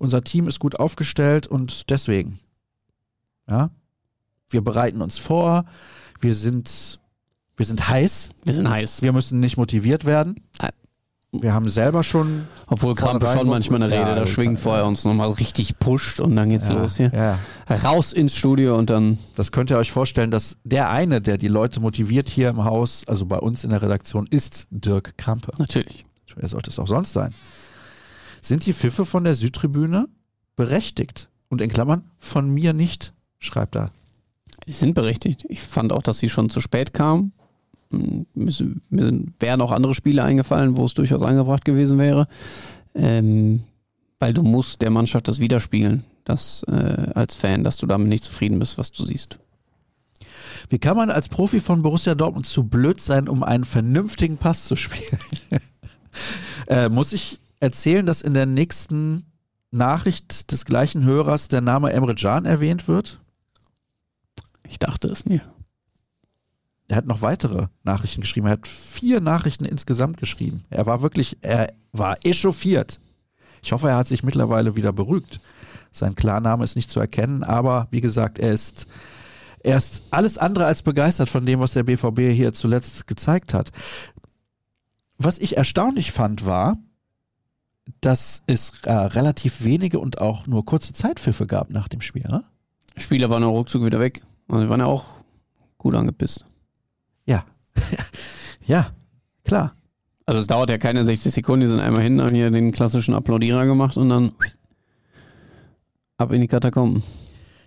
[0.00, 2.36] unser Team ist gut aufgestellt und deswegen.
[3.48, 3.70] Ja,
[4.50, 5.66] wir bereiten uns vor,
[6.20, 6.98] wir sind,
[7.58, 9.02] wir sind heiß, Wir sind heiß.
[9.02, 10.36] wir müssen nicht motiviert werden.
[10.62, 10.70] Nein.
[11.30, 12.46] Wir haben selber schon.
[12.68, 16.34] Obwohl Krampe schon manchmal eine Rede Ja, da schwingt, vorher uns nochmal richtig pusht und
[16.34, 17.12] dann geht's ja, los hier.
[17.14, 17.38] Ja,
[17.84, 21.48] Raus ins Studio und dann das könnt ihr euch vorstellen, dass der eine, der die
[21.48, 25.52] Leute motiviert hier im Haus, also bei uns in der Redaktion, ist Dirk Krampe.
[25.58, 26.06] natürlich.
[26.34, 27.34] Wer sollte es auch sonst sein?
[28.40, 30.06] Sind die Pfiffe von der Südtribüne
[30.56, 31.28] berechtigt?
[31.48, 33.90] Und in Klammern, von mir nicht, schreibt er.
[34.66, 35.44] Die sind berechtigt.
[35.48, 37.32] Ich fand auch, dass sie schon zu spät kamen.
[37.90, 42.26] Mir wären auch andere Spiele eingefallen, wo es durchaus angebracht gewesen wäre.
[42.94, 43.62] Ähm,
[44.18, 48.24] weil du musst der Mannschaft das widerspiegeln, dass, äh, als Fan, dass du damit nicht
[48.24, 49.38] zufrieden bist, was du siehst.
[50.68, 54.66] Wie kann man als Profi von Borussia Dortmund zu blöd sein, um einen vernünftigen Pass
[54.66, 55.20] zu spielen?
[56.66, 59.24] äh, muss ich erzählen, dass in der nächsten
[59.70, 63.20] Nachricht des gleichen Hörers der Name Emre Can erwähnt wird?
[64.68, 65.40] Ich dachte es mir.
[66.88, 68.46] Er hat noch weitere Nachrichten geschrieben.
[68.46, 70.64] Er hat vier Nachrichten insgesamt geschrieben.
[70.70, 72.98] Er war wirklich, er war echauffiert.
[73.62, 75.40] Ich hoffe, er hat sich mittlerweile wieder beruhigt.
[75.92, 78.86] Sein Klarname ist nicht zu erkennen, aber wie gesagt, er ist,
[79.60, 83.70] er ist alles andere als begeistert von dem, was der BVB hier zuletzt gezeigt hat.
[85.18, 86.78] Was ich erstaunlich fand, war,
[88.00, 92.26] dass es äh, relativ wenige und auch nur kurze Zeitpfiffe gab nach dem Spiel.
[92.28, 92.44] Ne?
[92.96, 94.22] Spieler waren auch ruckzuck wieder weg.
[94.46, 95.04] Und die waren ja auch
[95.76, 96.44] gut angepisst.
[97.28, 97.44] Ja.
[98.66, 98.90] ja,
[99.44, 99.74] klar.
[100.26, 103.14] Also es dauert ja keine 60 Sekunden, die sind einmal hin, haben hier den klassischen
[103.14, 104.32] Applaudierer gemacht und dann
[106.16, 107.02] ab in die Katakomben.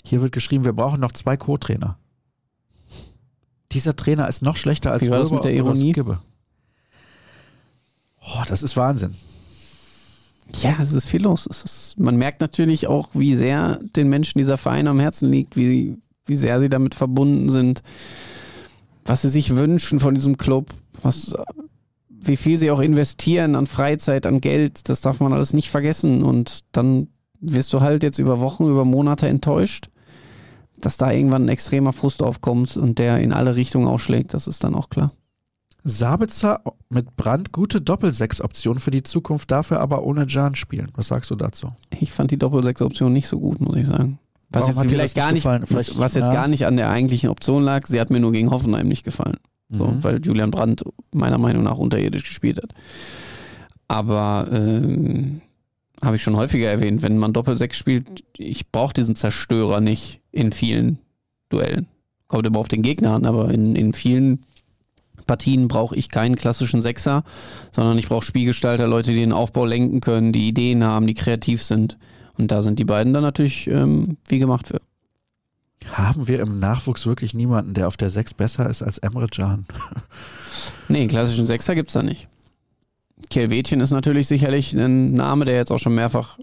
[0.03, 1.97] Hier wird geschrieben, wir brauchen noch zwei Co-Trainer.
[3.71, 5.91] Dieser Trainer ist noch schlechter als Wie war das mit der Ironie?
[5.91, 6.19] Skibbe.
[8.19, 9.15] Oh, das ist Wahnsinn.
[10.61, 11.47] Ja, es ist viel los.
[11.49, 15.55] Es ist, man merkt natürlich auch, wie sehr den Menschen dieser Verein am Herzen liegt,
[15.55, 17.81] wie, wie sehr sie damit verbunden sind,
[19.05, 20.71] was sie sich wünschen von diesem Club,
[21.01, 21.35] was,
[22.09, 26.23] wie viel sie auch investieren an Freizeit, an Geld, das darf man alles nicht vergessen.
[26.23, 27.07] Und dann
[27.39, 29.89] wirst du halt jetzt über Wochen, über Monate enttäuscht,
[30.79, 34.63] dass da irgendwann ein extremer Frust aufkommt und der in alle Richtungen ausschlägt, das ist
[34.63, 35.11] dann auch klar.
[35.83, 40.91] Sabitzer mit Brand, gute Doppelsechs-Option für die Zukunft, dafür aber ohne Jan spielen.
[40.95, 41.69] Was sagst du dazu?
[41.99, 44.19] Ich fand die Doppel-6-Option nicht so gut, muss ich sagen.
[44.51, 45.43] Was Warum jetzt vielleicht gar nicht?
[45.65, 46.33] Vielleicht- was jetzt ja.
[46.33, 49.37] gar nicht an der eigentlichen Option lag, sie hat mir nur gegen Hoffenheim nicht gefallen.
[49.69, 50.03] So, Mhm.
[50.03, 50.83] weil Julian Brandt
[51.13, 52.73] meiner Meinung nach unterirdisch gespielt hat.
[53.87, 55.41] Aber ähm,
[56.03, 60.51] habe ich schon häufiger erwähnt, wenn man Doppel-6 spielt, ich brauche diesen Zerstörer nicht in
[60.51, 60.97] vielen
[61.49, 61.87] Duellen.
[62.27, 64.39] Kommt immer auf den Gegner an, aber in, in vielen
[65.27, 67.23] Partien brauche ich keinen klassischen Sechser,
[67.71, 71.61] sondern ich brauche Spielgestalter, Leute, die den Aufbau lenken können, die Ideen haben, die kreativ
[71.63, 71.97] sind.
[72.41, 74.81] Und da sind die beiden dann natürlich ähm, wie gemacht für.
[75.93, 79.65] Haben wir im Nachwuchs wirklich niemanden, der auf der Sechs besser ist als Emre Can?
[80.89, 82.27] Nee, einen klassischen Sechser gibt's da nicht.
[83.29, 86.37] Kelvetchen ist natürlich sicherlich ein Name, der jetzt auch schon mehrfach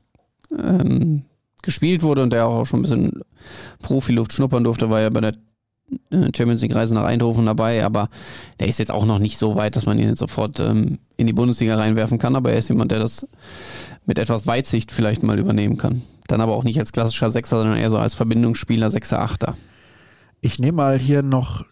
[0.57, 1.25] ähm,
[1.63, 3.23] gespielt wurde und der auch schon ein bisschen
[3.83, 5.35] Profiluft schnuppern durfte, war ja bei der
[6.11, 8.09] äh, Champions League Reise nach Eindhoven dabei, aber
[8.61, 11.27] der ist jetzt auch noch nicht so weit, dass man ihn jetzt sofort ähm, in
[11.27, 13.27] die Bundesliga reinwerfen kann, aber er ist jemand, der das
[14.09, 16.03] mit etwas Weitsicht vielleicht mal übernehmen kann.
[16.27, 19.55] Dann aber auch nicht als klassischer Sechser, sondern eher so als Verbindungsspieler Sechser, Achter.
[20.41, 21.65] Ich nehme mal hier noch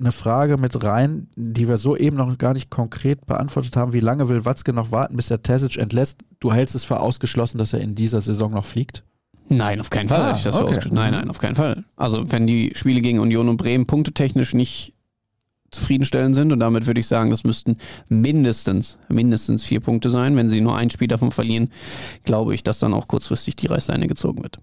[0.00, 3.92] eine Frage mit rein, die wir so eben noch gar nicht konkret beantwortet haben.
[3.92, 6.20] Wie lange will Watzke noch warten, bis er Terzic entlässt?
[6.40, 9.04] Du hältst es für ausgeschlossen, dass er in dieser Saison noch fliegt?
[9.48, 10.20] Nein, auf keinen Fall.
[10.20, 10.80] Ah, okay.
[10.90, 11.84] nein, nein, auf keinen Fall.
[11.96, 14.94] Also wenn die Spiele gegen Union und Bremen punktetechnisch nicht
[15.72, 17.76] zufriedenstellend sind und damit würde ich sagen, das müssten
[18.08, 20.36] mindestens, mindestens vier Punkte sein.
[20.36, 21.70] Wenn sie nur ein Spiel davon verlieren,
[22.24, 24.58] glaube ich, dass dann auch kurzfristig die Reißleine gezogen wird.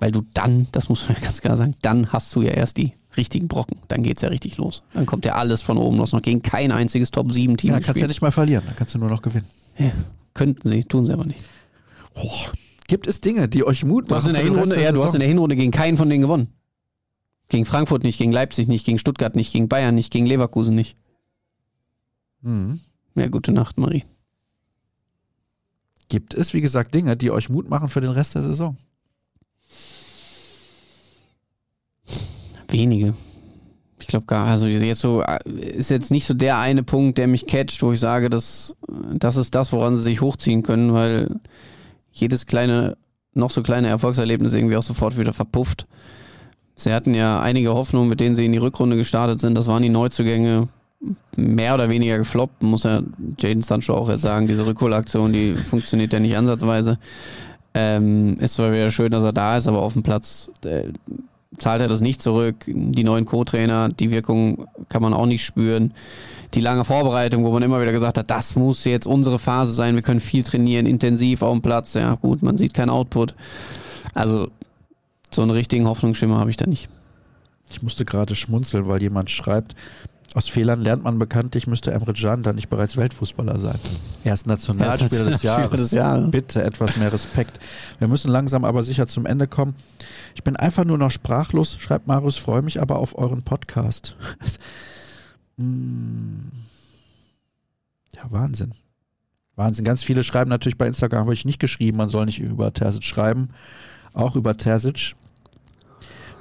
[0.00, 2.78] Weil du dann, das muss man ja ganz klar sagen, dann hast du ja erst
[2.78, 3.78] die richtigen Brocken.
[3.88, 4.82] Dann geht's ja richtig los.
[4.94, 6.12] Dann kommt ja alles von oben los.
[6.12, 8.08] Noch gegen kein einziges Top-7-Team Ja, kannst ja gespielt.
[8.08, 9.46] nicht mal verlieren, dann kannst du nur noch gewinnen.
[9.78, 9.92] Ja,
[10.34, 11.40] könnten sie, tun sie aber nicht.
[12.14, 12.52] Boah.
[12.90, 14.34] Gibt es Dinge, die euch Mut Du hast machen?
[14.34, 16.10] in der für den Rest Hinrunde, ja, du hast in der Hinrunde gegen keinen von
[16.10, 16.48] denen gewonnen.
[17.48, 20.96] Gegen Frankfurt nicht, gegen Leipzig nicht, gegen Stuttgart nicht, gegen Bayern nicht, gegen Leverkusen nicht.
[22.40, 22.80] Mhm.
[23.14, 24.02] Ja, gute Nacht, Marie.
[26.08, 28.76] Gibt es, wie gesagt, Dinge, die euch Mut machen für den Rest der Saison?
[32.66, 33.14] Wenige.
[34.00, 37.28] Ich glaube gar, also jetzt so, äh, ist jetzt nicht so der eine Punkt, der
[37.28, 38.74] mich catcht, wo ich sage, das,
[39.14, 41.38] das ist das, woran sie sich hochziehen können, weil
[42.12, 42.96] jedes kleine,
[43.34, 45.86] noch so kleine Erfolgserlebnis irgendwie auch sofort wieder verpufft.
[46.74, 49.54] Sie hatten ja einige Hoffnungen, mit denen sie in die Rückrunde gestartet sind.
[49.54, 50.68] Das waren die Neuzugänge
[51.36, 53.02] mehr oder weniger gefloppt, muss ja
[53.38, 54.46] Jaden Sancho auch jetzt sagen.
[54.46, 56.98] Diese Rückholaktion, die funktioniert ja nicht ansatzweise.
[57.72, 60.88] Ähm, ist zwar wieder schön, dass er da ist, aber auf dem Platz äh,
[61.56, 62.56] zahlt er das nicht zurück.
[62.66, 65.94] Die neuen Co-Trainer, die Wirkung kann man auch nicht spüren.
[66.54, 69.94] Die lange Vorbereitung, wo man immer wieder gesagt hat, das muss jetzt unsere Phase sein,
[69.94, 71.94] wir können viel trainieren, intensiv auf dem Platz.
[71.94, 73.34] Ja, gut, man sieht keinen Output.
[74.14, 74.50] Also,
[75.30, 76.88] so einen richtigen Hoffnungsschimmer habe ich da nicht.
[77.70, 79.76] Ich musste gerade schmunzeln, weil jemand schreibt,
[80.34, 83.78] aus Fehlern lernt man bekanntlich, müsste Emre Can dann nicht bereits Weltfußballer sein.
[84.22, 86.30] Er ist Nationalspieler des des Jahres.
[86.30, 87.58] Bitte etwas mehr Respekt.
[87.98, 89.74] Wir müssen langsam aber sicher zum Ende kommen.
[90.36, 94.16] Ich bin einfach nur noch sprachlos, schreibt Marius, freue mich aber auf euren Podcast.
[95.58, 96.50] Hm.
[98.14, 98.72] ja, Wahnsinn.
[99.56, 99.84] Wahnsinn.
[99.84, 103.04] Ganz viele schreiben natürlich bei Instagram, habe ich nicht geschrieben, man soll nicht über Terzic
[103.04, 103.50] schreiben.
[104.14, 105.14] Auch über Terzic.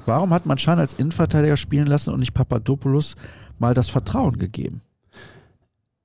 [0.06, 3.16] Warum hat man Schan als Innenverteidiger spielen lassen und nicht Papadopoulos
[3.60, 4.82] mal das Vertrauen gegeben?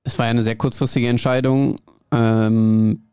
[0.03, 1.77] Es war ja eine sehr kurzfristige Entscheidung.
[2.11, 3.05] Ähm,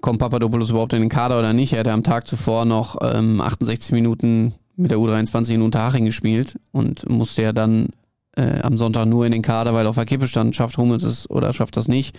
[0.00, 1.72] kommt Papadopoulos überhaupt in den Kader oder nicht?
[1.72, 6.58] Er hatte am Tag zuvor noch ähm, 68 Minuten mit der U23 in Unterhaching gespielt
[6.72, 7.88] und musste ja dann
[8.36, 11.28] äh, am Sonntag nur in den Kader, weil auf der Kippe stand, schafft Hummels es
[11.28, 12.18] oder schafft das nicht.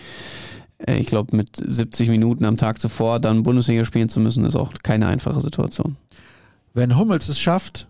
[0.78, 4.56] Äh, ich glaube, mit 70 Minuten am Tag zuvor dann Bundesliga spielen zu müssen, ist
[4.56, 5.96] auch keine einfache Situation.
[6.74, 7.88] Wenn Hummels es schafft,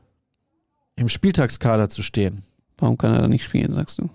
[0.97, 2.43] im Spieltagskader zu stehen,
[2.79, 4.11] Warum kann er da nicht spielen, sagst du?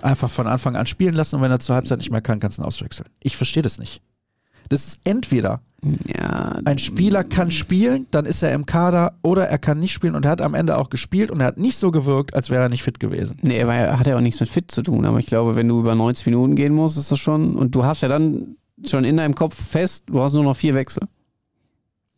[0.00, 2.58] einfach von Anfang an spielen lassen und wenn er zur Halbzeit nicht mehr kann, kannst
[2.58, 3.08] du ihn auswechseln.
[3.20, 4.02] Ich verstehe das nicht.
[4.74, 5.60] Das ist entweder
[6.06, 10.16] Ja, ein Spieler kann spielen, dann ist er im Kader oder er kann nicht spielen
[10.16, 12.62] und er hat am Ende auch gespielt und er hat nicht so gewirkt, als wäre
[12.62, 13.38] er nicht fit gewesen.
[13.42, 15.68] Nee, er war, hat ja auch nichts mit fit zu tun, aber ich glaube, wenn
[15.68, 17.54] du über 90 Minuten gehen musst, ist das schon.
[17.54, 20.74] Und du hast ja dann schon in deinem Kopf fest, du hast nur noch vier
[20.74, 21.04] Wechsel.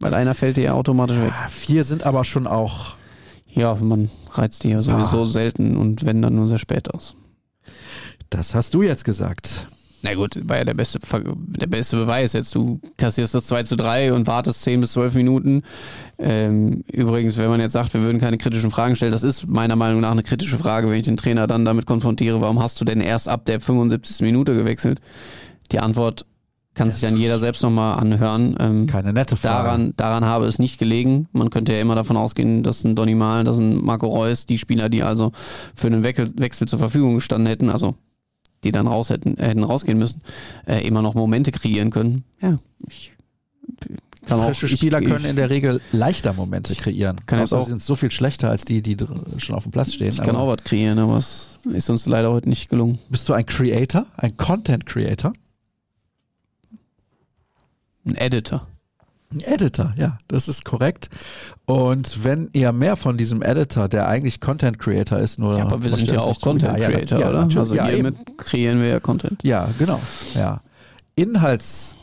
[0.00, 1.32] Weil einer fällt dir ja automatisch weg.
[1.32, 2.94] Ah, Vier sind aber schon auch.
[3.48, 7.16] Ja, man reizt die ja sowieso selten und wenn dann nur sehr spät aus.
[8.30, 9.66] Das hast du jetzt gesagt.
[10.06, 12.54] Na gut, war ja der beste, der beste Beweis jetzt.
[12.54, 15.62] Du kassierst das 2 zu 3 und wartest 10 bis 12 Minuten.
[16.18, 19.74] Ähm, übrigens, wenn man jetzt sagt, wir würden keine kritischen Fragen stellen, das ist meiner
[19.74, 22.84] Meinung nach eine kritische Frage, wenn ich den Trainer dann damit konfrontiere, warum hast du
[22.84, 24.20] denn erst ab der 75.
[24.20, 25.00] Minute gewechselt?
[25.72, 26.24] Die Antwort
[26.74, 28.54] kann sich dann jeder selbst nochmal anhören.
[28.60, 29.64] Ähm, Keine nette Frage.
[29.64, 31.26] Daran, daran habe es nicht gelegen.
[31.32, 34.58] Man könnte ja immer davon ausgehen, dass ein Donny Malen, dass ein Marco Reus, die
[34.58, 35.32] Spieler, die also
[35.74, 37.96] für einen Wechsel, Wechsel zur Verfügung gestanden hätten, also
[38.64, 40.20] die dann raus hätten, hätten rausgehen müssen,
[40.66, 42.24] äh, immer noch Momente kreieren können.
[42.40, 42.56] Ja,
[42.88, 43.12] ich
[44.26, 47.16] kann auch, Frische ich- Spieler ich, können in der Regel leichter Momente kreieren.
[47.26, 48.96] kann Außer auch- sie sind so viel schlechter als die, die
[49.38, 50.08] schon auf dem Platz stehen.
[50.08, 52.98] Ich kann auch was kreieren, aber es ist uns leider heute nicht gelungen.
[53.08, 55.32] bist du ein Creator, ein Content Creator?
[58.04, 58.66] Ein Editor.
[59.40, 61.08] Editor, ja, das ist korrekt.
[61.66, 65.56] Und wenn ihr mehr von diesem Editor, der eigentlich Content Creator ist, nur.
[65.56, 67.38] Ja, aber wir sind ja auch Content ja, ja, Creator, ja, oder?
[67.40, 68.36] natürlich, Also ja, hiermit eben.
[68.36, 69.42] kreieren wir ja Content.
[69.42, 70.00] ja, genau.
[70.34, 70.60] Ja.
[71.16, 71.96] Inhaltsmacher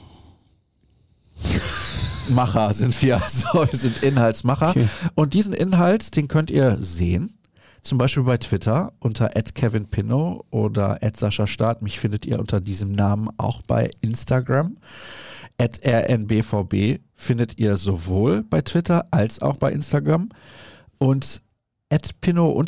[2.73, 4.69] sind wir, also wir sind Inhaltsmacher.
[4.69, 4.88] Okay.
[5.15, 7.34] Und diesen Inhalt, den könnt ihr sehen.
[7.84, 11.45] Zum Beispiel bei Twitter unter @kevinpinno oder @sascha
[11.81, 14.77] Mich findet ihr unter diesem Namen auch bei Instagram.
[15.57, 20.30] @rnbvb findet ihr sowohl bei Twitter als auch bei Instagram.
[20.97, 21.41] Und
[22.22, 22.64] @pinno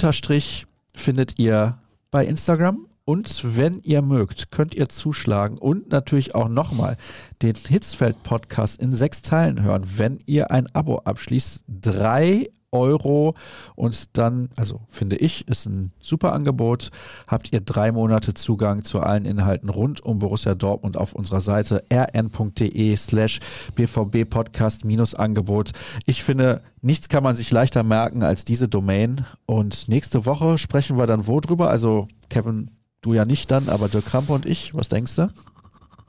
[0.94, 1.80] findet ihr
[2.12, 6.98] bei Instagram Und wenn ihr mögt, könnt ihr zuschlagen und natürlich auch nochmal
[7.42, 11.64] den Hitzfeld-Podcast in sechs Teilen hören, wenn ihr ein Abo abschließt.
[11.68, 13.36] Drei Euro
[13.76, 16.92] und dann, also finde ich, ist ein super Angebot.
[17.28, 21.84] Habt ihr drei Monate Zugang zu allen Inhalten rund um Borussia Dortmund auf unserer Seite
[21.92, 23.40] rn.de slash
[23.76, 25.72] bvb Podcast minus Angebot.
[26.06, 30.98] Ich finde, nichts kann man sich leichter merken als diese Domain und nächste Woche sprechen
[30.98, 31.70] wir dann wo drüber?
[31.70, 32.72] Also Kevin
[33.06, 35.28] Du ja nicht dann, aber Dirk Krampe und ich, was denkst du?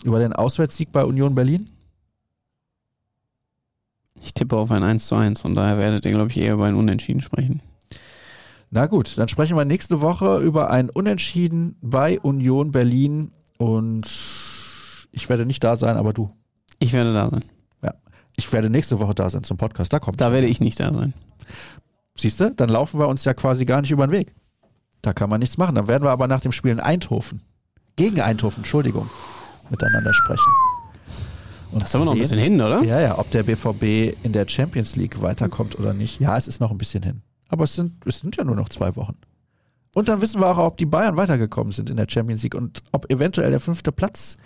[0.03, 1.69] Über den Auswärtssieg bei Union Berlin?
[4.27, 6.67] Ich tippe auf ein 1 zu 1, von daher werdet ihr, glaube ich, eher über
[6.67, 7.63] ein Unentschieden sprechen.
[8.71, 14.05] Na gut, dann sprechen wir nächste Woche über ein Unentschieden bei Union Berlin und
[15.13, 16.29] ich werde nicht da sein, aber du.
[16.81, 17.45] Ich werde da sein.
[17.85, 17.95] Ja.
[18.35, 19.93] Ich werde nächste Woche da sein zum Podcast.
[19.93, 20.21] Da kommt.
[20.21, 21.15] Da werde ich nicht da sein.
[22.17, 24.35] Siehst du, dann laufen wir uns ja quasi gar nicht über den Weg.
[25.03, 25.77] Da kann man nichts machen.
[25.77, 27.43] Dann werden wir aber nach dem Spiel in Eindhoven,
[27.95, 29.09] gegen Eindhoven, Entschuldigung,
[29.71, 30.76] miteinander sprechen.
[31.77, 32.83] Und das ist aber noch ein bisschen hin, oder?
[32.85, 36.19] Ja, ja, ob der BVB in der Champions League weiterkommt oder nicht.
[36.21, 37.21] Ja, es ist noch ein bisschen hin.
[37.51, 39.15] Aber es sind, es sind ja nur noch zwei Wochen.
[39.95, 42.83] Und dann wissen wir auch, ob die Bayern weitergekommen sind in der Champions League und
[42.93, 44.39] ob eventuell der fünfte Platz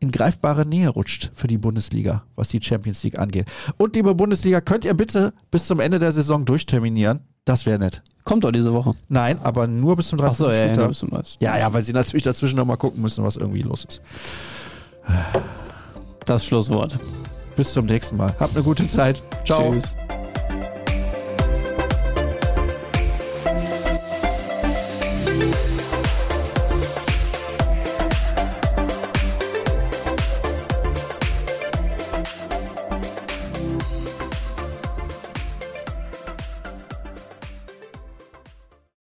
[0.00, 3.46] in greifbare Nähe rutscht für die Bundesliga, was die Champions League angeht.
[3.76, 7.20] Und liebe Bundesliga, könnt ihr bitte bis zum Ende der Saison durchterminieren?
[7.44, 8.02] Das wäre nett.
[8.24, 8.96] Kommt doch diese Woche.
[9.08, 10.40] Nein, aber nur bis zum 30.
[10.40, 10.82] Achso, ja, Spieltag.
[10.82, 11.36] ja, bis zum 30.
[11.40, 14.02] Ja, ja, weil sie natürlich dazwischen nochmal gucken müssen, was irgendwie los ist.
[16.26, 16.98] Das Schlusswort.
[17.56, 18.34] Bis zum nächsten Mal.
[18.38, 19.22] Habt eine gute Zeit.
[19.44, 19.72] Ciao.
[19.72, 19.94] Tschüss.